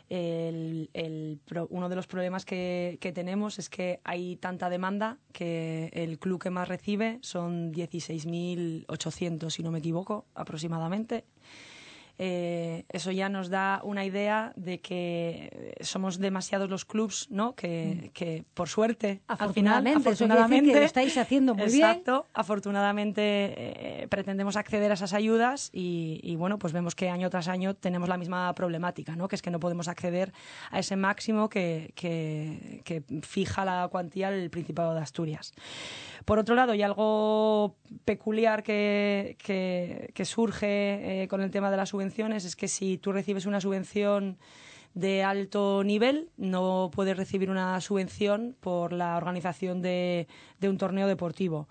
El, 0.09 1.39
uno 1.69 1.89
de 1.89 1.95
los 1.95 2.07
problemas 2.07 2.45
que, 2.45 2.97
que, 2.99 3.11
tenemos 3.11 3.57
es 3.57 3.69
que 3.69 3.99
hay 4.03 4.35
tanta 4.35 4.69
demanda 4.69 5.17
que 5.31 5.89
el 5.93 6.19
club 6.19 6.41
que 6.41 6.49
más 6.49 6.67
recibe 6.67 7.19
son 7.21 7.71
16.800, 7.73 9.49
si 9.49 9.63
no 9.63 9.71
me 9.71 9.79
equivoco, 9.79 10.25
aproximadamente. 10.35 11.25
Eh, 12.19 12.85
eso 12.89 13.11
ya 13.11 13.27
nos 13.29 13.49
da 13.49 13.81
una 13.83 14.05
idea 14.05 14.53
de 14.55 14.79
que 14.81 15.75
somos 15.81 16.19
demasiados 16.19 16.69
los 16.69 16.85
clubs, 16.85 17.27
¿no? 17.31 17.55
Que, 17.55 18.11
mm. 18.13 18.53
por 18.53 18.69
suerte, 18.69 19.21
afortunadamente, 19.27 20.09
al 20.09 20.15
final, 20.15 20.31
afortunadamente, 20.37 20.79
lo 20.79 20.85
estáis 20.85 21.17
haciendo 21.17 21.55
muy 21.55 21.63
exacto, 21.65 22.27
afortunadamente 22.33 23.21
eh, 23.23 24.07
pretendemos 24.09 24.57
acceder 24.57 24.91
a 24.91 24.93
esas 24.93 25.13
ayudas 25.13 25.69
y, 25.73 26.35
bueno, 26.37 26.59
pues 26.59 26.71
vemos 26.73 26.95
que 26.95 27.09
año 27.09 27.29
tras 27.29 27.47
año 27.47 27.73
tenemos 27.73 28.09
la 28.09 28.17
misma 28.17 28.53
problemática, 28.53 29.15
¿no? 29.15 29.27
Que 29.27 29.35
es 29.35 29.41
que 29.41 29.51
no 29.51 29.59
podemos 29.59 29.87
acceder 29.87 30.33
a 30.69 30.79
ese 30.79 30.95
máximo 30.95 31.49
que, 31.49 31.93
que 31.95 33.03
fija 33.21 33.65
la 33.65 33.87
cuantía 33.91 34.29
el 34.29 34.49
Principado 34.49 34.93
de 34.93 35.01
Asturias. 35.01 35.53
Por 36.25 36.39
otro 36.39 36.55
lado, 36.55 36.71
hay 36.71 36.81
algo 36.81 37.75
peculiar 38.05 38.63
que, 38.63 39.35
que, 39.39 40.25
surge 40.25 41.23
eh, 41.23 41.27
con 41.27 41.41
el 41.41 41.51
tema 41.51 41.69
de 41.69 41.77
las 41.77 41.93
es 42.45 42.55
que 42.55 42.67
si 42.67 42.97
tú 42.97 43.11
recibes 43.11 43.45
una 43.45 43.61
subvención 43.61 44.37
de 44.93 45.23
alto 45.23 45.83
nivel, 45.83 46.29
no 46.37 46.91
puedes 46.93 47.17
recibir 47.17 47.49
una 47.49 47.79
subvención 47.81 48.55
por 48.59 48.93
la 48.93 49.17
organización 49.17 49.81
de 49.81 50.27
un 50.61 50.77
torneo 50.77 51.07
deportivo. 51.07 51.67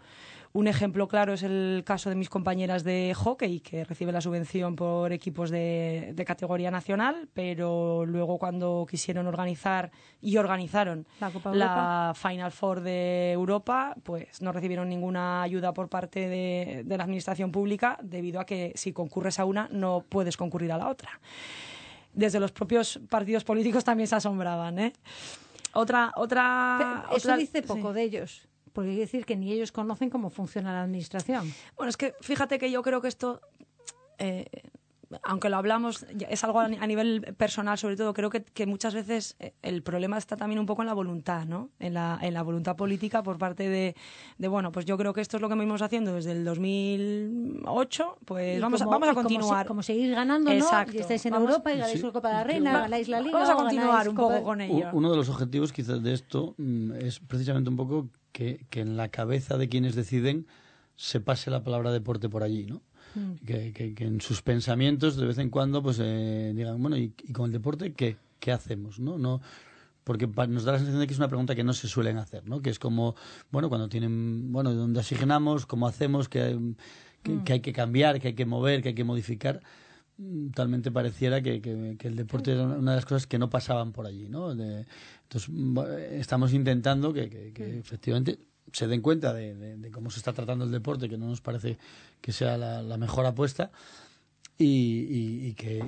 Un 0.54 0.68
ejemplo 0.68 1.08
claro 1.08 1.32
es 1.32 1.42
el 1.42 1.82
caso 1.86 2.10
de 2.10 2.14
mis 2.14 2.28
compañeras 2.28 2.84
de 2.84 3.14
hockey, 3.16 3.60
que 3.60 3.84
reciben 3.84 4.12
la 4.12 4.20
subvención 4.20 4.76
por 4.76 5.10
equipos 5.10 5.48
de, 5.48 6.14
categoría 6.26 6.70
nacional, 6.70 7.28
pero 7.32 8.04
luego 8.04 8.38
cuando 8.38 8.86
quisieron 8.88 9.26
organizar 9.26 9.90
y 10.20 10.36
organizaron 10.36 11.06
la, 11.52 12.12
Final 12.14 12.52
Four 12.52 12.82
de 12.82 13.32
Europa, 13.32 13.96
pues 14.02 14.42
no 14.42 14.52
recibieron 14.52 14.90
ninguna 14.90 15.42
ayuda 15.42 15.72
por 15.72 15.88
parte 15.88 16.28
de, 16.28 16.84
la 16.86 17.04
Administración 17.04 17.50
Pública, 17.50 17.98
debido 18.02 18.38
a 18.38 18.44
que 18.44 18.72
si 18.74 18.92
concurres 18.92 19.38
a 19.38 19.46
una 19.46 19.68
no 19.72 20.04
puedes 20.06 20.36
concurrir 20.36 20.70
a 20.72 20.76
la 20.76 20.88
otra. 20.88 21.18
Desde 22.12 22.38
los 22.38 22.52
propios 22.52 23.00
partidos 23.08 23.42
políticos 23.42 23.84
también 23.84 24.06
se 24.06 24.16
asombraban. 24.16 24.78
¿eh? 24.78 24.92
Otra, 25.72 26.12
otra, 26.14 27.06
eso 27.16 27.34
dice 27.38 27.62
poco 27.62 27.94
de 27.94 28.02
ellos 28.02 28.51
porque 28.72 28.90
quiere 28.90 29.02
decir 29.02 29.24
que 29.24 29.36
ni 29.36 29.52
ellos 29.52 29.72
conocen 29.72 30.10
cómo 30.10 30.30
funciona 30.30 30.72
la 30.72 30.82
administración. 30.82 31.52
Bueno, 31.76 31.90
es 31.90 31.96
que 31.96 32.14
fíjate 32.20 32.58
que 32.58 32.70
yo 32.70 32.82
creo 32.82 33.00
que 33.00 33.08
esto, 33.08 33.40
eh, 34.18 34.46
aunque 35.22 35.48
lo 35.48 35.56
hablamos, 35.56 36.06
es 36.28 36.44
algo 36.44 36.60
a 36.60 36.68
nivel 36.68 37.34
personal 37.36 37.76
sobre 37.78 37.96
todo, 37.96 38.14
creo 38.14 38.30
que, 38.30 38.42
que, 38.42 38.66
muchas 38.66 38.94
veces 38.94 39.36
eh, 39.38 39.54
el 39.62 39.82
problema 39.82 40.18
está 40.18 40.36
también 40.36 40.58
un 40.58 40.66
poco 40.66 40.82
en 40.82 40.86
la 40.86 40.94
voluntad, 40.94 41.44
¿no? 41.44 41.70
En 41.78 41.94
la, 41.94 42.18
en 42.22 42.34
la 42.34 42.42
voluntad 42.42 42.76
política 42.76 43.22
por 43.22 43.38
parte 43.38 43.68
de, 43.68 43.94
de, 44.38 44.48
bueno, 44.48 44.72
pues 44.72 44.86
yo 44.86 44.96
creo 44.96 45.12
que 45.12 45.20
esto 45.20 45.36
es 45.36 45.40
lo 45.40 45.48
que 45.48 45.54
venimos 45.54 45.82
haciendo 45.82 46.14
desde 46.14 46.32
el 46.32 46.44
2008, 46.44 48.18
pues 48.24 48.60
vamos, 48.60 48.82
a, 48.82 48.86
vamos 48.86 49.08
a 49.08 49.14
continuar. 49.14 49.66
Como, 49.66 49.82
seguís 49.82 50.10
ganando, 50.10 50.52
¿no? 50.52 50.66
Y 50.92 50.98
estáis 50.98 51.26
en 51.26 51.34
Europa 51.34 51.72
y 51.72 51.78
ganáis 51.78 52.02
la 52.02 52.12
Copa 52.12 52.28
de 52.28 52.34
la 52.34 52.44
Reina, 52.44 52.72
ganáis 52.80 53.08
la 53.08 53.20
Liga. 53.20 53.38
Vamos 53.38 53.50
a 53.50 53.56
continuar 53.56 54.08
un 54.08 54.14
poco 54.14 54.42
con 54.42 54.60
ello. 54.60 54.88
Uno 54.92 55.10
de 55.10 55.16
los 55.16 55.28
objetivos 55.28 55.72
quizás 55.72 56.02
de 56.02 56.14
esto 56.14 56.54
mm, 56.58 56.92
es 56.92 57.20
precisamente 57.20 57.70
un 57.70 57.76
poco 57.76 58.08
que, 58.32 58.66
que, 58.70 58.80
en 58.80 58.96
la 58.96 59.08
cabeza 59.08 59.56
de 59.56 59.68
quienes 59.68 59.94
deciden 59.94 60.46
se 60.96 61.20
pase 61.20 61.50
la 61.50 61.64
palabra 61.64 61.92
deporte 61.92 62.28
por 62.28 62.42
allí, 62.42 62.66
¿no? 62.66 62.82
Mm. 63.14 63.34
Que, 63.46 63.72
que, 63.72 64.04
en 64.04 64.20
sus 64.20 64.42
pensamientos 64.42 65.16
de 65.16 65.26
vez 65.26 65.38
en 65.38 65.50
cuando 65.50 65.82
pues 65.82 65.98
eh, 66.00 66.52
digan, 66.54 66.80
bueno, 66.80 66.96
¿y, 66.96 67.10
con 67.32 67.46
el 67.46 67.52
deporte 67.52 67.92
qué, 67.92 68.16
qué 68.40 68.52
hacemos? 68.52 68.98
¿no? 68.98 69.18
no 69.18 69.40
porque 70.04 70.26
nos 70.26 70.64
da 70.64 70.72
la 70.72 70.78
sensación 70.78 71.00
de 71.00 71.06
que 71.06 71.12
es 71.12 71.18
una 71.18 71.28
pregunta 71.28 71.54
que 71.54 71.64
no 71.64 71.72
se 71.72 71.88
suelen 71.88 72.16
hacer, 72.18 72.46
¿no? 72.48 72.60
Que 72.60 72.70
es 72.70 72.78
como, 72.78 73.14
bueno, 73.50 73.68
cuando 73.68 73.88
tienen, 73.88 74.52
bueno, 74.52 74.74
¿dónde 74.74 75.00
asignamos? 75.00 75.66
¿Cómo 75.66 75.86
hacemos? 75.86 76.28
Que, 76.28 76.54
mm. 76.54 77.44
que, 77.44 77.52
hay 77.52 77.60
que 77.60 77.72
cambiar, 77.72 78.20
que 78.20 78.28
hay 78.28 78.34
que 78.34 78.46
mover, 78.46 78.82
que 78.82 78.88
hay 78.88 78.94
que 78.94 79.04
modificar. 79.04 79.60
Mm, 80.22 80.50
talmente 80.50 80.92
pareciera 80.92 81.42
que, 81.42 81.60
que, 81.60 82.08
el 82.08 82.14
deporte 82.16 82.52
era 82.52 82.62
una 82.62 82.92
de 82.92 82.96
las 82.96 83.04
cosas 83.04 83.26
que 83.26 83.38
no 83.38 83.50
pasaban 83.50 83.92
por 83.92 84.06
allí, 84.06 84.28
¿no? 84.28 84.52
entonces, 84.52 85.50
estamos 86.12 86.52
intentando 86.52 87.12
que, 87.12 87.52
efectivamente 87.80 88.38
se 88.72 88.86
den 88.86 89.00
cuenta 89.00 89.34
de, 89.34 89.90
cómo 89.92 90.10
se 90.10 90.18
está 90.18 90.32
tratando 90.32 90.64
el 90.64 90.70
deporte, 90.70 91.08
que 91.08 91.18
no 91.18 91.26
nos 91.26 91.40
parece 91.40 91.76
que 92.20 92.30
sea 92.32 92.56
la, 92.56 92.96
mejor 92.98 93.26
apuesta, 93.26 93.72
y, 94.64 95.54
que, 95.54 95.82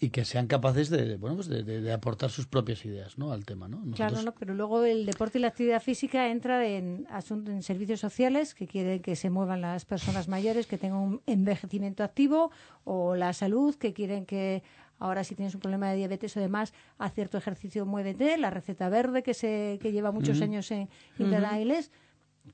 y, 0.00 0.10
que, 0.10 0.24
sean 0.24 0.46
capaces 0.46 0.90
de, 0.90 1.16
bueno, 1.16 1.36
pues 1.36 1.48
de, 1.48 1.92
aportar 1.92 2.30
sus 2.30 2.46
propias 2.46 2.84
ideas 2.84 3.18
¿no? 3.18 3.32
al 3.32 3.44
tema. 3.44 3.68
¿no? 3.68 3.82
Claro, 3.94 4.22
no, 4.22 4.32
pero 4.32 4.54
luego 4.54 4.84
el 4.84 5.06
deporte 5.06 5.38
y 5.38 5.42
la 5.42 5.48
actividad 5.48 5.82
física 5.82 6.28
entra 6.28 6.66
en, 6.66 7.06
en 7.46 7.62
servicios 7.62 8.00
sociales 8.00 8.54
que 8.54 8.66
quieren 8.66 9.00
que 9.00 9.16
se 9.16 9.30
muevan 9.30 9.60
las 9.60 9.84
personas 9.84 10.28
mayores, 10.28 10.66
que 10.66 10.78
tengan 10.78 11.00
un 11.00 11.22
envejecimiento 11.26 12.04
activo, 12.04 12.50
o 12.84 13.14
la 13.14 13.32
salud, 13.32 13.74
que 13.76 13.92
quieren 13.92 14.26
que 14.26 14.62
ahora 14.98 15.24
si 15.24 15.34
tienes 15.34 15.54
un 15.54 15.60
problema 15.60 15.90
de 15.90 15.96
diabetes 15.96 16.36
o 16.36 16.40
demás, 16.40 16.72
a 16.98 17.10
cierto 17.10 17.38
ejercicio 17.38 17.84
muévete, 17.86 18.38
la 18.38 18.50
receta 18.50 18.88
verde 18.88 19.22
que 19.22 19.34
se 19.34 19.78
que 19.80 19.92
lleva 19.92 20.12
muchos 20.12 20.40
años 20.40 20.70
en 20.70 20.88
Interailes, 21.18 21.90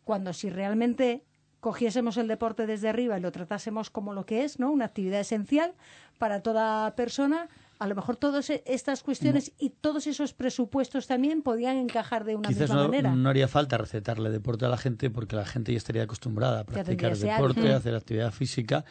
cuando 0.05 0.33
si 0.33 0.51
realmente 0.51 1.23
cogiésemos 1.63 2.17
el 2.17 2.27
deporte 2.27 2.67
desde 2.67 2.89
arriba 2.89 3.17
y 3.17 3.21
lo 3.21 3.31
tratásemos 3.31 3.89
como 3.89 4.13
lo 4.13 4.27
que 4.27 4.43
es, 4.43 4.59
¿no? 4.59 4.73
Una 4.73 4.87
actividad 4.87 5.21
esencial 5.21 5.75
para 6.19 6.41
toda 6.43 6.97
persona, 6.97 7.49
a 7.79 7.87
lo 7.87 7.95
mejor 7.95 8.17
todas 8.17 8.51
e, 8.51 8.65
estas 8.67 9.05
cuestiones 9.05 9.53
y 9.61 9.71
todos 9.71 10.09
esos 10.09 10.35
presupuestos 10.35 11.07
también 11.07 11.41
podían 11.41 11.77
encajar 11.77 12.25
de 12.25 12.35
una 12.35 12.49
misma 12.49 12.67
no, 12.67 12.89
manera. 12.89 13.15
no 13.15 13.29
haría 13.31 13.47
falta 13.47 13.79
recetarle 13.79 14.31
deporte 14.31 14.65
a 14.65 14.69
la 14.69 14.77
gente 14.77 15.09
porque 15.09 15.37
la 15.37 15.47
gente 15.47 15.71
ya 15.71 15.79
estaría 15.79 16.03
acostumbrada 16.03 16.61
a 16.61 16.65
practicar 16.65 17.17
deporte, 17.17 17.73
a 17.73 17.77
hacer 17.77 17.95
actividad 17.95 18.33
física 18.33 18.85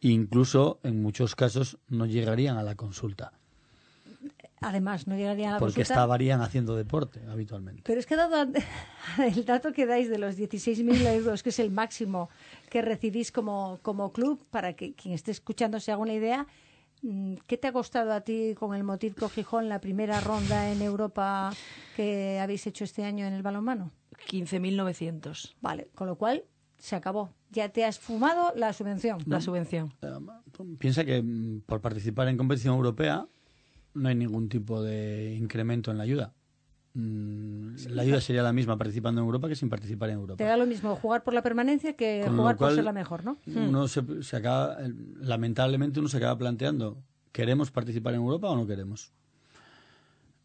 incluso 0.00 0.78
en 0.82 1.02
muchos 1.02 1.34
casos 1.34 1.78
no 1.88 2.04
llegarían 2.04 2.58
a 2.58 2.62
la 2.62 2.74
consulta. 2.74 3.32
Además, 4.62 5.06
no 5.06 5.16
llegarían 5.16 5.50
a 5.50 5.52
la 5.54 5.58
Porque 5.58 5.82
estarían 5.82 6.42
haciendo 6.42 6.76
deporte 6.76 7.22
habitualmente. 7.30 7.82
Pero 7.84 7.98
es 7.98 8.06
que 8.06 8.16
dado 8.16 8.52
el 9.18 9.44
dato 9.46 9.72
que 9.72 9.86
dais 9.86 10.10
de 10.10 10.18
los 10.18 10.36
16.000 10.36 11.06
euros, 11.14 11.42
que 11.42 11.48
es 11.48 11.58
el 11.58 11.70
máximo 11.70 12.28
que 12.68 12.82
recibís 12.82 13.32
como, 13.32 13.78
como 13.80 14.12
club, 14.12 14.44
para 14.50 14.74
que 14.74 14.94
quien 14.94 15.14
esté 15.14 15.30
escuchando 15.30 15.80
se 15.80 15.92
haga 15.92 16.02
una 16.02 16.12
idea, 16.12 16.46
mm, 17.00 17.36
¿qué 17.46 17.56
te 17.56 17.68
ha 17.68 17.72
costado 17.72 18.12
a 18.12 18.20
ti 18.20 18.54
con 18.54 18.74
el 18.74 18.84
Motivco 18.84 19.30
Gijón 19.30 19.70
la 19.70 19.80
primera 19.80 20.20
ronda 20.20 20.70
en 20.70 20.82
Europa 20.82 21.52
que 21.96 22.38
habéis 22.38 22.66
hecho 22.66 22.84
este 22.84 23.04
año 23.04 23.26
en 23.26 23.32
el 23.32 23.42
balonmano? 23.42 23.92
15.900. 24.28 25.54
Vale, 25.62 25.88
con 25.94 26.06
lo 26.06 26.16
cual 26.16 26.44
se 26.76 26.96
acabó. 26.96 27.30
Ya 27.50 27.70
te 27.70 27.86
has 27.86 27.98
fumado 27.98 28.52
la 28.54 28.74
subvención. 28.74 29.18
La 29.26 29.40
subvención. 29.40 29.94
Eh, 30.02 30.08
piensa 30.78 31.04
que 31.06 31.22
mm, 31.22 31.62
por 31.62 31.80
participar 31.80 32.28
en 32.28 32.36
competición 32.36 32.74
europea 32.74 33.26
no 33.94 34.08
hay 34.08 34.14
ningún 34.14 34.48
tipo 34.48 34.82
de 34.82 35.34
incremento 35.34 35.90
en 35.90 35.98
la 35.98 36.04
ayuda. 36.04 36.32
Mm, 36.94 37.74
la 37.90 38.02
ayuda 38.02 38.20
sería 38.20 38.42
la 38.42 38.52
misma 38.52 38.76
participando 38.76 39.20
en 39.20 39.26
Europa 39.26 39.48
que 39.48 39.54
sin 39.54 39.68
participar 39.68 40.10
en 40.10 40.16
Europa. 40.16 40.38
Te 40.38 40.44
da 40.44 40.56
lo 40.56 40.66
mismo 40.66 40.96
jugar 40.96 41.22
por 41.22 41.34
la 41.34 41.42
permanencia 41.42 41.94
que 41.94 42.24
jugar 42.28 42.56
por 42.56 42.74
ser 42.74 42.84
la 42.84 42.92
mejor, 42.92 43.24
¿no? 43.24 43.38
Uno 43.46 43.86
se, 43.86 44.22
se, 44.22 44.36
acaba, 44.36 44.78
lamentablemente 45.20 46.00
uno 46.00 46.08
se 46.08 46.16
acaba 46.16 46.36
planteando, 46.36 47.02
¿queremos 47.32 47.70
participar 47.70 48.14
en 48.14 48.20
Europa 48.20 48.48
o 48.48 48.56
no 48.56 48.66
queremos? 48.66 49.12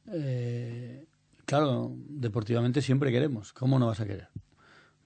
Eh, 0.07 1.07
claro, 1.45 1.95
deportivamente 1.97 2.81
siempre 2.81 3.11
queremos. 3.11 3.51
¿Cómo 3.53 3.79
no 3.79 3.87
vas 3.87 4.01
a 4.01 4.05
querer? 4.05 4.29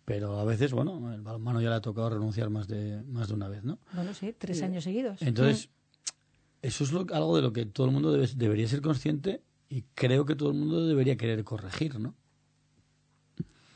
pero 0.09 0.39
a 0.39 0.43
veces, 0.43 0.73
bueno, 0.73 1.13
el 1.13 1.21
balonmano 1.21 1.61
ya 1.61 1.69
le 1.69 1.75
ha 1.75 1.81
tocado 1.81 2.09
renunciar 2.09 2.49
más 2.49 2.67
de, 2.67 3.03
más 3.03 3.27
de 3.27 3.35
una 3.35 3.47
vez, 3.47 3.63
¿no? 3.63 3.77
Bueno, 3.93 4.11
sí, 4.15 4.33
tres 4.35 4.63
años 4.63 4.83
seguidos. 4.83 5.21
Entonces, 5.21 5.69
eso 6.61 6.83
es 6.83 6.93
algo 6.93 7.35
de 7.35 7.41
lo 7.41 7.53
que 7.53 7.65
todo 7.65 7.87
el 7.87 7.93
mundo 7.93 8.11
debería 8.11 8.67
ser 8.67 8.81
consciente 8.81 9.41
y 9.69 9.83
creo 9.93 10.25
que 10.25 10.35
todo 10.35 10.49
el 10.49 10.55
mundo 10.55 10.87
debería 10.87 11.15
querer 11.15 11.43
corregir, 11.43 11.99
¿no? 11.99 12.15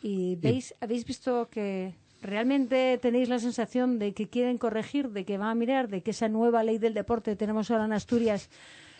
¿Y 0.01 0.35
veis, 0.35 0.75
habéis 0.81 1.05
visto 1.05 1.47
que 1.49 1.95
realmente 2.21 2.97
tenéis 3.01 3.29
la 3.29 3.39
sensación 3.39 3.99
de 3.99 4.13
que 4.13 4.27
quieren 4.27 4.57
corregir, 4.57 5.09
de 5.09 5.23
que 5.23 5.37
van 5.37 5.49
a 5.49 5.55
mirar, 5.55 5.87
de 5.87 6.01
que 6.01 6.11
esa 6.11 6.27
nueva 6.27 6.63
ley 6.63 6.77
del 6.77 6.93
deporte 6.93 7.31
que 7.31 7.37
tenemos 7.37 7.71
ahora 7.71 7.85
en 7.85 7.93
Asturias 7.93 8.49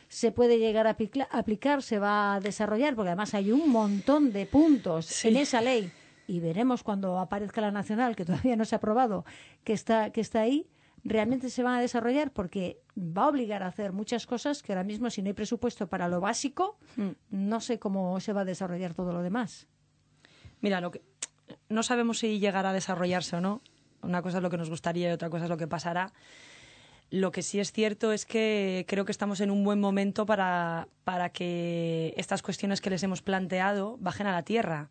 se 0.07 0.31
puede 0.31 0.59
llegar 0.59 0.87
a 0.87 0.95
aplicar, 1.31 1.81
se 1.81 1.99
va 1.99 2.35
a 2.35 2.39
desarrollar? 2.39 2.95
Porque 2.95 3.09
además 3.09 3.33
hay 3.33 3.51
un 3.51 3.69
montón 3.69 4.31
de 4.31 4.45
puntos 4.45 5.25
en 5.25 5.37
esa 5.37 5.59
ley 5.59 5.91
y 6.27 6.39
veremos 6.39 6.83
cuando 6.83 7.19
aparezca 7.19 7.59
la 7.59 7.71
nacional, 7.71 8.15
que 8.15 8.25
todavía 8.25 8.55
no 8.55 8.63
se 8.65 8.75
ha 8.75 8.77
aprobado, 8.77 9.25
que 9.63 9.73
está, 9.73 10.11
que 10.11 10.21
está 10.21 10.41
ahí, 10.41 10.67
realmente 11.03 11.49
se 11.49 11.63
van 11.63 11.75
a 11.75 11.81
desarrollar 11.81 12.31
porque 12.31 12.79
va 12.97 13.23
a 13.23 13.27
obligar 13.29 13.63
a 13.63 13.67
hacer 13.67 13.91
muchas 13.91 14.25
cosas 14.25 14.63
que 14.63 14.71
ahora 14.71 14.83
mismo 14.83 15.09
si 15.09 15.21
no 15.21 15.27
hay 15.27 15.33
presupuesto 15.33 15.87
para 15.87 16.07
lo 16.07 16.21
básico, 16.21 16.77
mm. 16.95 17.09
no 17.31 17.59
sé 17.59 17.79
cómo 17.79 18.19
se 18.19 18.33
va 18.33 18.41
a 18.41 18.45
desarrollar 18.45 18.93
todo 18.93 19.11
lo 19.11 19.21
demás. 19.21 19.67
Mira, 20.61 20.79
lo 20.79 20.91
que 20.91 21.01
no 21.69 21.83
sabemos 21.83 22.19
si 22.19 22.39
llegará 22.39 22.69
a 22.69 22.73
desarrollarse 22.73 23.35
o 23.35 23.41
no. 23.41 23.61
Una 24.01 24.21
cosa 24.21 24.37
es 24.37 24.43
lo 24.43 24.49
que 24.49 24.57
nos 24.57 24.69
gustaría 24.69 25.09
y 25.09 25.13
otra 25.13 25.29
cosa 25.29 25.45
es 25.45 25.49
lo 25.49 25.57
que 25.57 25.67
pasará. 25.67 26.13
Lo 27.09 27.31
que 27.31 27.41
sí 27.41 27.59
es 27.59 27.71
cierto 27.71 28.11
es 28.11 28.25
que 28.25 28.85
creo 28.87 29.05
que 29.05 29.11
estamos 29.11 29.39
en 29.41 29.51
un 29.51 29.63
buen 29.63 29.79
momento 29.79 30.25
para, 30.25 30.87
para 31.03 31.29
que 31.29 32.13
estas 32.17 32.41
cuestiones 32.41 32.81
que 32.81 32.89
les 32.89 33.03
hemos 33.03 33.21
planteado 33.21 33.97
bajen 33.99 34.25
a 34.27 34.31
la 34.31 34.43
tierra 34.43 34.89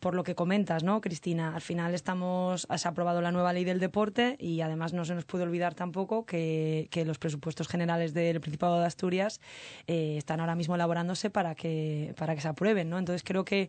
por 0.00 0.14
lo 0.14 0.24
que 0.24 0.34
comentas, 0.34 0.82
¿no, 0.82 1.00
Cristina? 1.00 1.54
Al 1.54 1.60
final 1.60 1.94
estamos, 1.94 2.66
has 2.70 2.86
aprobado 2.86 3.20
la 3.20 3.32
nueva 3.32 3.52
ley 3.52 3.64
del 3.64 3.78
deporte 3.78 4.36
y 4.38 4.62
además 4.62 4.94
no 4.94 5.04
se 5.04 5.14
nos 5.14 5.26
puede 5.26 5.44
olvidar 5.44 5.74
tampoco 5.74 6.24
que, 6.24 6.88
los 7.06 7.18
presupuestos 7.18 7.68
generales 7.68 8.14
del 8.14 8.40
Principado 8.40 8.78
de 8.80 8.86
Asturias 8.86 9.40
eh, 9.86 10.16
están 10.16 10.40
ahora 10.40 10.54
mismo 10.54 10.74
elaborándose 10.74 11.30
para 11.30 11.54
que, 11.54 12.14
para 12.18 12.34
que 12.34 12.40
se 12.40 12.48
aprueben, 12.48 12.90
¿no? 12.90 12.98
Entonces 12.98 13.22
creo 13.22 13.44
que 13.44 13.68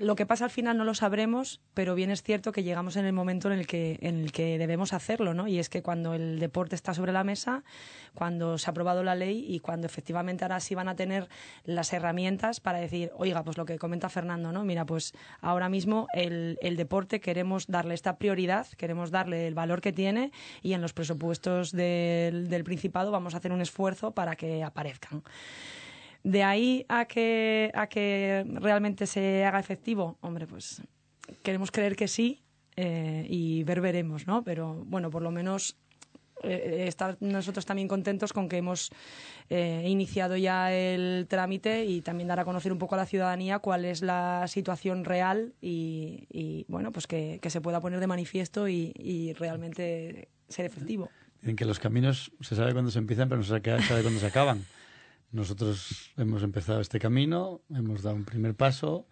lo 0.00 0.16
que 0.16 0.26
pasa 0.26 0.44
al 0.44 0.50
final 0.50 0.76
no 0.76 0.84
lo 0.84 0.94
sabremos, 0.94 1.60
pero 1.74 1.94
bien 1.94 2.10
es 2.10 2.22
cierto 2.22 2.50
que 2.50 2.64
llegamos 2.64 2.96
en 2.96 3.04
el 3.04 3.12
momento 3.12 3.50
en 3.50 3.58
el 3.58 3.66
que, 3.66 3.98
en 4.00 4.20
el 4.20 4.32
que 4.32 4.58
debemos 4.58 4.92
hacerlo, 4.92 5.34
¿no? 5.34 5.46
Y 5.46 5.58
es 5.58 5.68
que 5.68 5.82
cuando 5.82 6.14
el 6.14 6.40
deporte 6.40 6.74
está 6.74 6.94
sobre 6.94 7.12
la 7.12 7.22
mesa, 7.22 7.62
cuando 8.14 8.58
se 8.58 8.68
ha 8.68 8.72
aprobado 8.72 9.04
la 9.04 9.14
ley 9.14 9.44
y 9.48 9.60
cuando 9.60 9.86
efectivamente 9.86 10.44
ahora 10.44 10.58
sí 10.60 10.74
van 10.74 10.88
a 10.88 10.96
tener 10.96 11.28
las 11.64 11.92
herramientas 11.92 12.60
para 12.60 12.78
decir, 12.78 13.12
oiga, 13.16 13.44
pues 13.44 13.56
lo 13.56 13.64
que 13.64 13.78
comenta 13.78 14.08
Fernando, 14.08 14.50
¿no? 14.52 14.64
Mira, 14.64 14.84
pues 14.84 15.14
ahora 15.40 15.68
mismo 15.68 16.08
el, 16.14 16.58
el 16.62 16.76
deporte 16.76 17.20
queremos 17.20 17.66
darle 17.68 17.94
esta 17.94 18.16
prioridad, 18.16 18.66
queremos 18.76 19.10
darle 19.10 19.46
el 19.46 19.54
valor 19.54 19.80
que 19.80 19.92
tiene 19.92 20.32
y 20.62 20.72
en 20.72 20.82
los 20.82 20.92
presupuestos 20.92 21.70
del, 21.70 22.48
del 22.48 22.64
Principado 22.64 23.12
vamos 23.12 23.34
a 23.34 23.36
hacer 23.36 23.52
un 23.52 23.60
esfuerzo 23.60 24.12
para 24.12 24.34
que 24.34 24.64
aparezcan. 24.64 25.22
De 26.24 26.42
ahí 26.44 26.86
a 26.88 27.06
que, 27.06 27.70
a 27.74 27.88
que 27.88 28.44
realmente 28.46 29.06
se 29.06 29.44
haga 29.44 29.58
efectivo, 29.58 30.18
hombre, 30.20 30.46
pues 30.46 30.82
queremos 31.42 31.70
creer 31.70 31.96
que 31.96 32.08
sí 32.08 32.42
eh, 32.76 33.26
y 33.28 33.64
ver 33.64 33.80
veremos, 33.80 34.26
¿no? 34.26 34.42
Pero 34.44 34.84
bueno, 34.86 35.10
por 35.10 35.22
lo 35.22 35.30
menos 35.30 35.76
eh, 36.42 36.86
estar 36.88 37.16
nosotros 37.20 37.66
también 37.66 37.86
contentos 37.86 38.32
con 38.32 38.48
que 38.48 38.56
hemos 38.56 38.90
eh, 39.50 39.84
iniciado 39.86 40.36
ya 40.36 40.72
el 40.72 41.26
trámite 41.28 41.84
y 41.84 42.00
también 42.00 42.28
dar 42.28 42.40
a 42.40 42.44
conocer 42.44 42.72
un 42.72 42.78
poco 42.78 42.94
a 42.94 42.98
la 42.98 43.06
ciudadanía 43.06 43.58
cuál 43.58 43.84
es 43.84 44.02
la 44.02 44.46
situación 44.48 45.04
real 45.04 45.54
y, 45.60 46.64
bueno, 46.68 46.92
pues 46.92 47.06
que, 47.06 47.40
se 47.46 47.60
pueda 47.60 47.80
poner 47.80 48.00
de 48.00 48.06
manifiesto 48.06 48.68
y, 48.68 49.34
realmente 49.38 50.28
ser 50.48 50.66
efectivo. 50.66 51.10
En 51.42 51.56
que 51.56 51.64
los 51.64 51.78
caminos 51.78 52.32
se 52.40 52.54
sabe 52.54 52.72
cuándo 52.72 52.90
se 52.90 52.98
empiezan, 52.98 53.28
pero 53.28 53.38
no 53.38 53.44
se 53.44 53.60
sabe 53.60 54.02
cuándo 54.02 54.20
se 54.20 54.26
acaban. 54.26 54.64
Nosotros 55.32 56.10
hemos 56.18 56.42
empezado 56.42 56.80
este 56.80 56.98
camino, 57.00 57.62
hemos 57.70 58.02
dado 58.02 58.16
un 58.16 58.24
primer 58.24 58.54
paso, 58.54 59.06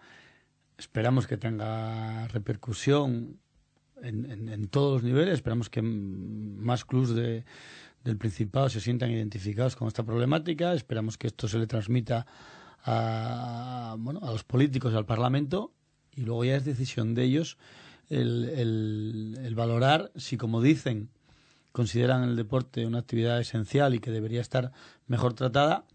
esperamos 0.77 1.27
que 1.27 1.39
tenga 1.39 2.29
repercusión 2.29 3.41
en, 4.03 4.69
todos 4.69 4.95
los 4.95 5.03
niveles, 5.03 5.35
esperamos 5.35 5.71
que 5.71 5.81
más 5.81 6.85
clubs 6.85 7.15
de, 7.15 7.45
del 8.05 8.19
Principado 8.19 8.69
se 8.69 8.81
sientan 8.81 9.11
identificados 9.11 9.77
con 9.77 9.89
esta 9.89 10.03
problemática, 10.03 10.75
esperamos 10.75 11.17
que 11.17 11.27
esto 11.27 11.49
se 11.49 11.59
le 11.59 11.67
transmita 11.67 12.27
a, 12.85 13.97
bueno, 13.99 14.21
a 14.23 14.31
los 14.31 14.45
políticos 14.45 14.95
al 14.95 15.07
Parlamento. 15.07 15.73
Y 16.15 16.23
luego 16.23 16.45
ya 16.45 16.57
es 16.57 16.65
decisión 16.67 17.15
de 17.15 17.23
ellos 17.25 17.57
el, 18.11 19.39
el 19.43 19.55
valorar 19.55 20.11
si, 20.17 20.37
como 20.37 20.61
dicen, 20.61 21.09
consideran 21.73 22.25
el 22.25 22.37
deporte 22.37 22.85
una 22.85 22.99
actividad 22.99 23.41
esencial 23.41 23.95
y 23.95 24.01
que 24.01 24.11
debería 24.11 24.41
estar 24.41 24.73
mejor 25.07 25.35
tratada, 25.35 25.87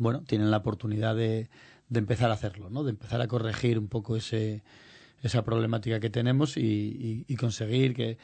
bueno, 0.00 0.22
tienen 0.26 0.50
la 0.50 0.56
oportunidad 0.56 1.14
de, 1.14 1.48
de 1.88 1.98
empezar 1.98 2.30
a 2.30 2.34
hacerlo, 2.34 2.70
¿no? 2.70 2.82
De 2.82 2.90
empezar 2.90 3.20
a 3.20 3.28
corregir 3.28 3.78
un 3.78 3.88
poco 3.88 4.16
ese, 4.16 4.62
esa 5.22 5.44
problemática 5.44 6.00
que 6.00 6.10
tenemos 6.10 6.56
y, 6.56 7.24
conseguir 7.38 7.94
que, 7.94 8.18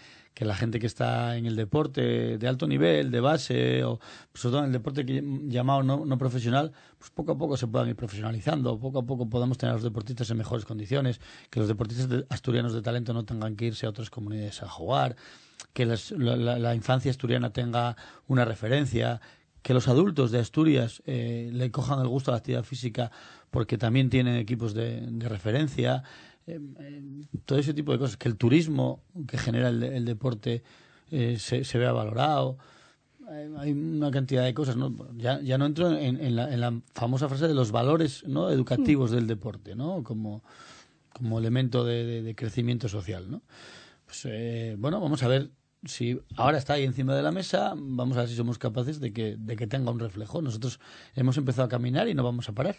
la 0.45 0.55
gente 0.55 0.79
que 0.79 0.87
está 0.87 1.37
en 1.37 1.47
el 1.47 1.57
deporte 1.57 2.37
de 2.37 2.49
alto 2.49 2.67
nivel, 2.67 3.11
de 3.11 3.21
base, 3.21 3.85
o 3.85 4.01
sobre 4.35 4.53
todo 4.53 4.59
en 4.61 4.67
el 4.67 4.73
deporte 4.73 5.07
que, 5.07 5.23
llamado 5.47 5.83
no, 5.83 6.05
no, 6.05 6.19
profesional, 6.19 6.73
pues 6.99 7.11
poco 7.11 7.33
a 7.33 7.39
poco 7.39 7.57
se 7.57 7.67
puedan 7.67 7.89
ir 7.89 7.97
profesionalizando, 7.97 8.79
poco 8.79 8.99
a 8.99 9.07
poco 9.07 9.29
podamos 9.29 9.57
tener 9.57 9.71
a 9.71 9.75
los 9.75 9.83
deportistas 9.83 10.31
en 10.31 10.37
mejores 10.37 10.65
condiciones, 10.65 11.21
que 11.49 11.61
los 11.61 11.69
deportistas 11.69 12.25
asturianos 12.29 12.75
de 12.75 12.83
talento 12.83 13.15
no 13.15 13.25
tengan 13.25 13.57
que 13.57 13.67
irse 13.67 13.87
a 13.87 13.89
otras 13.89 14.11
comunidades 14.11 14.63
a 14.63 14.69
jugar, 14.69 15.17
que 15.73 15.87
la, 15.87 15.97
la, 16.59 16.75
infancia 16.75 17.11
asturiana 17.11 17.51
tenga 17.51 17.97
una 18.27 18.45
referencia, 18.45 19.21
que 19.67 19.75
los 19.75 19.89
adultos 19.89 20.31
de 20.31 20.39
Asturias 20.39 21.03
eh, 21.07 21.51
le 21.53 21.73
cojan 21.73 21.99
el 21.99 22.07
gusto 22.07 22.31
a 22.31 22.35
la 22.35 22.39
actividad 22.39 22.63
física 22.63 23.11
porque 23.51 23.77
también 23.77 24.11
tienen 24.11 24.37
equipos 24.37 24.75
de, 24.75 25.05
referencia, 25.19 26.05
eh, 26.47 26.61
eh, 26.79 27.03
todo 27.45 27.59
ese 27.59 27.75
tipo 27.75 27.91
de 27.91 27.99
cosas, 27.99 28.17
que 28.17 28.29
el 28.29 28.37
turismo 28.37 29.03
que 29.27 29.37
genera 29.39 29.71
el, 29.71 30.05
deporte 30.05 30.63
se, 31.11 31.65
se, 31.65 31.79
vea 31.79 31.91
valorado. 31.91 32.59
Hay 33.59 33.73
una 33.73 34.13
cantidad 34.13 34.45
de 34.45 34.55
cosas, 34.55 34.77
¿no? 34.77 34.95
Ya, 35.17 35.41
ya 35.41 35.59
no 35.59 35.67
entro 35.67 35.91
en, 35.99 36.37
la, 36.37 36.81
famosa 36.95 37.29
frase 37.29 37.49
de 37.49 37.55
los 37.55 37.73
valores 37.73 38.23
¿no? 38.25 38.51
educativos 38.51 39.11
del 39.11 39.27
deporte, 39.27 39.75
¿no? 39.75 40.05
Como, 40.05 40.45
como 41.13 41.41
elemento 41.41 41.85
de, 41.85 42.23
de, 42.23 42.35
crecimiento 42.37 42.89
social, 42.89 43.29
¿no? 43.29 43.43
Pues, 44.05 44.29
bueno, 44.79 45.01
vamos 45.01 45.25
a 45.25 45.27
ver 45.27 45.51
si 45.85 46.21
ahora 46.37 46.59
está 46.59 46.75
ahí 46.75 46.85
encima 46.85 47.15
de 47.15 47.23
la 47.23 47.33
mesa, 47.33 47.75
vamos 47.77 48.17
a 48.17 48.21
ver 48.21 48.29
si 48.29 48.37
somos 48.37 48.59
capaces 48.59 49.01
de 49.01 49.13
que, 49.13 49.37
de 49.39 49.57
que 49.57 49.67
tenga 49.67 49.91
un 49.91 50.01
reflejo. 50.01 50.43
Nosotros 50.43 50.81
hemos 51.15 51.37
empezado 51.37 51.67
a 51.67 51.69
caminar 51.69 52.09
y 52.09 52.15
no 52.15 52.25
vamos 52.25 52.49
a 52.49 52.53
parar. 52.53 52.77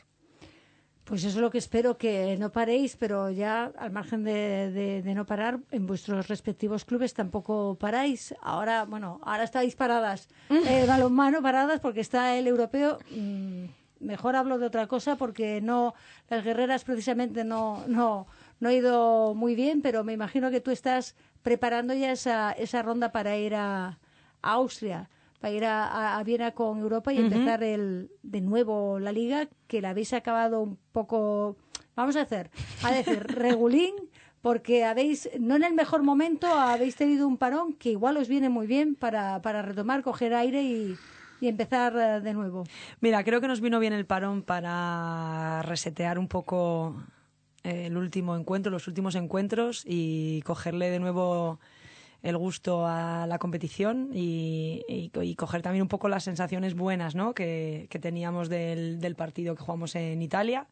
Pues 1.07 1.23
eso 1.23 1.37
es 1.37 1.41
lo 1.41 1.49
que 1.49 1.57
espero, 1.57 1.97
que 1.97 2.35
no 2.37 2.51
paréis, 2.51 2.97
pero 2.97 3.29
ya 3.29 3.71
al 3.77 3.91
margen 3.91 4.25
de, 4.25 5.01
de, 5.01 5.15
no 5.15 5.25
parar, 5.25 5.61
en 5.71 5.87
vuestros 5.87 6.27
respectivos 6.27 6.83
clubes 6.83 7.13
tampoco 7.13 7.77
paráis. 7.79 8.35
Ahora, 8.41 8.83
bueno, 8.83 9.21
ahora 9.23 9.45
estáis 9.45 9.77
paradas, 9.77 10.27
eh, 10.49 10.83
balonmano 10.85 11.41
paradas 11.41 11.79
porque 11.79 12.01
está 12.01 12.35
el 12.35 12.45
europeo. 12.45 12.99
Mm, 13.09 13.67
mejor 14.01 14.35
hablo 14.35 14.57
de 14.57 14.65
otra 14.65 14.87
cosa 14.87 15.15
porque 15.15 15.61
no, 15.61 15.93
las 16.29 16.43
guerreras 16.43 16.83
precisamente 16.83 17.45
no, 17.45 17.85
no, 17.87 18.27
no 18.59 18.69
ha 18.69 18.73
ido 18.73 19.33
muy 19.33 19.55
bien, 19.55 19.81
pero 19.81 20.03
me 20.03 20.11
imagino 20.11 20.51
que 20.51 20.59
tú 20.59 20.71
estás 20.71 21.15
preparando 21.47 21.93
ya 21.93 22.11
esa, 22.11 22.51
esa 22.51 22.81
ronda 22.81 23.13
para 23.13 23.37
ir 23.37 23.55
a, 23.55 23.97
Austria, 24.41 25.09
para 25.39 25.53
ir 25.53 25.63
a, 25.63 26.21
Viena 26.25 26.51
con 26.51 26.79
Europa 26.79 27.13
y 27.13 27.19
empezar 27.19 27.63
el, 27.63 28.11
de 28.21 28.41
nuevo 28.41 28.99
la 28.99 29.13
liga, 29.13 29.47
que 29.65 29.79
la 29.79 29.91
habéis 29.91 30.11
acabado 30.11 30.59
un 30.59 30.77
poco, 30.91 31.55
vamos 31.95 32.17
a 32.17 32.23
hacer, 32.23 32.49
a 32.83 32.91
decir, 32.91 33.23
regulín, 33.27 33.93
porque 34.41 34.83
habéis, 34.83 35.29
no 35.39 35.55
en 35.55 35.63
el 35.63 35.73
mejor 35.73 36.03
momento, 36.03 36.47
habéis 36.47 36.97
tenido 36.97 37.25
un 37.25 37.37
parón 37.37 37.71
que 37.71 37.91
igual 37.91 38.17
os 38.17 38.27
viene 38.27 38.49
muy 38.49 38.67
bien 38.67 38.95
para, 38.95 39.41
para 39.41 39.61
retomar, 39.61 40.03
coger 40.03 40.33
aire 40.33 40.63
y, 40.63 40.97
y 41.39 41.47
empezar 41.47 41.95
eh, 41.95 42.19
de 42.19 42.33
nuevo. 42.33 42.65
Mira, 42.99 43.23
creo 43.23 43.39
que 43.39 43.47
nos 43.47 43.61
vino 43.61 43.79
bien 43.79 43.93
el 43.93 44.05
parón 44.05 44.41
para 44.41 45.61
resetear 45.61 46.19
un 46.19 46.27
poco 46.27 46.97
el 47.67 47.97
último 47.97 48.35
encuentro, 48.35 48.71
los 48.71 48.87
últimos 48.87 49.15
encuentros 49.15 49.83
y 49.85 50.41
cogerle 50.43 50.89
de 50.89 50.99
nuevo 50.99 51.59
el 52.23 52.37
gusto 52.37 52.85
a 52.87 53.27
la 53.27 53.37
competición 53.39 54.09
y, 54.13 55.11
coger 55.37 55.61
también 55.61 55.83
un 55.83 55.87
poco 55.87 56.09
las 56.09 56.23
sensaciones 56.23 56.73
buenas 56.73 57.13
¿no? 57.15 57.33
que, 57.33 57.87
que 57.89 57.99
teníamos 57.99 58.49
del, 58.49 58.99
del, 58.99 59.15
partido 59.15 59.55
que 59.55 59.63
jugamos 59.63 59.95
en 59.95 60.21
Italia. 60.21 60.67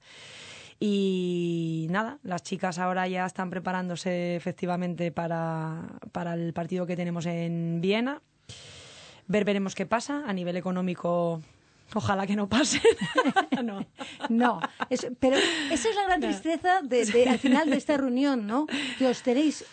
Y 0.80 1.88
nada, 1.90 2.20
las 2.24 2.44
chicas 2.44 2.80
ahora 2.80 3.08
ya 3.08 3.26
están 3.26 3.50
preparándose 3.50 4.36
efectivamente 4.36 5.12
para, 5.12 5.84
para 6.12 6.34
el 6.34 6.52
partido 6.54 6.86
que 6.86 6.96
tenemos 6.96 7.26
en 7.26 7.80
Viena. 7.80 8.22
Ver, 9.28 9.46
veremos 9.46 9.76
qué 9.76 9.86
pasa. 9.86 10.24
A 10.28 10.34
nivel 10.34 10.58
económico 10.58 11.42
Ojalá 11.94 12.26
que 12.26 12.36
no 12.36 12.50
pase. 12.50 12.82
no, 13.64 13.86
no 14.30 14.60
pero 15.20 15.38
esa 15.38 15.90
es 15.90 15.96
la 15.96 16.06
gran 16.06 16.22
tristeza 16.22 16.82
de, 16.82 17.30
al 17.30 17.40
final 17.40 17.70
de 17.70 17.78
esta 17.78 17.98
reunión, 17.98 18.48
¿no? 18.48 18.68
Que 18.98 19.08
os 19.08 19.22
tenéis, 19.22 19.66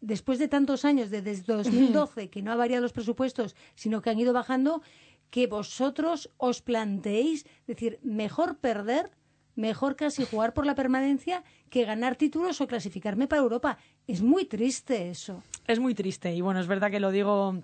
después 0.00 0.38
de 0.38 0.48
tantos 0.48 0.84
años, 0.84 1.10
desde 1.10 1.34
2012, 1.42 2.28
que 2.28 2.42
no 2.42 2.52
ha 2.52 2.56
variado 2.56 2.82
los 2.82 2.92
presupuestos, 2.92 3.56
sino 3.74 4.02
que 4.02 4.10
han 4.10 4.18
ido 4.18 4.32
bajando, 4.32 4.82
que 5.30 5.46
vosotros 5.46 6.30
os 6.36 6.62
planteéis, 6.62 7.46
decir, 7.66 7.98
mejor 8.02 8.58
perder, 8.58 9.10
mejor 9.54 9.96
casi 9.96 10.24
jugar 10.24 10.54
por 10.54 10.66
la 10.66 10.74
permanencia 10.74 11.42
que 11.70 11.84
ganar 11.84 12.16
títulos 12.16 12.60
o 12.60 12.66
clasificarme 12.66 13.26
para 13.26 13.42
Europa. 13.42 13.78
Es 14.06 14.22
muy 14.22 14.44
triste 14.44 15.10
eso. 15.10 15.42
Es 15.66 15.80
muy 15.80 15.94
triste 15.94 16.34
y 16.34 16.40
bueno, 16.40 16.60
es 16.60 16.66
verdad 16.66 16.90
que 16.90 17.00
lo 17.00 17.10
digo 17.10 17.60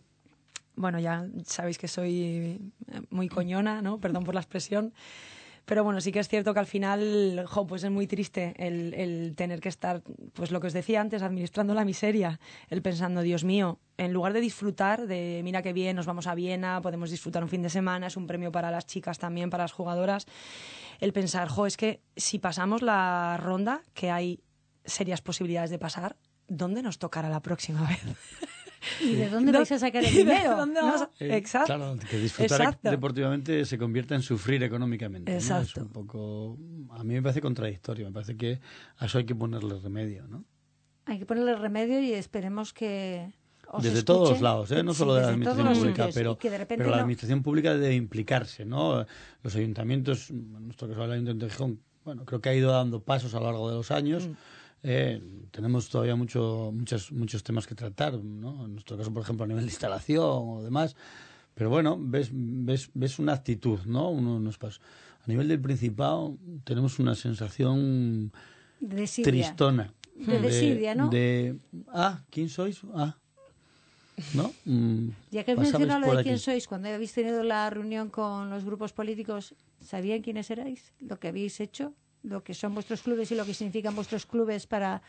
bueno, 0.75 0.99
ya 0.99 1.27
sabéis 1.45 1.79
que 1.79 1.89
soy 1.89 2.73
muy 3.11 3.29
coñona, 3.29 3.83
¿no? 3.83 3.99
Perdón 4.01 4.25
por 4.25 4.35
la 4.35 4.41
expresión. 4.41 4.93
Pero 5.65 5.85
bueno, 5.85 6.01
sí 6.01 6.11
que 6.11 6.19
es 6.19 6.29
cierto 6.29 6.55
que 6.55 6.61
al 6.61 6.67
final, 6.67 7.45
jo, 7.47 7.67
pues 7.67 7.85
es 7.85 7.91
muy 7.91 8.09
triste 8.09 8.55
el, 8.57 8.95
el, 8.95 9.35
tener 9.37 9.61
que 9.61 9.69
estar, 9.69 10.03
pues 10.33 10.51
lo 10.51 10.61
que 10.61 10.67
os 10.67 10.73
decía 10.73 11.01
antes, 11.01 11.23
administrando 11.23 11.73
la 11.73 11.85
miseria, 11.85 12.41
el 12.69 12.83
pensando, 12.83 13.23
Dios 13.23 13.45
mío, 13.45 13.79
en 13.97 14.13
lugar 14.13 14.33
de 14.33 14.41
disfrutar 14.41 15.07
de, 15.07 15.41
mira 15.45 15.63
qué 15.63 15.73
bien, 15.73 15.95
nos 15.95 16.07
vamos 16.07 16.27
a 16.27 16.35
Viena, 16.35 16.81
podemos 16.83 17.11
disfrutar 17.11 17.45
un 17.45 17.49
fin 17.49 17.63
de 17.63 17.71
semana, 17.71 18.09
es 18.09 18.17
un 18.17 18.27
premio 18.27 18.51
para 18.51 18.73
las 18.73 18.87
chicas 18.87 19.19
también, 19.21 19.51
para 19.51 19.63
las 19.65 19.73
jugadoras, 19.73 20.27
el 20.99 21.13
pensar, 21.13 21.49
jo, 21.49 21.67
es 21.67 21.77
que 21.77 22.01
si 22.17 22.41
pasamos 22.41 22.83
la 22.83 23.37
ronda, 23.41 23.83
que 23.95 24.11
hay 24.11 24.43
serias 24.85 25.21
posibilidades 25.21 25.71
de 25.71 25.79
pasar, 25.79 26.17
¿dónde 26.49 26.83
nos 26.83 26.99
tocará 26.99 27.29
la 27.29 27.41
próxima 27.41 27.83
vez? 27.89 28.03
¿Y 29.01 29.15
de 29.15 29.29
dónde 29.29 29.53
vais 29.53 29.71
a 29.73 29.79
sacar 29.79 30.05
el 30.05 30.15
dinero? 30.15 30.65
Eh, 31.21 31.37
Exacto. 31.37 31.67
Claro, 31.67 31.97
que 32.11 32.19
disfrutar 32.19 32.79
deportivamente 32.83 33.65
se 33.65 33.79
convierta 33.79 34.15
en 34.15 34.23
sufrir 34.23 34.63
económicamente. 34.63 35.35
Exacto. 35.35 35.81
Es 35.81 35.87
un 35.87 35.89
poco, 35.89 36.59
a 36.91 37.05
mí 37.05 37.15
me 37.15 37.23
parece 37.23 37.41
contradictorio, 37.41 38.07
me 38.07 38.13
parece 38.13 38.37
que 38.37 38.61
a 38.99 39.07
eso 39.07 39.19
hay 39.19 39.25
que 39.25 39.35
ponerle 39.35 39.79
remedio, 39.79 40.27
¿no? 40.27 40.45
Hay 41.05 41.19
que 41.19 41.27
ponerle 41.27 41.57
remedio 41.57 42.01
y 42.01 42.13
esperemos 42.13 42.73
que 42.73 43.33
desde 43.81 44.03
todos 44.03 44.31
los 44.31 44.41
lados, 44.41 44.71
¿eh? 44.73 44.83
no 44.83 44.93
solo 44.93 45.15
de 45.15 45.23
la 45.23 45.29
administración 45.29 45.75
pública, 45.75 46.09
pero, 46.13 46.39
pero 46.69 46.91
la 46.91 46.99
administración 46.99 47.43
pública 47.43 47.75
debe 47.75 47.95
implicarse, 47.95 48.65
¿no? 48.65 49.07
Los 49.43 49.57
ayuntamientos, 49.57 50.31
en 50.31 50.67
nuestro 50.67 50.89
caso 50.89 51.05
el 51.05 51.13
Ayuntamiento 51.13 51.47
de 51.47 51.53
Gijón, 51.53 51.81
bueno, 52.05 52.25
creo 52.25 52.41
que 52.41 52.49
ha 52.51 52.55
ido 52.55 52.73
dando 52.73 53.01
pasos 53.03 53.35
a 53.35 53.39
lo 53.39 53.47
largo 53.47 53.71
de 53.71 53.77
los 53.77 53.91
años. 53.91 54.29
Mm. 54.29 54.33
Eh, 54.83 55.23
tenemos 55.51 55.89
todavía 55.89 56.17
mucho, 56.17 56.73
muchos, 56.75 57.13
muchos 57.13 57.43
temas 57.45 57.67
que 57.67 57.75
tratar, 57.75 58.15
¿no? 58.15 58.65
En 58.65 58.73
nuestro 58.73 58.97
caso, 58.97 59.13
por 59.13 59.23
ejemplo, 59.23 59.45
a 59.45 59.49
nivel 59.49 59.65
de 59.65 59.71
instalación 59.71 60.25
o 60.25 60.63
demás. 60.63 60.97
Pero 61.55 61.71
bueno, 61.71 61.97
ves, 62.01 62.31
ves, 62.33 62.91
ves 62.95 63.19
una 63.19 63.35
actitud, 63.35 63.81
¿no? 63.87 64.11
Unos 64.11 64.59
pasos. 64.59 64.81
A 65.25 65.29
nivel 65.29 65.47
del 65.49 65.61
Principado 65.61 66.37
tenemos 66.65 66.99
una 66.99 67.15
sensación 67.15 68.33
tristona. 69.23 69.93
De 70.17 70.41
desidia, 70.41 70.95
¿no? 70.95 71.11
De, 71.11 71.59
ah, 71.89 72.23
¿quién 72.31 72.49
sois? 72.49 72.81
Ah, 72.95 73.17
¿no? 74.35 74.53
Mm, 74.65 75.09
ya 75.31 75.45
que 75.45 75.53
has 75.53 75.59
mencionado 75.59 76.01
lo 76.01 76.17
de 76.17 76.23
quién 76.23 76.39
sois, 76.39 76.67
cuando 76.67 76.89
habéis 76.89 77.13
tenido 77.13 77.43
la 77.43 77.71
reunión 77.71 78.11
con 78.11 78.51
los 78.51 78.65
grupos 78.65 78.93
políticos, 78.93 79.55
¿sabían 79.81 80.23
quiénes 80.23 80.51
erais? 80.51 80.93
¿Lo 81.01 81.19
que 81.19 81.29
habéis 81.29 81.61
hecho? 81.61 81.95
¿Lo 82.23 82.43
que 82.45 82.55
son 82.55 82.75
vuestros 82.75 83.03
clubes 83.03 83.31
y 83.33 83.35
lo 83.35 83.45
que 83.45 83.55
significan 83.55 83.95
vuestros 83.95 84.27
clubes 84.27 84.67
para... 84.67 85.03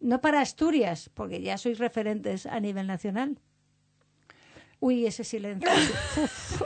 No 0.00 0.20
para 0.20 0.40
Asturias, 0.40 1.10
porque 1.14 1.40
ya 1.40 1.56
sois 1.56 1.78
referentes 1.78 2.46
a 2.46 2.60
nivel 2.60 2.86
nacional. 2.86 3.38
Uy, 4.80 5.06
ese 5.06 5.24
silencio. 5.24 5.70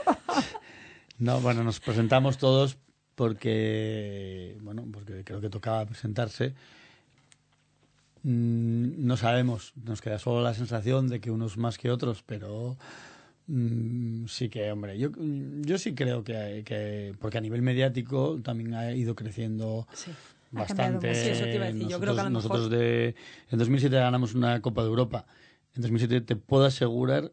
no, 1.19 1.39
bueno, 1.39 1.63
nos 1.63 1.79
presentamos 1.79 2.37
todos 2.37 2.77
porque, 3.15 4.57
bueno, 4.61 4.85
porque 4.91 5.23
creo 5.23 5.39
que 5.39 5.49
tocaba 5.49 5.85
presentarse 5.85 6.55
Mm, 8.23 9.05
no 9.05 9.15
sabemos, 9.15 9.73
nos 9.75 10.01
queda 10.01 10.19
solo 10.19 10.41
la 10.41 10.53
sensación 10.53 11.07
de 11.07 11.21
que 11.21 11.31
unos 11.31 11.57
más 11.57 11.77
que 11.77 11.89
otros, 11.89 12.23
pero 12.23 12.77
sí 14.27 14.49
que, 14.49 14.71
hombre, 14.71 14.97
yo, 14.97 15.09
yo 15.61 15.77
sí 15.77 15.95
creo 15.95 16.23
que, 16.23 16.63
que, 16.65 17.13
porque 17.19 17.37
a 17.37 17.41
nivel 17.41 17.61
mediático 17.61 18.39
también 18.43 18.73
ha 18.73 18.93
ido 18.93 19.15
creciendo 19.15 19.87
bastante. 20.51 21.11
nosotros, 22.29 22.69
de, 22.69 23.15
en 23.49 23.59
2007 23.59 23.95
ganamos 23.95 24.35
una 24.35 24.61
Copa 24.61 24.83
de 24.83 24.89
Europa. 24.89 25.25
En 25.75 25.81
2007 25.81 26.21
te 26.21 26.35
puedo 26.35 26.65
asegurar 26.65 27.31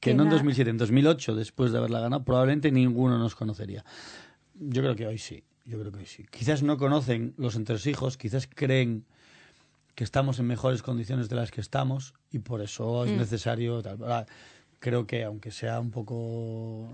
que 0.00 0.14
no 0.14 0.24
en 0.24 0.30
2007, 0.30 0.70
en 0.70 0.78
2008, 0.78 1.34
después 1.34 1.72
de 1.72 1.78
haberla 1.78 2.00
ganado, 2.00 2.24
probablemente 2.24 2.70
ninguno 2.70 3.18
nos 3.18 3.34
conocería. 3.34 3.84
Yo 4.54 4.82
creo 4.82 4.94
que 4.94 5.06
hoy 5.06 5.18
sí, 5.18 5.42
yo 5.64 5.78
creo 5.80 5.90
que 5.90 6.00
hoy 6.00 6.06
sí. 6.06 6.26
Quizás 6.30 6.62
no 6.62 6.76
conocen 6.76 7.34
los 7.38 7.56
entresijos, 7.56 8.16
quizás 8.16 8.46
creen 8.46 9.04
que 9.94 10.04
estamos 10.04 10.38
en 10.38 10.46
mejores 10.46 10.82
condiciones 10.82 11.28
de 11.28 11.36
las 11.36 11.50
que 11.50 11.62
estamos 11.62 12.14
y 12.30 12.40
por 12.40 12.60
eso 12.60 13.04
es 13.04 13.12
mm. 13.12 13.16
necesario. 13.16 13.82
Creo 14.78 15.06
que, 15.06 15.24
aunque 15.24 15.50
sea 15.50 15.80
un 15.80 15.90
poco 15.90 16.88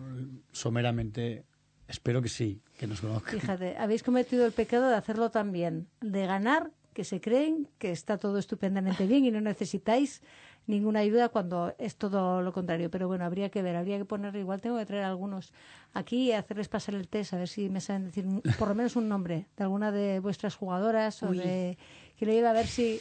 someramente, 0.52 1.44
espero 1.88 2.22
que 2.22 2.28
sí, 2.28 2.60
que 2.78 2.86
nos 2.86 3.00
conozcan. 3.00 3.38
Fíjate, 3.38 3.76
habéis 3.76 4.02
cometido 4.02 4.46
el 4.46 4.52
pecado 4.52 4.88
de 4.88 4.96
hacerlo 4.96 5.30
también, 5.30 5.88
de 6.00 6.26
ganar, 6.26 6.70
que 6.92 7.04
se 7.04 7.20
creen 7.20 7.68
que 7.78 7.90
está 7.90 8.18
todo 8.18 8.38
estupendamente 8.38 9.06
bien 9.06 9.24
y 9.24 9.30
no 9.30 9.40
necesitáis 9.40 10.22
ninguna 10.66 11.00
ayuda 11.00 11.30
cuando 11.30 11.74
es 11.78 11.96
todo 11.96 12.42
lo 12.42 12.52
contrario. 12.52 12.90
Pero 12.90 13.08
bueno, 13.08 13.24
habría 13.24 13.48
que 13.50 13.62
ver, 13.62 13.76
habría 13.76 13.98
que 13.98 14.04
poner, 14.04 14.36
igual 14.36 14.60
tengo 14.60 14.78
que 14.78 14.86
traer 14.86 15.04
algunos 15.04 15.52
aquí 15.94 16.28
y 16.28 16.32
hacerles 16.32 16.68
pasar 16.68 16.94
el 16.94 17.08
test, 17.08 17.32
a 17.32 17.38
ver 17.38 17.48
si 17.48 17.68
me 17.68 17.80
saben 17.80 18.04
decir 18.04 18.26
por 18.58 18.68
lo 18.68 18.74
menos 18.74 18.94
un 18.96 19.08
nombre 19.08 19.46
de 19.56 19.64
alguna 19.64 19.90
de 19.90 20.20
vuestras 20.20 20.54
jugadoras 20.54 21.22
o 21.22 21.32
de 21.32 21.78
que 22.18 22.26
le 22.26 22.36
iba 22.36 22.50
a 22.50 22.54
ver 22.54 22.66
si... 22.66 23.00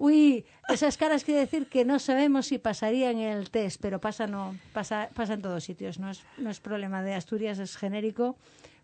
Uy, 0.00 0.46
esas 0.68 0.96
caras 0.96 1.24
quiere 1.24 1.40
decir 1.40 1.66
que 1.66 1.84
no 1.84 1.98
sabemos 1.98 2.46
si 2.46 2.58
pasaría 2.58 3.10
en 3.10 3.18
el 3.18 3.50
test, 3.50 3.80
pero 3.82 4.00
pasa, 4.00 4.28
no, 4.28 4.56
pasa, 4.72 5.08
pasa 5.12 5.34
en 5.34 5.42
todos 5.42 5.64
sitios. 5.64 5.98
No 5.98 6.08
es, 6.08 6.22
no 6.36 6.50
es 6.50 6.60
problema 6.60 7.02
de 7.02 7.14
Asturias, 7.14 7.58
es 7.58 7.76
genérico 7.76 8.36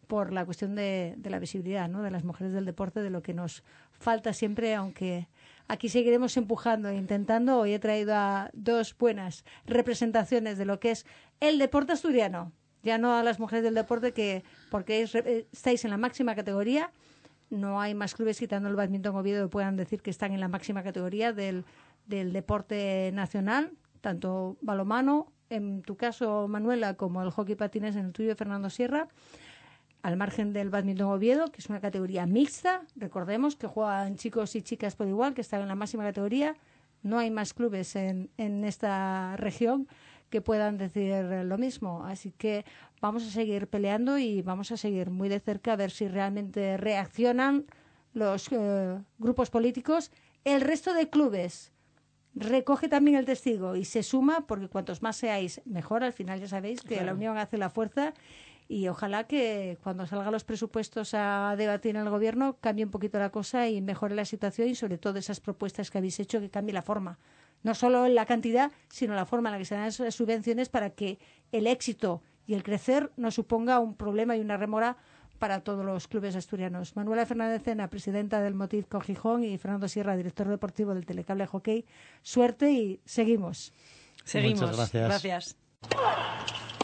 por 0.09 0.33
la 0.33 0.45
cuestión 0.45 0.75
de, 0.75 1.15
de 1.17 1.31
la 1.31 1.39
visibilidad 1.39 1.89
¿no? 1.89 2.03
de 2.03 2.11
las 2.11 2.25
mujeres 2.25 2.53
del 2.53 2.65
deporte, 2.65 3.01
de 3.01 3.11
lo 3.11 3.23
que 3.23 3.33
nos 3.33 3.63
falta 3.93 4.33
siempre, 4.33 4.75
aunque 4.75 5.29
aquí 5.69 5.89
seguiremos 5.89 6.37
empujando 6.37 6.89
e 6.89 6.97
intentando. 6.97 7.61
Hoy 7.61 7.75
he 7.75 7.79
traído 7.79 8.17
a 8.17 8.51
dos 8.53 8.99
buenas 8.99 9.45
representaciones 9.67 10.59
de 10.59 10.65
lo 10.65 10.81
que 10.81 10.91
es 10.91 11.07
el 11.39 11.61
deporte 11.61 11.93
asturiano. 11.93 12.51
Ya 12.83 12.99
no 12.99 13.17
a 13.17 13.23
las 13.23 13.39
mujeres 13.39 13.63
del 13.63 13.75
deporte, 13.75 14.13
que 14.13 14.43
porque 14.69 15.01
estáis 15.53 15.85
en 15.85 15.93
la 15.93 15.97
máxima 15.97 16.35
categoría, 16.35 16.91
no 17.51 17.81
hay 17.81 17.95
más 17.95 18.15
clubes 18.15 18.39
quitando 18.39 18.69
el 18.69 18.77
badminton 18.77 19.17
Oviedo 19.17 19.45
que 19.45 19.51
puedan 19.51 19.77
decir 19.77 20.03
que 20.03 20.11
están 20.11 20.33
en 20.33 20.41
la 20.41 20.49
máxima 20.49 20.83
categoría 20.83 21.33
del, 21.33 21.65
del 22.07 22.33
deporte 22.33 23.11
nacional, 23.13 23.73
tanto 24.01 24.57
balomano, 24.61 25.33
en 25.51 25.83
tu 25.83 25.97
caso 25.97 26.49
Manuela, 26.49 26.95
como 26.95 27.23
el 27.23 27.31
hockey 27.31 27.55
patines 27.55 27.97
en 27.97 28.07
el 28.07 28.13
tuyo 28.13 28.35
Fernando 28.37 28.71
Sierra, 28.71 29.09
al 30.03 30.17
margen 30.17 30.53
del 30.53 30.69
badminton 30.69 31.09
Oviedo, 31.09 31.51
que 31.51 31.61
es 31.61 31.69
una 31.69 31.81
categoría 31.81 32.27
mixta, 32.27 32.83
recordemos 32.97 33.57
que 33.57 33.67
juegan 33.67 34.17
chicos 34.17 34.55
y 34.55 34.63
chicas 34.63 34.97
por 34.97 35.09
igual, 35.09 35.33
que 35.33 35.41
están 35.41 35.63
en 35.63 35.69
la 35.69 35.75
máxima 35.75 36.05
categoría, 36.05 36.57
no 37.03 37.19
hay 37.19 37.31
más 37.31 37.55
clubes 37.55 37.97
en, 37.97 38.31
en 38.37 38.65
esta 38.65 39.37
región 39.37 39.89
que 40.35 40.41
puedan 40.41 40.79
decir 40.79 41.15
lo 41.25 41.59
mismo. 41.59 42.05
Así 42.05 42.33
que 42.33 42.65
vamos 43.01 43.23
a 43.23 43.31
seguir 43.31 43.69
peleando 43.69 44.19
y 44.19 44.43
vamos 44.43 44.73
a 44.73 44.77
seguir 44.77 45.09
muy 45.11 45.29
de 45.29 45.39
cerca 45.39 45.75
a 45.75 45.77
ver 45.77 45.93
si 45.93 46.09
realmente 46.09 46.77
reaccionan 46.77 47.67
los 48.15 48.49
eh, 48.51 48.99
grupos 49.19 49.51
políticos. 49.51 50.11
El 50.45 50.61
resto 50.61 50.93
de 50.93 51.09
clubes 51.09 51.71
recoge 52.35 52.89
también 52.89 53.17
el 53.17 53.27
testigo 53.27 53.77
y 53.77 53.85
se 53.85 54.03
suma, 54.03 54.45
porque 54.49 54.67
cuantos 54.67 55.03
más 55.03 55.17
seáis, 55.17 55.61
mejor. 55.67 56.03
Al 56.03 56.13
final 56.13 56.41
ya 56.41 56.49
sabéis 56.49 56.83
que 56.83 57.01
la 57.05 57.15
unión 57.15 57.39
hace 57.39 57.57
la 57.57 57.71
fuerza 57.71 58.13
y 58.67 58.89
ojalá 58.89 59.29
que 59.29 59.79
cuando 59.85 60.09
salgan 60.09 60.33
los 60.33 60.43
presupuestos 60.43 61.15
a 61.15 61.55
debatir 61.57 61.95
en 61.95 62.03
el 62.03 62.11
gobierno 62.11 62.57
cambie 62.61 62.85
un 62.85 62.91
poquito 62.91 63.21
la 63.21 63.31
cosa 63.31 63.69
y 63.69 63.81
mejore 63.83 64.17
la 64.17 64.25
situación 64.25 64.67
y 64.69 64.75
sobre 64.75 64.99
todo 64.99 65.17
esas 65.17 65.39
propuestas 65.39 65.93
que 65.93 65.99
habéis 65.99 66.19
hecho 66.19 66.41
que 66.41 66.51
cambie 66.51 66.75
la 66.75 66.83
forma 66.83 67.21
no 67.65 67.75
solo 67.75 68.07
en 68.07 68.15
la 68.15 68.27
cantidad, 68.27 68.71
sino 68.89 69.15
la 69.15 69.27
forma 69.27 69.49
en 69.49 69.55
la 69.55 69.59
que 69.59 69.65
se 69.65 69.75
dan 69.75 69.87
esas 69.87 70.15
subvenciones 70.15 70.69
para 70.69 70.91
que 70.91 71.19
el 71.51 71.67
éxito 71.67 72.23
y 72.47 72.55
el 72.55 72.63
crecer 72.63 73.11
no 73.17 73.33
suponga 73.33 73.81
un 73.81 73.97
problema 73.97 74.37
y 74.37 74.41
una 74.41 74.57
remora 74.57 74.97
para 75.39 75.61
todos 75.61 75.85
los 75.85 76.07
clubes 76.07 76.37
asturianos. 76.37 76.95
Manuela 76.95 77.27
Fernández 77.27 77.63
Cena, 77.65 77.89
presidenta 77.89 78.41
del 78.41 78.55
Motiv 78.55 78.87
Gijón, 79.03 79.43
y 79.43 79.59
Fernando 79.59 79.89
Sierra, 79.89 80.17
director 80.17 80.49
deportivo 80.49 80.95
del 80.95 81.07
Telecable 81.07 81.47
Hockey. 81.47 81.85
Suerte 82.23 82.71
y 82.71 83.01
seguimos. 83.05 83.73
Seguimos. 84.25 84.61
Muchas 84.61 84.93
gracias. 84.93 85.57
gracias. 85.83 86.84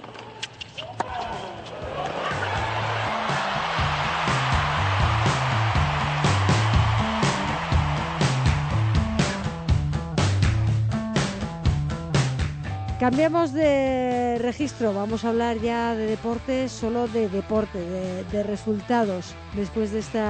Cambiamos 13.01 13.55
de 13.55 14.37
registro, 14.41 14.93
vamos 14.93 15.25
a 15.25 15.31
hablar 15.31 15.59
ya 15.59 15.95
de 15.95 16.05
deporte, 16.05 16.69
solo 16.69 17.09
de 17.09 17.31
deporte, 17.31 17.79
de, 17.79 18.43
resultados, 18.43 19.35
después 19.55 19.91
de 19.91 20.01
este 20.01 20.21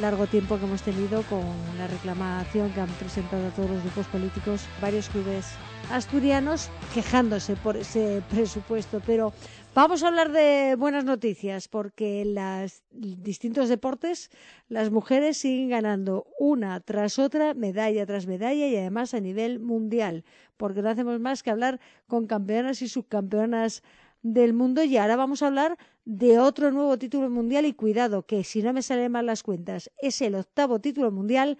largo 0.00 0.26
tiempo 0.26 0.58
que 0.58 0.64
hemos 0.64 0.82
tenido 0.82 1.22
con 1.30 1.44
la 1.78 1.86
reclamación 1.86 2.70
que 2.70 2.80
han 2.80 2.88
presentado 2.88 3.48
todos 3.50 3.70
los 3.70 3.82
grupos 3.82 4.08
políticos, 4.08 4.62
varios 4.82 5.08
clubes 5.08 5.46
asturianos 5.92 6.68
quejándose 6.92 7.54
por 7.54 7.76
ese 7.76 8.24
presupuesto. 8.28 9.00
Pero 9.06 9.32
vamos 9.74 10.02
a 10.02 10.08
hablar 10.08 10.30
de 10.30 10.76
buenas 10.78 11.04
noticias, 11.04 11.68
porque 11.68 12.22
en 12.22 12.34
los 12.34 12.82
distintos 12.90 13.68
deportes 13.68 14.30
las 14.68 14.90
mujeres 14.90 15.36
siguen 15.36 15.70
ganando 15.70 16.26
una 16.38 16.80
tras 16.80 17.18
otra, 17.18 17.54
medalla 17.54 18.06
tras 18.06 18.26
medalla 18.26 18.66
y 18.66 18.76
además 18.76 19.14
a 19.14 19.20
nivel 19.20 19.58
mundial, 19.58 20.24
porque 20.56 20.80
no 20.80 20.90
hacemos 20.90 21.18
más 21.20 21.42
que 21.42 21.50
hablar 21.50 21.80
con 22.06 22.26
campeonas 22.26 22.82
y 22.82 22.88
subcampeonas 22.88 23.82
del 24.22 24.54
mundo 24.54 24.82
y 24.84 24.96
ahora 24.96 25.16
vamos 25.16 25.42
a 25.42 25.48
hablar 25.48 25.76
de 26.04 26.38
otro 26.38 26.70
nuevo 26.70 26.96
título 26.98 27.28
mundial 27.28 27.66
y 27.66 27.74
cuidado 27.74 28.24
que 28.24 28.42
si 28.44 28.62
no 28.62 28.72
me 28.72 28.80
salen 28.80 29.12
mal 29.12 29.26
las 29.26 29.42
cuentas 29.42 29.90
es 29.98 30.22
el 30.22 30.34
octavo 30.34 30.80
título 30.80 31.10
mundial 31.10 31.58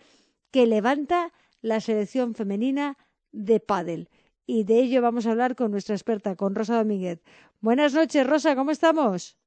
que 0.50 0.66
levanta 0.66 1.32
la 1.60 1.80
selección 1.80 2.34
femenina 2.34 2.96
de 3.32 3.60
pádel. 3.60 4.08
Y 4.47 4.64
de 4.64 4.78
ello 4.78 5.01
vamos 5.01 5.26
a 5.26 5.30
hablar 5.30 5.57
con 5.57 5.70
nuestra 5.70 5.95
experta, 5.95 6.36
con 6.36 6.55
Rosa 6.55 6.76
Domínguez. 6.76 7.22
Buenas 7.61 7.95
noches, 7.95 8.26
Rosa, 8.26 8.55
¿cómo 8.55 8.70
estamos? 8.70 9.38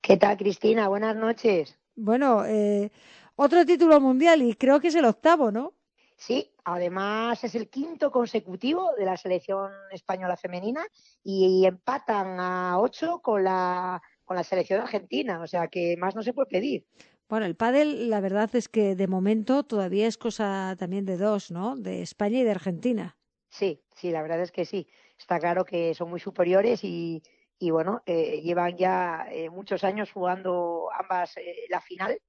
¿Qué 0.00 0.16
tal, 0.16 0.36
Cristina? 0.36 0.88
Buenas 0.88 1.16
noches. 1.16 1.78
Bueno, 1.96 2.44
eh, 2.44 2.92
otro 3.34 3.64
título 3.66 4.00
mundial 4.00 4.42
y 4.42 4.54
creo 4.54 4.78
que 4.78 4.88
es 4.88 4.94
el 4.94 5.04
octavo, 5.04 5.50
¿no? 5.50 5.74
Sí, 6.16 6.52
además 6.64 7.42
es 7.42 7.54
el 7.56 7.68
quinto 7.68 8.10
consecutivo 8.10 8.92
de 8.96 9.04
la 9.04 9.16
selección 9.16 9.70
española 9.90 10.36
femenina 10.36 10.86
y 11.24 11.66
empatan 11.66 12.38
a 12.38 12.78
ocho 12.78 13.20
con 13.20 13.44
la, 13.44 14.00
con 14.24 14.36
la 14.36 14.44
selección 14.44 14.80
argentina, 14.80 15.40
o 15.42 15.46
sea 15.46 15.68
que 15.68 15.96
más 15.96 16.14
no 16.14 16.22
se 16.22 16.32
puede 16.32 16.48
pedir. 16.48 16.86
Bueno, 17.28 17.46
el 17.46 17.56
pádel, 17.56 18.08
la 18.08 18.20
verdad 18.20 18.54
es 18.54 18.68
que 18.68 18.94
de 18.94 19.08
momento 19.08 19.64
todavía 19.64 20.06
es 20.06 20.16
cosa 20.16 20.76
también 20.78 21.04
de 21.04 21.16
dos, 21.16 21.50
¿no? 21.50 21.76
De 21.76 22.00
España 22.00 22.38
y 22.38 22.44
de 22.44 22.52
Argentina. 22.52 23.16
Sí, 23.56 23.82
sí, 23.94 24.10
la 24.10 24.20
verdad 24.20 24.42
es 24.42 24.52
que 24.52 24.66
sí. 24.66 24.86
Está 25.18 25.38
claro 25.38 25.64
que 25.64 25.94
son 25.94 26.10
muy 26.10 26.20
superiores 26.20 26.80
y, 26.84 27.22
bueno, 27.70 28.02
eh, 28.04 28.42
llevan 28.42 28.76
ya 28.76 29.26
eh, 29.30 29.48
muchos 29.48 29.82
años 29.82 30.12
jugando 30.12 30.90
ambas 30.92 31.38
eh, 31.38 31.64
la 31.70 31.80
final 31.80 32.20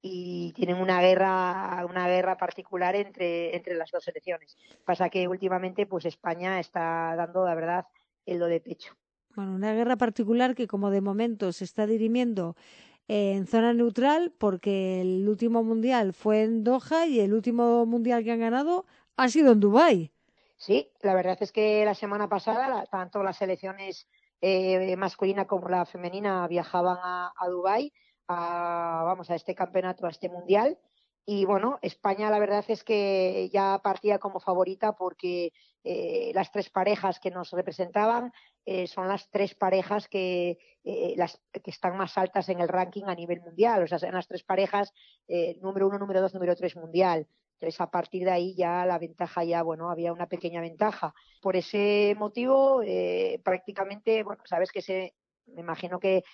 y 0.00 0.52
tienen 0.52 0.76
una 0.76 1.02
guerra 1.02 1.84
una 1.86 2.08
guerra 2.08 2.36
particular 2.36 2.94
entre 2.94 3.54
entre 3.56 3.74
las 3.74 3.90
dos 3.90 4.04
selecciones. 4.04 4.56
Pasa 4.84 5.10
que 5.10 5.26
últimamente 5.26 5.86
pues 5.86 6.04
España 6.04 6.60
está 6.60 7.14
dando 7.16 7.44
la 7.44 7.54
verdad 7.56 7.86
el 8.24 8.38
lo 8.38 8.46
de 8.46 8.60
pecho. 8.60 8.94
Bueno 9.34 9.52
una 9.52 9.74
guerra 9.74 9.96
particular 9.96 10.54
que 10.54 10.68
como 10.68 10.90
de 10.90 11.00
momento 11.00 11.52
se 11.52 11.64
está 11.64 11.86
dirimiendo 11.86 12.54
en 13.08 13.46
zona 13.48 13.74
neutral 13.74 14.32
porque 14.38 15.00
el 15.00 15.28
último 15.28 15.64
mundial 15.64 16.14
fue 16.14 16.44
en 16.44 16.62
Doha 16.62 17.06
y 17.06 17.18
el 17.18 17.34
último 17.34 17.84
mundial 17.84 18.22
que 18.22 18.30
han 18.30 18.40
ganado 18.40 18.86
ha 19.16 19.28
sido 19.28 19.52
en 19.52 19.60
Dubái 19.60 20.12
sí 20.60 20.92
la 21.02 21.14
verdad 21.14 21.38
es 21.40 21.50
que 21.50 21.84
la 21.84 21.94
semana 21.94 22.28
pasada 22.28 22.86
tanto 22.86 23.24
las 23.24 23.38
selecciones 23.38 24.06
eh, 24.40 24.96
masculina 24.96 25.46
como 25.46 25.68
la 25.68 25.84
femenina 25.84 26.46
viajaban 26.46 26.98
a, 27.02 27.32
a 27.36 27.48
Dubái 27.48 27.92
a, 28.30 29.02
vamos, 29.04 29.30
a 29.30 29.34
este 29.34 29.54
campeonato, 29.54 30.06
a 30.06 30.10
este 30.10 30.28
mundial. 30.28 30.78
Y 31.26 31.44
bueno, 31.44 31.78
España 31.82 32.30
la 32.30 32.38
verdad 32.38 32.64
es 32.68 32.82
que 32.82 33.50
ya 33.52 33.80
partía 33.82 34.18
como 34.18 34.40
favorita 34.40 34.96
porque 34.96 35.52
eh, 35.84 36.32
las 36.34 36.50
tres 36.50 36.70
parejas 36.70 37.20
que 37.20 37.30
nos 37.30 37.50
representaban 37.50 38.32
eh, 38.64 38.86
son 38.86 39.08
las 39.08 39.28
tres 39.30 39.54
parejas 39.54 40.08
que, 40.08 40.58
eh, 40.84 41.14
las, 41.16 41.40
que 41.52 41.70
están 41.70 41.96
más 41.96 42.16
altas 42.16 42.48
en 42.48 42.60
el 42.60 42.68
ranking 42.68 43.04
a 43.06 43.14
nivel 43.14 43.40
mundial. 43.40 43.82
O 43.82 43.86
sea, 43.86 43.98
son 43.98 44.12
las 44.12 44.28
tres 44.28 44.44
parejas 44.44 44.92
número 45.60 45.88
uno, 45.88 45.98
número 45.98 46.20
dos, 46.20 46.34
número 46.34 46.56
tres 46.56 46.76
mundial. 46.76 47.26
Entonces, 47.60 47.78
a 47.82 47.90
partir 47.90 48.24
de 48.24 48.30
ahí 48.30 48.54
ya 48.54 48.86
la 48.86 48.98
ventaja 48.98 49.44
ya, 49.44 49.62
bueno, 49.62 49.90
había 49.90 50.14
una 50.14 50.26
pequeña 50.26 50.62
ventaja. 50.62 51.14
Por 51.42 51.56
ese 51.56 52.14
motivo, 52.18 52.80
eh, 52.82 53.38
prácticamente, 53.44 54.22
bueno, 54.22 54.42
sabes 54.46 54.72
que 54.72 54.80
se, 54.80 55.12
me 55.46 55.60
imagino 55.60 56.00
que, 56.00 56.24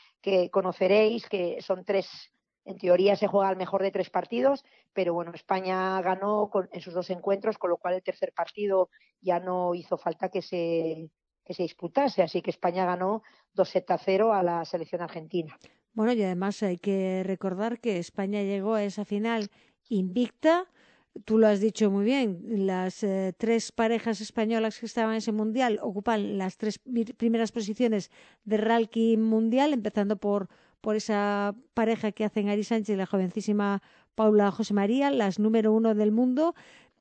conoceréis 0.53 1.29
que 1.29 1.61
son 1.61 1.85
tres, 1.85 2.31
en 2.64 2.79
teoría 2.79 3.16
se 3.16 3.27
juega 3.27 3.49
al 3.49 3.57
mejor 3.57 3.83
de 3.83 3.91
tres 3.91 4.09
partidos, 4.09 4.64
pero 4.93 5.14
bueno, 5.14 5.33
España 5.35 6.01
ganó 6.01 6.49
con, 6.49 6.68
en 6.70 6.81
sus 6.81 6.95
dos 6.95 7.11
encuentros, 7.11 7.59
con 7.59 7.70
lo 7.70 7.77
cual 7.77 7.95
el 7.95 8.05
tercer 8.05 8.33
partido 8.33 8.89
ya 9.20 9.41
no 9.41 9.74
hizo 9.74 9.99
falta 9.99 10.29
que 10.29 10.43
se, 10.43 11.11
que 11.45 11.55
se 11.55 11.64
disputase, 11.64 12.22
así 12.22 12.41
que 12.41 12.51
España 12.51 12.87
ganó 12.87 13.24
2 13.55 13.68
7 13.68 13.93
a 13.93 13.99
0 13.99 14.33
a 14.33 14.45
la 14.45 14.64
selección 14.64 15.03
argentina. 15.03 15.59
Bueno, 15.93 16.12
y 16.12 16.22
además 16.22 16.62
hay 16.62 16.77
que 16.77 17.22
recordar 17.24 17.81
que 17.81 17.99
España 17.99 18.43
llegó 18.43 18.74
a 18.74 18.85
esa 18.85 19.05
final 19.05 19.51
invicta. 19.89 20.66
Tú 21.25 21.39
lo 21.39 21.47
has 21.47 21.61
dicho 21.61 21.91
muy 21.91 22.05
bien, 22.05 22.67
las 22.67 23.03
eh, 23.03 23.33
tres 23.39 23.73
parejas 23.73 24.21
españolas 24.21 24.79
que 24.79 24.87
estaban 24.87 25.12
en 25.12 25.19
ese 25.19 25.33
mundial 25.33 25.79
ocupan 25.81 26.37
las 26.37 26.59
tres 26.59 26.81
primeras 27.17 27.53
posiciones 27.53 28.11
de 28.45 28.57
ranking 28.57 29.19
mundial, 29.19 29.73
empezando 29.73 30.17
por, 30.17 30.49
por 30.81 30.97
esa 30.97 31.55
pareja 31.75 32.12
que 32.12 32.25
hacen 32.25 32.49
Ari 32.49 32.64
Sánchez 32.64 32.95
y 32.95 32.97
la 32.97 33.07
jovencísima 33.07 33.83
Paula 34.14 34.51
José 34.51 34.75
María, 34.75 35.11
las 35.11 35.39
número 35.39 35.73
uno 35.73 35.95
del 35.95 36.12
mundo. 36.12 36.55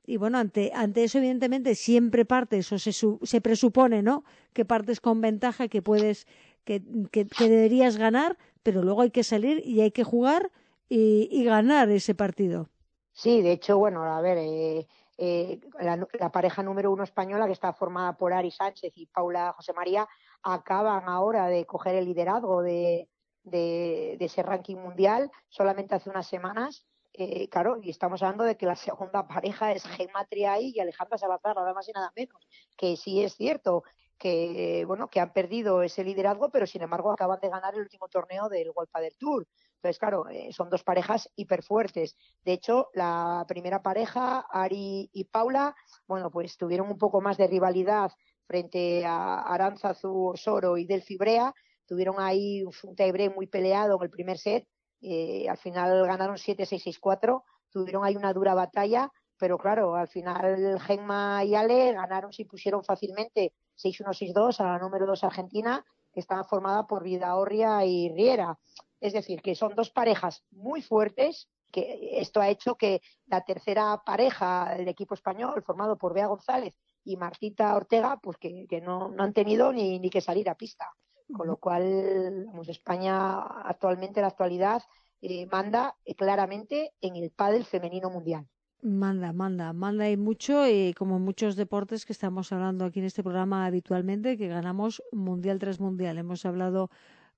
Y 0.06 0.18
bueno, 0.18 0.38
ante, 0.38 0.72
ante 0.74 1.04
eso, 1.04 1.18
evidentemente, 1.18 1.74
siempre 1.76 2.26
partes 2.26 2.72
o 2.72 2.80
se, 2.80 2.94
se 2.94 3.42
presupone, 3.42 4.04
¿no? 4.04 4.24
Que 4.54 4.64
partes 4.64 5.02
con 5.02 5.20
ventaja, 5.20 5.68
que 5.68 5.82
puedes, 5.82 6.28
que, 6.64 6.84
que, 7.12 7.26
que 7.26 7.50
deberías 7.50 7.98
ganar, 7.98 8.38
pero 8.62 8.84
luego 8.84 9.02
hay 9.02 9.10
que 9.10 9.24
salir 9.24 9.62
y 9.66 9.82
hay 9.82 9.92
que 9.92 10.04
jugar 10.04 10.52
y, 10.90 11.28
y 11.32 11.44
ganar 11.44 11.90
ese 11.90 12.14
partido. 12.14 12.70
Sí, 13.16 13.42
de 13.42 13.54
hecho, 13.54 13.78
bueno, 13.78 14.04
a 14.04 14.20
ver, 14.20 14.38
eh, 14.38 14.88
eh, 15.18 15.62
la, 15.80 16.06
la, 16.20 16.32
pareja 16.34 16.62
número 16.62 16.92
uno 16.92 17.04
española, 17.06 17.46
que 17.46 17.54
está 17.54 17.72
formada 17.72 18.18
por 18.18 18.34
Ari 18.34 18.52
Sánchez 18.52 18.92
y 18.96 19.06
Paula 19.06 19.54
José 19.54 19.72
María, 19.72 20.06
acaban 20.44 21.08
ahora 21.08 21.48
de 21.48 21.66
coger 21.66 21.96
el 21.96 22.06
liderazgo 22.06 22.62
de, 22.62 23.08
de, 23.44 24.18
ese 24.20 24.44
ranking 24.44 24.76
mundial 24.76 25.32
solamente 25.48 25.96
hace 25.96 26.10
unas 26.10 26.28
semanas. 26.28 26.86
Eh, 27.14 27.48
claro, 27.48 27.78
y 27.82 27.90
estamos 27.90 28.22
hablando 28.22 28.44
de 28.44 28.58
que 28.58 28.66
la 28.66 28.76
segunda 28.76 29.26
pareja 29.26 29.72
es 29.72 29.86
Gemma 29.86 30.26
Triay 30.26 30.74
y 30.76 30.82
Alejandra 30.82 31.18
Salazar, 31.18 31.56
nada 31.56 31.74
más 31.74 31.88
y 31.88 31.94
nada 31.94 32.12
menos. 32.18 32.46
Que 32.76 32.98
sí 32.98 33.24
es 33.24 33.36
cierto 33.38 33.84
que, 34.18 34.84
bueno, 34.86 35.10
que 35.10 35.22
han 35.22 35.32
perdido 35.32 35.84
ese 35.84 36.04
liderazgo, 36.04 36.50
pero 36.50 36.68
sin 36.68 36.82
embargo 36.82 37.12
acaban 37.12 37.40
de 37.40 37.50
ganar 37.50 37.76
el 37.76 37.82
último 37.82 38.10
torneo 38.10 38.50
del 38.50 38.74
Golpa 38.74 39.00
del 39.00 39.16
Tour. 39.18 39.48
Entonces, 39.86 40.00
claro, 40.00 40.28
eh, 40.30 40.52
son 40.52 40.72
dos 40.72 40.84
parejas 40.84 41.30
hiperfuertes. 41.36 42.16
De 42.44 42.54
hecho, 42.54 42.90
la 42.96 43.46
primera 43.48 43.84
pareja, 43.84 44.44
Ari 44.50 45.12
y 45.14 45.26
Paula, 45.26 45.76
bueno, 46.08 46.32
pues 46.32 46.58
tuvieron 46.58 46.90
un 46.90 46.98
poco 46.98 47.22
más 47.22 47.38
de 47.38 47.46
rivalidad 47.46 48.12
frente 48.48 49.06
a 49.06 49.42
Aranzazu 49.42 50.30
Osoro 50.30 50.78
y 50.78 50.88
Delphi 50.88 51.18
Brea. 51.18 51.54
Tuvieron 51.86 52.16
ahí 52.20 52.64
un 52.64 52.96
tiebreak 52.96 53.36
muy 53.36 53.46
peleado 53.46 53.98
en 53.98 54.02
el 54.02 54.10
primer 54.10 54.40
set. 54.40 54.68
Eh, 55.02 55.48
al 55.48 55.58
final 55.58 56.04
ganaron 56.08 56.38
7-6-6-4. 56.38 57.44
Tuvieron 57.70 58.04
ahí 58.04 58.16
una 58.16 58.34
dura 58.34 58.56
batalla, 58.56 59.12
pero 59.38 59.60
claro, 59.60 59.96
al 59.96 60.08
final 60.08 60.80
Gemma 60.80 61.44
y 61.44 61.54
Ale 61.54 61.94
ganaron, 61.94 62.34
se 62.34 62.46
pusieron 62.46 62.84
fácilmente 62.84 63.54
6-1-6-2 63.76 64.62
a 64.62 64.64
la 64.64 64.80
número 64.80 65.06
2 65.06 65.24
Argentina, 65.26 65.86
que 66.12 66.22
estaba 66.22 66.44
formada 66.44 66.88
por 66.88 67.04
Vidaorria 67.04 67.86
y 67.86 68.10
Riera. 68.10 68.58
Es 69.00 69.14
decir, 69.14 69.42
que 69.42 69.56
son 69.56 69.76
dos 69.76 69.90
parejas 69.90 70.44
muy 70.52 70.82
fuertes, 70.82 71.50
que 71.72 72.20
esto 72.20 72.40
ha 72.40 72.50
hecho 72.50 72.76
que 72.76 73.02
la 73.28 73.42
tercera 73.42 74.02
pareja 74.06 74.74
del 74.78 74.88
equipo 74.88 75.14
español, 75.14 75.64
formado 75.64 75.98
por 75.98 76.14
Bea 76.14 76.28
González 76.28 76.76
y 77.04 77.18
Martita 77.18 77.76
Ortega, 77.76 78.18
pues 78.22 78.38
que, 78.38 78.66
que 78.68 78.82
no, 78.82 79.10
no, 79.10 79.24
han 79.24 79.34
tenido 79.34 79.74
ni, 79.74 80.00
ni, 80.00 80.10
que 80.10 80.22
salir 80.22 80.50
a 80.50 80.56
pista. 80.56 80.90
Con 81.34 81.48
lo 81.48 81.58
cual, 81.58 82.48
pues 82.56 82.70
España 82.70 83.40
actualmente, 83.40 84.20
en 84.20 84.24
la 84.24 84.30
actualidad, 84.30 84.84
eh, 85.22 85.48
manda 85.52 85.96
eh, 86.06 86.16
claramente 86.16 86.94
en 87.02 87.16
el 87.16 87.32
pádel 87.32 87.66
femenino 87.66 88.10
mundial. 88.10 88.48
Manda, 88.82 89.34
manda, 89.34 89.74
manda 89.74 90.10
y 90.10 90.18
mucho, 90.18 90.68
y 90.68 90.94
como 90.94 91.18
muchos 91.18 91.56
deportes 91.56 92.06
que 92.06 92.14
estamos 92.14 92.52
hablando 92.52 92.86
aquí 92.86 93.00
en 93.00 93.06
este 93.06 93.24
programa 93.24 93.66
habitualmente, 93.66 94.38
que 94.38 94.48
ganamos 94.48 95.02
mundial 95.12 95.58
tras 95.58 95.80
mundial. 95.80 96.20
Hemos 96.20 96.46
hablado 96.46 96.92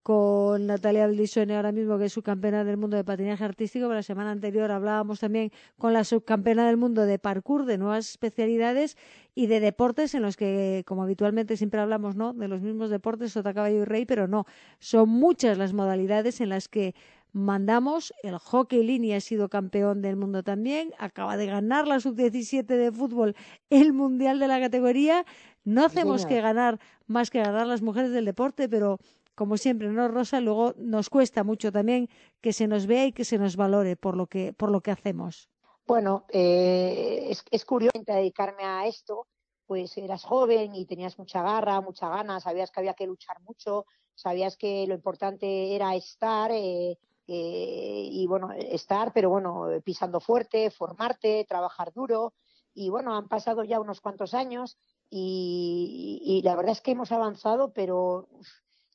con 0.07 0.67
Natalia 0.67 1.03
Aldisone 1.03 1.53
ahora 1.53 1.73
mismo, 1.73 1.97
que 1.97 2.05
es 2.05 2.13
subcampeona 2.13 2.63
del 2.63 2.77
mundo 2.77 2.95
de 2.95 3.03
patinaje 3.03 3.43
artístico. 3.43 3.89
La 3.89 4.03
semana 4.03 4.31
anterior 4.31 4.71
hablábamos 4.71 5.19
también 5.19 5.51
con 5.77 5.91
la 5.91 6.05
subcampeona 6.05 6.65
del 6.65 6.77
mundo 6.77 7.05
de 7.05 7.19
parkour, 7.19 7.65
de 7.65 7.77
nuevas 7.77 8.11
especialidades 8.11 8.95
y 9.35 9.47
de 9.47 9.59
deportes 9.59 10.15
en 10.15 10.21
los 10.21 10.37
que, 10.37 10.85
como 10.87 11.03
habitualmente 11.03 11.57
siempre 11.57 11.81
hablamos, 11.81 12.15
¿no? 12.15 12.31
De 12.31 12.47
los 12.47 12.61
mismos 12.61 12.89
deportes, 12.89 13.33
sota, 13.33 13.53
caballo 13.53 13.81
y 13.81 13.83
rey, 13.83 14.05
pero 14.05 14.29
no. 14.29 14.45
Son 14.79 15.09
muchas 15.09 15.57
las 15.57 15.73
modalidades 15.73 16.39
en 16.39 16.47
las 16.47 16.69
que 16.69 16.95
mandamos. 17.33 18.13
El 18.23 18.37
hockey 18.37 18.83
línea 18.83 19.17
ha 19.17 19.19
sido 19.19 19.49
campeón 19.49 20.01
del 20.01 20.15
mundo 20.15 20.41
también. 20.41 20.93
Acaba 20.99 21.35
de 21.35 21.47
ganar 21.47 21.85
la 21.85 21.99
sub-17 21.99 22.65
de 22.65 22.93
fútbol 22.93 23.35
el 23.69 23.91
mundial 23.91 24.39
de 24.39 24.47
la 24.47 24.61
categoría. 24.61 25.25
No 25.65 25.83
hacemos 25.83 26.25
que 26.25 26.39
ganar 26.39 26.79
más 27.07 27.29
que 27.29 27.39
ganar 27.39 27.67
las 27.67 27.81
mujeres 27.81 28.11
del 28.11 28.23
deporte, 28.23 28.69
pero 28.69 28.99
como 29.37 29.55
siempre, 29.57 29.87
¿no, 29.89 30.07
Rosa? 30.07 30.41
Luego 30.41 30.73
nos 30.77 31.11
cuesta 31.11 31.43
mucho 31.43 31.71
también 31.71 32.09
que 32.41 32.53
se 32.53 32.67
nos 32.67 32.87
vea 32.87 33.05
y 33.05 33.11
que 33.13 33.23
se 33.23 33.37
nos 33.37 33.55
valore 33.55 33.95
por 33.95 34.17
lo 34.17 34.25
que, 34.25 34.51
por 34.51 34.71
lo 34.71 34.81
que 34.81 34.89
hacemos. 34.89 35.47
Bueno, 35.85 36.25
eh, 36.29 37.31
es, 37.51 37.63
curioso 37.63 38.01
dedicarme 38.03 38.63
a 38.63 38.87
esto, 38.87 39.27
pues 39.67 39.95
eras 39.99 40.23
joven 40.23 40.73
y 40.73 40.87
tenías 40.87 41.19
mucha 41.19 41.43
garra, 41.43 41.81
mucha 41.81 42.09
gana, 42.09 42.39
sabías 42.39 42.71
que 42.71 42.79
había 42.79 42.95
que 42.95 43.05
luchar 43.05 43.39
mucho, 43.41 43.85
sabías 44.15 44.57
que 44.57 44.87
lo 44.87 44.95
importante 44.95 45.75
era 45.75 45.93
estar 45.93 46.51
eh, 46.51 46.97
eh, 47.27 48.07
y 48.11 48.25
bueno, 48.25 48.51
estar, 48.53 49.13
pero 49.13 49.29
bueno, 49.29 49.67
pisando 49.83 50.19
fuerte, 50.19 50.71
formarte, 50.71 51.45
trabajar 51.47 51.93
duro. 51.93 52.33
Y 52.73 52.89
bueno, 52.89 53.15
han 53.15 53.27
pasado 53.27 53.63
ya 53.63 53.79
unos 53.79 54.01
cuantos 54.01 54.33
años 54.33 54.79
y 55.11 56.41
la 56.43 56.55
verdad 56.55 56.71
es 56.71 56.81
que 56.81 56.91
hemos 56.91 57.11
avanzado, 57.11 57.71
pero 57.71 58.27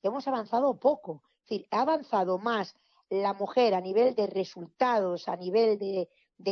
hemos 0.08 0.26
avanzado 0.28 0.78
poco. 0.78 1.22
Es 1.44 1.48
decir, 1.48 1.68
ha 1.70 1.82
avanzado 1.82 2.38
más 2.38 2.74
la 3.08 3.34
mujer 3.34 3.74
a 3.74 3.80
nivel 3.80 4.14
de 4.14 4.26
resultados, 4.26 5.28
a 5.28 5.36
nivel 5.36 5.78
de, 5.78 6.08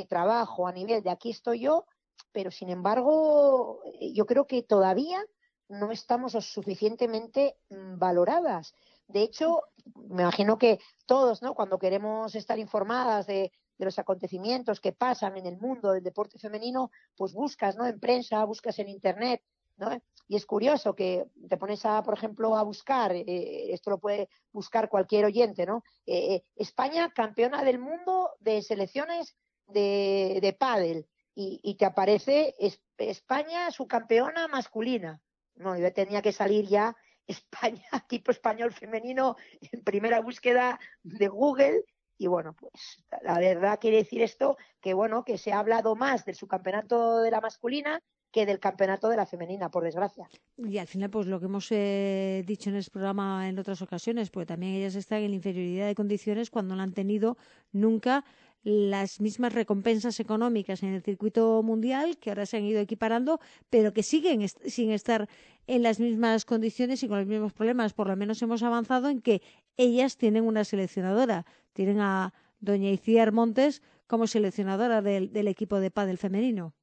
trabajo, 0.09 0.67
a 0.67 0.73
nivel 0.73 1.03
de 1.03 1.11
aquí 1.11 1.31
estoy 1.31 1.61
yo, 1.61 1.87
pero 2.33 2.51
sin 2.51 2.69
embargo, 2.69 3.81
yo 4.01 4.27
creo 4.27 4.47
que 4.47 4.63
todavía 4.63 5.25
no 5.69 5.91
estamos 5.91 6.33
suficientemente 6.33 7.57
valoradas. 7.69 8.75
De 9.09 9.23
hecho, 9.23 9.63
me 9.95 10.23
imagino 10.23 10.59
que 10.59 10.81
todos, 11.07 11.43
¿no? 11.43 11.55
Cuando 11.55 11.79
queremos 11.79 12.35
estar 12.35 12.59
informadas 12.59 13.27
de, 13.27 13.53
de 13.79 13.85
los 13.87 13.99
acontecimientos 13.99 14.81
que 14.81 14.93
pasan 14.93 15.39
en 15.39 15.47
el 15.47 15.57
mundo 15.57 15.93
del 15.93 16.05
deporte 16.05 16.39
femenino, 16.39 16.91
pues 17.17 17.33
buscas, 17.33 17.77
¿no? 17.77 17.87
En 17.87 17.99
prensa, 17.99 18.45
buscas 18.45 18.79
en 18.79 18.89
internet, 18.89 19.43
¿no? 19.81 20.01
Y 20.29 20.37
es 20.37 20.47
curioso 20.47 20.95
que 20.95 21.27
te 21.49 21.57
pones 21.57 21.85
a, 21.85 22.03
por 22.05 22.15
ejemplo, 22.15 22.57
a 22.57 22.63
buscar, 22.63 23.13
eh, 23.13 23.73
esto 23.73 23.91
lo 23.91 23.99
puede 23.99 24.29
buscar 24.53 24.89
cualquier 24.89 25.25
oyente, 25.25 25.67
¿no? 25.67 25.83
Eh, 26.07 26.35
eh, 26.35 26.45
España 26.55 27.11
campeona 27.13 27.65
del 27.65 27.81
mundo 27.81 28.31
de 28.39 28.63
selecciones 28.63 29.37
de, 29.67 30.39
de 30.41 30.53
pádel 30.53 31.09
y, 31.35 31.75
te 31.77 31.87
aparece 31.87 32.55
España 32.99 33.71
su 33.71 33.89
campeona 33.89 34.47
masculina. 34.47 35.21
No, 35.55 35.77
yo 35.77 35.93
tenía 35.93 36.21
que 36.23 36.33
salir 36.33 36.67
ya 36.67 36.95
España, 37.27 37.87
equipo 37.93 38.31
español 38.31 38.73
femenino 38.73 39.37
en 39.61 39.83
primera 39.83 40.21
búsqueda 40.21 40.79
de 41.03 41.29
Google 41.29 41.85
y 42.19 42.27
bueno, 42.27 42.55
pues 42.55 43.03
la 43.23 43.39
verdad 43.39 43.79
quiere 43.81 43.97
decir 43.99 44.21
esto 44.21 44.59
que 44.81 44.93
bueno, 44.93 45.25
que 45.25 45.39
se 45.39 45.53
ha 45.53 45.59
hablado 45.59 45.97
más 45.97 46.25
del 46.27 46.35
subcampeonato 46.35 47.21
de 47.21 47.31
la 47.31 47.41
masculina 47.41 48.03
que 48.33 48.47
del 48.47 48.61
campeonato 48.61 49.09
de 49.09 49.17
la 49.17 49.27
femenina, 49.27 49.71
por 49.71 49.85
desgracia. 49.85 50.29
Y 50.57 50.79
al 50.79 50.87
final, 50.87 51.11
pues 51.11 51.27
lo 51.27 51.41
que 51.41 51.47
hemos 51.47 51.69
eh, 51.71 52.45
dicho 52.47 52.71
en 52.71 52.77
el 52.77 52.85
programa 52.93 53.49
en 53.49 53.59
otras 53.59 53.83
ocasiones, 53.83 54.31
pues 54.31 54.47
también 54.47 54.75
ellas 54.75 54.95
están 54.95 55.23
en 55.23 55.35
inferioridad 55.35 55.87
de 55.87 55.95
condiciones 55.95 56.51
cuando 56.51 56.77
no 56.77 56.83
han 56.83 56.93
tenido 56.93 57.37
nunca 57.73 58.25
las 58.63 59.21
mismas 59.21 59.55
recompensas 59.55 60.21
económicas 60.21 60.83
en 60.83 60.91
el 60.91 61.03
circuito 61.03 61.63
mundial, 61.63 62.19
que 62.19 62.31
ahora 62.31 62.47
se 62.47 62.59
han 62.59 62.65
ido 62.65 62.81
equiparando, 62.81 63.41
pero 63.71 63.93
que 63.93 64.03
siguen 64.03 64.47
sin 64.49 64.91
estar 64.91 65.29
en 65.67 65.83
las 65.83 65.99
mismas 65.99 66.45
condiciones 66.45 67.03
y 67.03 67.09
con 67.09 67.19
los 67.19 67.27
mismos 67.27 67.53
problemas. 67.53 67.95
Por 67.95 68.09
lo 68.09 68.17
menos 68.17 68.43
hemos 68.43 68.63
avanzado 68.63 69.09
en 69.09 69.23
que 69.23 69.41
ellas 69.77 70.17
tienen 70.17 70.45
una 70.45 70.65
seleccionadora. 70.65 71.47
Tienen 71.73 72.01
a 72.01 72.35
doña 72.61 72.91
Iciar 72.91 73.33
Montes 73.33 73.83
como 74.07 74.27
seleccionadora 74.27 75.01
del, 75.01 75.33
del 75.33 75.49
equipo 75.49 75.81
de 75.81 75.91
pádel 75.91 76.19
femenino. 76.19 76.75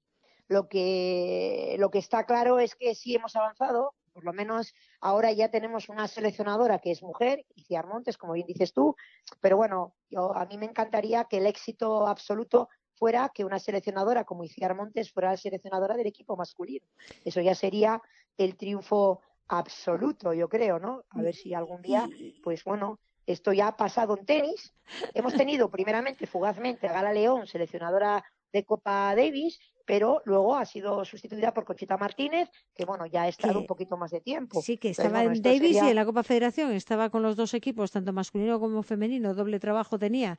Lo 0.47 0.67
que, 0.69 1.75
lo 1.79 1.91
que 1.91 1.99
está 1.99 2.25
claro 2.25 2.59
es 2.59 2.75
que 2.75 2.95
sí 2.95 3.15
hemos 3.15 3.35
avanzado, 3.35 3.93
por 4.13 4.23
lo 4.23 4.33
menos 4.33 4.73
ahora 5.01 5.31
ya 5.31 5.51
tenemos 5.51 5.89
una 5.89 6.07
seleccionadora 6.07 6.79
que 6.79 6.91
es 6.91 7.03
mujer, 7.03 7.45
Iciar 7.55 7.85
Montes, 7.85 8.17
como 8.17 8.33
bien 8.33 8.47
dices 8.47 8.73
tú, 8.73 8.95
pero 9.41 9.57
bueno, 9.57 9.93
yo, 10.09 10.35
a 10.35 10.45
mí 10.45 10.57
me 10.57 10.65
encantaría 10.65 11.25
que 11.25 11.37
el 11.37 11.45
éxito 11.45 12.07
absoluto 12.07 12.69
fuera 12.95 13.29
que 13.33 13.45
una 13.45 13.59
seleccionadora 13.59 14.23
como 14.23 14.43
Iciar 14.43 14.75
Montes 14.75 15.11
fuera 15.11 15.31
la 15.31 15.37
seleccionadora 15.37 15.95
del 15.95 16.07
equipo 16.07 16.35
masculino. 16.35 16.87
Eso 17.23 17.41
ya 17.41 17.53
sería 17.53 18.01
el 18.37 18.55
triunfo 18.55 19.21
absoluto, 19.47 20.33
yo 20.33 20.49
creo, 20.49 20.79
¿no? 20.79 21.03
A 21.09 21.21
ver 21.21 21.35
si 21.35 21.53
algún 21.53 21.81
día, 21.81 22.09
pues 22.43 22.63
bueno, 22.63 22.99
esto 23.25 23.53
ya 23.53 23.67
ha 23.67 23.77
pasado 23.77 24.17
en 24.17 24.25
tenis. 24.25 24.73
Hemos 25.13 25.35
tenido 25.35 25.69
primeramente, 25.69 26.25
fugazmente, 26.25 26.87
a 26.87 26.93
Gala 26.93 27.13
León, 27.13 27.45
seleccionadora 27.45 28.23
de 28.51 28.65
Copa 28.65 29.13
Davis, 29.15 29.59
pero 29.87 30.21
luego 30.25 30.55
ha 30.57 30.65
sido 30.65 31.03
sustituida 31.05 31.53
por 31.53 31.63
Conchita 31.63 31.97
Martínez, 31.97 32.49
que 32.75 32.83
bueno, 32.85 33.05
ya 33.07 33.23
ha 33.23 33.27
estado 33.29 33.53
Que- 33.53 33.59
un 33.59 33.65
poquito 33.65 33.95
más 33.97 34.11
de 34.11 34.19
tiempo. 34.21 34.61
Sí, 34.61 34.77
que 34.77 34.89
Entonces, 34.89 35.05
estaba 35.05 35.23
bueno, 35.23 35.35
en 35.37 35.41
Davis 35.41 35.61
sería- 35.61 35.85
y 35.85 35.89
en 35.89 35.95
la 35.95 36.05
Copa 36.05 36.23
Federación. 36.23 36.71
Estaba 36.73 37.09
con 37.09 37.23
los 37.23 37.35
dos 37.37 37.53
equipos, 37.55 37.89
tanto 37.91 38.11
masculino 38.13 38.59
como 38.59 38.83
femenino. 38.83 39.33
Doble 39.33 39.59
trabajo 39.59 39.97
tenía. 39.97 40.37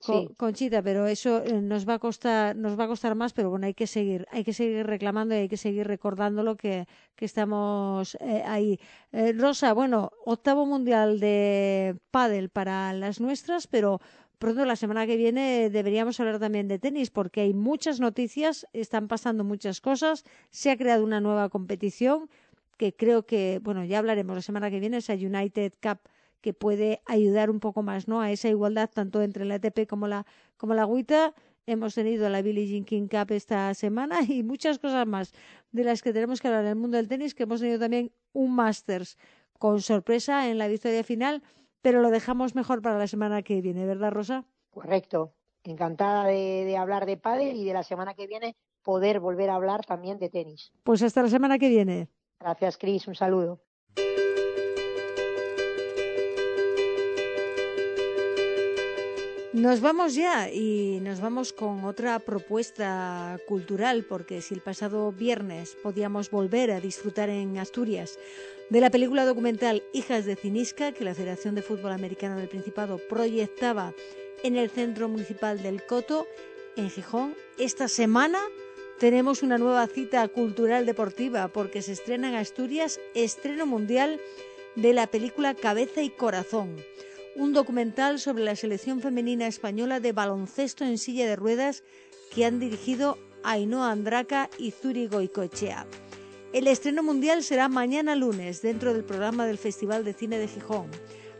Sí. 0.00 0.28
Conchita, 0.36 0.82
pero 0.82 1.06
eso 1.06 1.44
eh, 1.44 1.60
nos 1.62 1.88
va 1.88 1.94
a 1.94 1.98
costar, 2.00 2.56
nos 2.56 2.76
va 2.76 2.84
a 2.84 2.88
costar 2.88 3.14
más, 3.14 3.32
pero 3.34 3.50
bueno, 3.50 3.66
hay 3.66 3.74
que 3.74 3.86
seguir, 3.86 4.26
hay 4.32 4.42
que 4.42 4.52
seguir 4.52 4.84
reclamando 4.84 5.32
y 5.36 5.38
hay 5.38 5.48
que 5.48 5.56
seguir 5.56 5.86
recordándolo 5.86 6.56
que, 6.56 6.86
que 7.14 7.24
estamos 7.24 8.16
eh, 8.20 8.42
ahí. 8.44 8.80
Eh, 9.12 9.32
Rosa, 9.32 9.72
bueno, 9.74 10.10
octavo 10.24 10.66
mundial 10.66 11.20
de 11.20 11.94
pádel 12.10 12.48
para 12.48 12.92
las 12.94 13.20
nuestras, 13.20 13.68
pero 13.68 14.00
pronto 14.38 14.64
la 14.64 14.76
semana 14.76 15.06
que 15.06 15.16
viene 15.16 15.70
deberíamos 15.70 16.18
hablar 16.20 16.38
también 16.38 16.68
de 16.68 16.78
tenis 16.78 17.10
porque 17.10 17.42
hay 17.42 17.54
muchas 17.54 18.00
noticias, 18.00 18.66
están 18.72 19.08
pasando 19.08 19.44
muchas 19.44 19.80
cosas, 19.80 20.24
se 20.50 20.70
ha 20.70 20.76
creado 20.76 21.04
una 21.04 21.20
nueva 21.20 21.48
competición 21.48 22.28
que 22.76 22.94
creo 22.94 23.26
que, 23.26 23.60
bueno, 23.62 23.84
ya 23.84 23.98
hablaremos 23.98 24.34
la 24.34 24.42
semana 24.42 24.70
que 24.70 24.80
viene, 24.80 24.96
esa 24.96 25.14
United 25.14 25.72
Cup 25.80 26.00
que 26.40 26.52
puede 26.52 27.00
ayudar 27.06 27.50
un 27.50 27.60
poco 27.60 27.82
más, 27.82 28.08
¿no? 28.08 28.20
A 28.20 28.32
esa 28.32 28.48
igualdad 28.48 28.90
tanto 28.92 29.22
entre 29.22 29.44
la 29.44 29.54
ATP 29.54 29.86
como 29.88 30.08
la 30.08 30.26
como 30.56 30.74
la 30.74 30.82
agüita. 30.82 31.34
Hemos 31.64 31.94
tenido 31.94 32.28
la 32.28 32.42
Billie 32.42 32.66
Jean 32.66 32.84
King 32.84 33.06
Cup 33.06 33.30
esta 33.30 33.72
semana 33.74 34.18
y 34.28 34.42
muchas 34.42 34.80
cosas 34.80 35.06
más 35.06 35.32
de 35.70 35.84
las 35.84 36.02
que 36.02 36.12
tenemos 36.12 36.40
que 36.40 36.48
hablar 36.48 36.64
en 36.64 36.70
el 36.70 36.76
mundo 36.76 36.96
del 36.96 37.08
tenis, 37.08 37.34
que 37.34 37.44
hemos 37.44 37.60
tenido 37.60 37.78
también 37.78 38.10
un 38.32 38.54
Masters 38.54 39.16
con 39.58 39.80
sorpresa 39.80 40.50
en 40.50 40.58
la 40.58 40.66
victoria 40.66 41.04
final, 41.04 41.40
pero 41.82 42.00
lo 42.00 42.10
dejamos 42.10 42.54
mejor 42.54 42.80
para 42.80 42.98
la 42.98 43.06
semana 43.06 43.42
que 43.42 43.60
viene, 43.60 43.84
¿verdad, 43.84 44.12
Rosa? 44.12 44.44
Correcto. 44.70 45.34
Encantada 45.64 46.24
de, 46.26 46.64
de 46.64 46.76
hablar 46.76 47.06
de 47.06 47.16
pádel 47.16 47.56
y 47.56 47.64
de 47.64 47.72
la 47.72 47.82
semana 47.82 48.14
que 48.14 48.26
viene 48.26 48.56
poder 48.82 49.20
volver 49.20 49.50
a 49.50 49.56
hablar 49.56 49.84
también 49.84 50.18
de 50.18 50.28
tenis. 50.28 50.72
Pues 50.82 51.02
hasta 51.02 51.22
la 51.22 51.28
semana 51.28 51.58
que 51.58 51.68
viene. 51.68 52.08
Gracias, 52.40 52.78
Cris. 52.78 53.06
Un 53.06 53.14
saludo. 53.14 53.60
Nos 59.52 59.82
vamos 59.82 60.14
ya 60.14 60.50
y 60.50 60.98
nos 61.02 61.20
vamos 61.20 61.52
con 61.52 61.84
otra 61.84 62.18
propuesta 62.20 63.38
cultural, 63.46 64.06
porque 64.08 64.40
si 64.40 64.54
el 64.54 64.62
pasado 64.62 65.12
viernes 65.12 65.76
podíamos 65.82 66.30
volver 66.30 66.70
a 66.70 66.80
disfrutar 66.80 67.28
en 67.28 67.58
Asturias 67.58 68.18
de 68.72 68.80
la 68.80 68.88
película 68.88 69.26
documental 69.26 69.82
Hijas 69.92 70.24
de 70.24 70.34
Cinisca, 70.34 70.92
que 70.92 71.04
la 71.04 71.14
Federación 71.14 71.54
de 71.54 71.60
Fútbol 71.60 71.92
Americano 71.92 72.38
del 72.38 72.48
Principado 72.48 72.96
proyectaba 73.06 73.92
en 74.42 74.56
el 74.56 74.70
Centro 74.70 75.10
Municipal 75.10 75.62
del 75.62 75.84
Coto, 75.84 76.26
en 76.76 76.88
Gijón, 76.88 77.34
esta 77.58 77.86
semana 77.86 78.38
tenemos 78.98 79.42
una 79.42 79.58
nueva 79.58 79.86
cita 79.88 80.26
cultural 80.28 80.86
deportiva, 80.86 81.48
porque 81.48 81.82
se 81.82 81.92
estrena 81.92 82.30
en 82.30 82.36
Asturias 82.36 82.98
estreno 83.14 83.66
mundial 83.66 84.18
de 84.74 84.94
la 84.94 85.06
película 85.06 85.52
Cabeza 85.54 86.00
y 86.00 86.08
Corazón 86.08 86.76
un 87.36 87.52
documental 87.52 88.20
sobre 88.20 88.44
la 88.44 88.56
selección 88.56 89.00
femenina 89.00 89.46
española 89.46 90.00
de 90.00 90.12
baloncesto 90.12 90.84
en 90.84 90.96
silla 90.96 91.26
de 91.26 91.36
ruedas 91.36 91.82
que 92.34 92.46
han 92.46 92.58
dirigido 92.58 93.18
Ainhoa 93.42 93.90
Andraca 93.90 94.48
y 94.58 94.70
Zuri 94.70 95.08
Goicoechea. 95.08 95.86
El 96.52 96.68
estreno 96.68 97.02
mundial 97.02 97.42
será 97.42 97.70
mañana 97.70 98.14
lunes 98.14 98.60
dentro 98.60 98.92
del 98.92 99.04
programa 99.04 99.46
del 99.46 99.56
Festival 99.56 100.04
de 100.04 100.12
Cine 100.12 100.36
de 100.36 100.48
Gijón, 100.48 100.86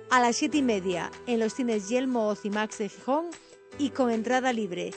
a 0.09 0.21
las 0.21 0.37
siete 0.37 0.57
y 0.57 0.63
media 0.63 1.11
en 1.27 1.39
los 1.39 1.53
cines 1.53 1.91
Yelmo 1.91 2.29
o 2.29 2.35
Cimax 2.35 2.79
de 2.79 2.89
Gijón 2.89 3.27
y 3.77 3.91
con 3.91 4.11
entrada 4.11 4.55
libre. 4.55 4.95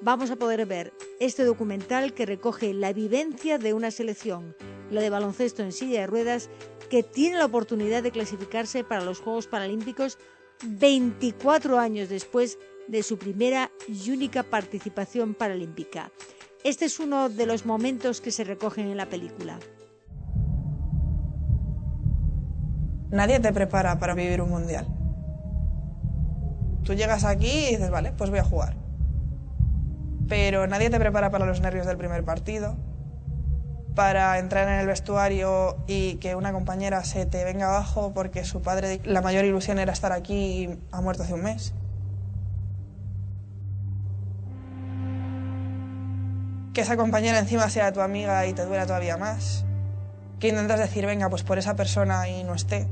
Vamos 0.00 0.30
a 0.30 0.36
poder 0.36 0.64
ver 0.64 0.94
este 1.20 1.44
documental 1.44 2.14
que 2.14 2.24
recoge 2.24 2.72
la 2.72 2.94
vivencia 2.94 3.58
de 3.58 3.74
una 3.74 3.90
selección, 3.90 4.56
la 4.90 5.02
de 5.02 5.10
baloncesto 5.10 5.62
en 5.62 5.72
silla 5.72 6.00
de 6.00 6.06
ruedas, 6.06 6.48
que 6.88 7.02
tiene 7.02 7.36
la 7.36 7.44
oportunidad 7.44 8.02
de 8.02 8.12
clasificarse 8.12 8.82
para 8.82 9.04
los 9.04 9.20
Juegos 9.20 9.46
Paralímpicos 9.46 10.16
24 10.64 11.78
años 11.78 12.08
después 12.08 12.58
de 12.88 13.02
su 13.02 13.18
primera 13.18 13.70
y 13.86 14.10
única 14.10 14.42
participación 14.42 15.34
paralímpica. 15.34 16.10
Este 16.62 16.84
es 16.84 17.00
uno 17.00 17.30
de 17.30 17.46
los 17.46 17.64
momentos 17.64 18.20
que 18.20 18.30
se 18.30 18.44
recogen 18.44 18.88
en 18.88 18.98
la 18.98 19.06
película. 19.06 19.58
Nadie 23.10 23.40
te 23.40 23.50
prepara 23.52 23.98
para 23.98 24.14
vivir 24.14 24.42
un 24.42 24.50
mundial. 24.50 24.86
Tú 26.84 26.92
llegas 26.92 27.24
aquí 27.24 27.48
y 27.48 27.70
dices, 27.70 27.90
vale, 27.90 28.12
pues 28.12 28.28
voy 28.28 28.40
a 28.40 28.44
jugar. 28.44 28.76
Pero 30.28 30.66
nadie 30.66 30.90
te 30.90 30.98
prepara 30.98 31.30
para 31.30 31.46
los 31.46 31.62
nervios 31.62 31.86
del 31.86 31.96
primer 31.96 32.24
partido, 32.24 32.76
para 33.94 34.38
entrar 34.38 34.68
en 34.68 34.80
el 34.80 34.86
vestuario 34.86 35.78
y 35.86 36.16
que 36.16 36.34
una 36.34 36.52
compañera 36.52 37.02
se 37.04 37.24
te 37.24 37.42
venga 37.42 37.68
abajo 37.68 38.12
porque 38.14 38.44
su 38.44 38.60
padre, 38.60 39.00
la 39.04 39.22
mayor 39.22 39.46
ilusión 39.46 39.78
era 39.78 39.94
estar 39.94 40.12
aquí 40.12 40.34
y 40.34 40.78
ha 40.92 41.00
muerto 41.00 41.22
hace 41.22 41.34
un 41.34 41.42
mes. 41.42 41.74
Que 46.72 46.82
esa 46.82 46.96
compañera 46.96 47.38
encima 47.38 47.68
sea 47.68 47.92
tu 47.92 48.00
amiga 48.00 48.46
y 48.46 48.52
te 48.52 48.64
duela 48.64 48.86
todavía 48.86 49.16
más. 49.16 49.64
Que 50.38 50.48
intentas 50.48 50.78
decir, 50.78 51.04
venga, 51.06 51.28
pues 51.28 51.42
por 51.42 51.58
esa 51.58 51.76
persona 51.76 52.28
y 52.28 52.44
no 52.44 52.54
esté. 52.54 52.86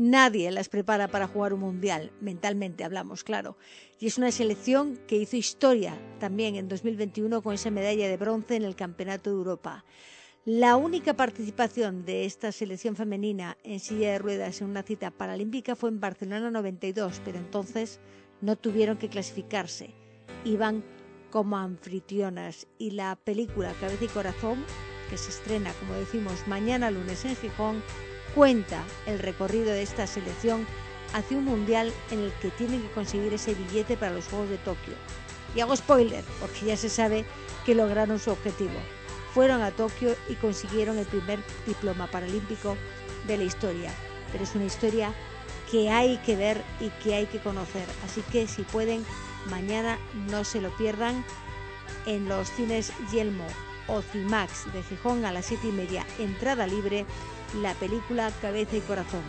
Nadie 0.00 0.52
las 0.52 0.68
prepara 0.68 1.08
para 1.08 1.26
jugar 1.26 1.52
un 1.52 1.58
mundial, 1.58 2.12
mentalmente 2.20 2.84
hablamos, 2.84 3.24
claro. 3.24 3.56
Y 3.98 4.06
es 4.06 4.16
una 4.16 4.30
selección 4.30 4.96
que 5.08 5.16
hizo 5.16 5.36
historia 5.36 6.00
también 6.20 6.54
en 6.54 6.68
2021 6.68 7.42
con 7.42 7.54
esa 7.54 7.72
medalla 7.72 8.06
de 8.06 8.16
bronce 8.16 8.54
en 8.54 8.62
el 8.62 8.76
Campeonato 8.76 9.28
de 9.30 9.36
Europa. 9.36 9.84
La 10.44 10.76
única 10.76 11.14
participación 11.14 12.04
de 12.04 12.26
esta 12.26 12.52
selección 12.52 12.94
femenina 12.94 13.58
en 13.64 13.80
silla 13.80 14.12
de 14.12 14.18
ruedas 14.20 14.60
en 14.60 14.70
una 14.70 14.84
cita 14.84 15.10
paralímpica 15.10 15.74
fue 15.74 15.90
en 15.90 15.98
Barcelona 15.98 16.48
92, 16.52 17.20
pero 17.24 17.38
entonces 17.38 17.98
no 18.40 18.56
tuvieron 18.56 18.96
que 18.96 19.08
clasificarse. 19.08 19.94
Iban 20.44 20.84
como 21.30 21.56
anfitrionas 21.58 22.66
y 22.78 22.92
la 22.92 23.16
película 23.16 23.72
Cabeza 23.80 24.04
y 24.04 24.08
Corazón, 24.08 24.64
que 25.10 25.18
se 25.18 25.30
estrena, 25.30 25.72
como 25.74 25.94
decimos, 25.94 26.46
mañana 26.46 26.90
lunes 26.90 27.24
en 27.24 27.36
Gijón, 27.36 27.82
cuenta 28.34 28.82
el 29.06 29.18
recorrido 29.18 29.70
de 29.70 29.82
esta 29.82 30.06
selección 30.06 30.66
hacia 31.14 31.38
un 31.38 31.44
mundial 31.44 31.92
en 32.10 32.20
el 32.20 32.32
que 32.34 32.50
tienen 32.50 32.82
que 32.82 32.90
conseguir 32.90 33.32
ese 33.32 33.54
billete 33.54 33.96
para 33.96 34.12
los 34.12 34.26
Juegos 34.28 34.50
de 34.50 34.58
Tokio. 34.58 34.94
Y 35.54 35.60
hago 35.60 35.74
spoiler, 35.74 36.24
porque 36.40 36.66
ya 36.66 36.76
se 36.76 36.88
sabe 36.88 37.24
que 37.64 37.74
lograron 37.74 38.18
su 38.18 38.30
objetivo. 38.30 38.78
Fueron 39.32 39.62
a 39.62 39.70
Tokio 39.70 40.14
y 40.28 40.34
consiguieron 40.34 40.98
el 40.98 41.06
primer 41.06 41.40
diploma 41.66 42.06
paralímpico 42.10 42.76
de 43.26 43.38
la 43.38 43.44
historia. 43.44 43.90
Pero 44.30 44.44
es 44.44 44.54
una 44.54 44.66
historia 44.66 45.12
que 45.70 45.90
hay 45.90 46.16
que 46.18 46.36
ver 46.36 46.62
y 46.80 46.88
que 47.02 47.14
hay 47.14 47.26
que 47.26 47.38
conocer. 47.38 47.86
Así 48.04 48.22
que 48.32 48.46
si 48.46 48.62
pueden, 48.62 49.04
mañana 49.50 49.98
no 50.30 50.44
se 50.44 50.60
lo 50.60 50.70
pierdan 50.76 51.24
en 52.06 52.28
los 52.28 52.50
cines 52.50 52.92
Yelmo 53.12 53.46
o 53.86 54.02
Cimax 54.02 54.72
de 54.72 54.82
Gijón 54.82 55.24
a 55.24 55.32
las 55.32 55.46
7 55.46 55.68
y 55.68 55.72
media, 55.72 56.06
entrada 56.18 56.66
libre, 56.66 57.06
la 57.60 57.74
película 57.74 58.30
Cabeza 58.42 58.76
y 58.76 58.80
Corazón. 58.80 59.22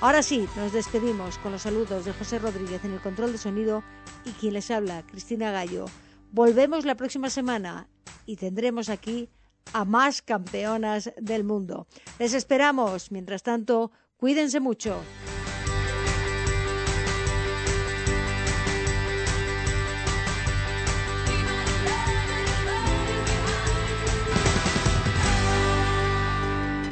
Ahora 0.00 0.22
sí, 0.22 0.46
nos 0.56 0.72
despedimos 0.72 1.38
con 1.38 1.52
los 1.52 1.62
saludos 1.62 2.04
de 2.04 2.12
José 2.12 2.38
Rodríguez 2.38 2.84
en 2.84 2.92
el 2.92 3.00
control 3.00 3.32
de 3.32 3.38
sonido 3.38 3.82
y 4.24 4.30
quien 4.32 4.52
les 4.52 4.70
habla, 4.70 5.02
Cristina 5.06 5.50
Gallo. 5.50 5.86
Volvemos 6.32 6.84
la 6.84 6.96
próxima 6.96 7.30
semana 7.30 7.88
y 8.26 8.36
tendremos 8.36 8.88
aquí 8.88 9.30
a 9.72 9.84
más 9.84 10.22
campeonas 10.22 11.12
del 11.18 11.44
mundo. 11.44 11.86
Les 12.18 12.34
esperamos. 12.34 13.10
Mientras 13.10 13.42
tanto, 13.42 13.90
cuídense 14.16 14.60
mucho. 14.60 15.00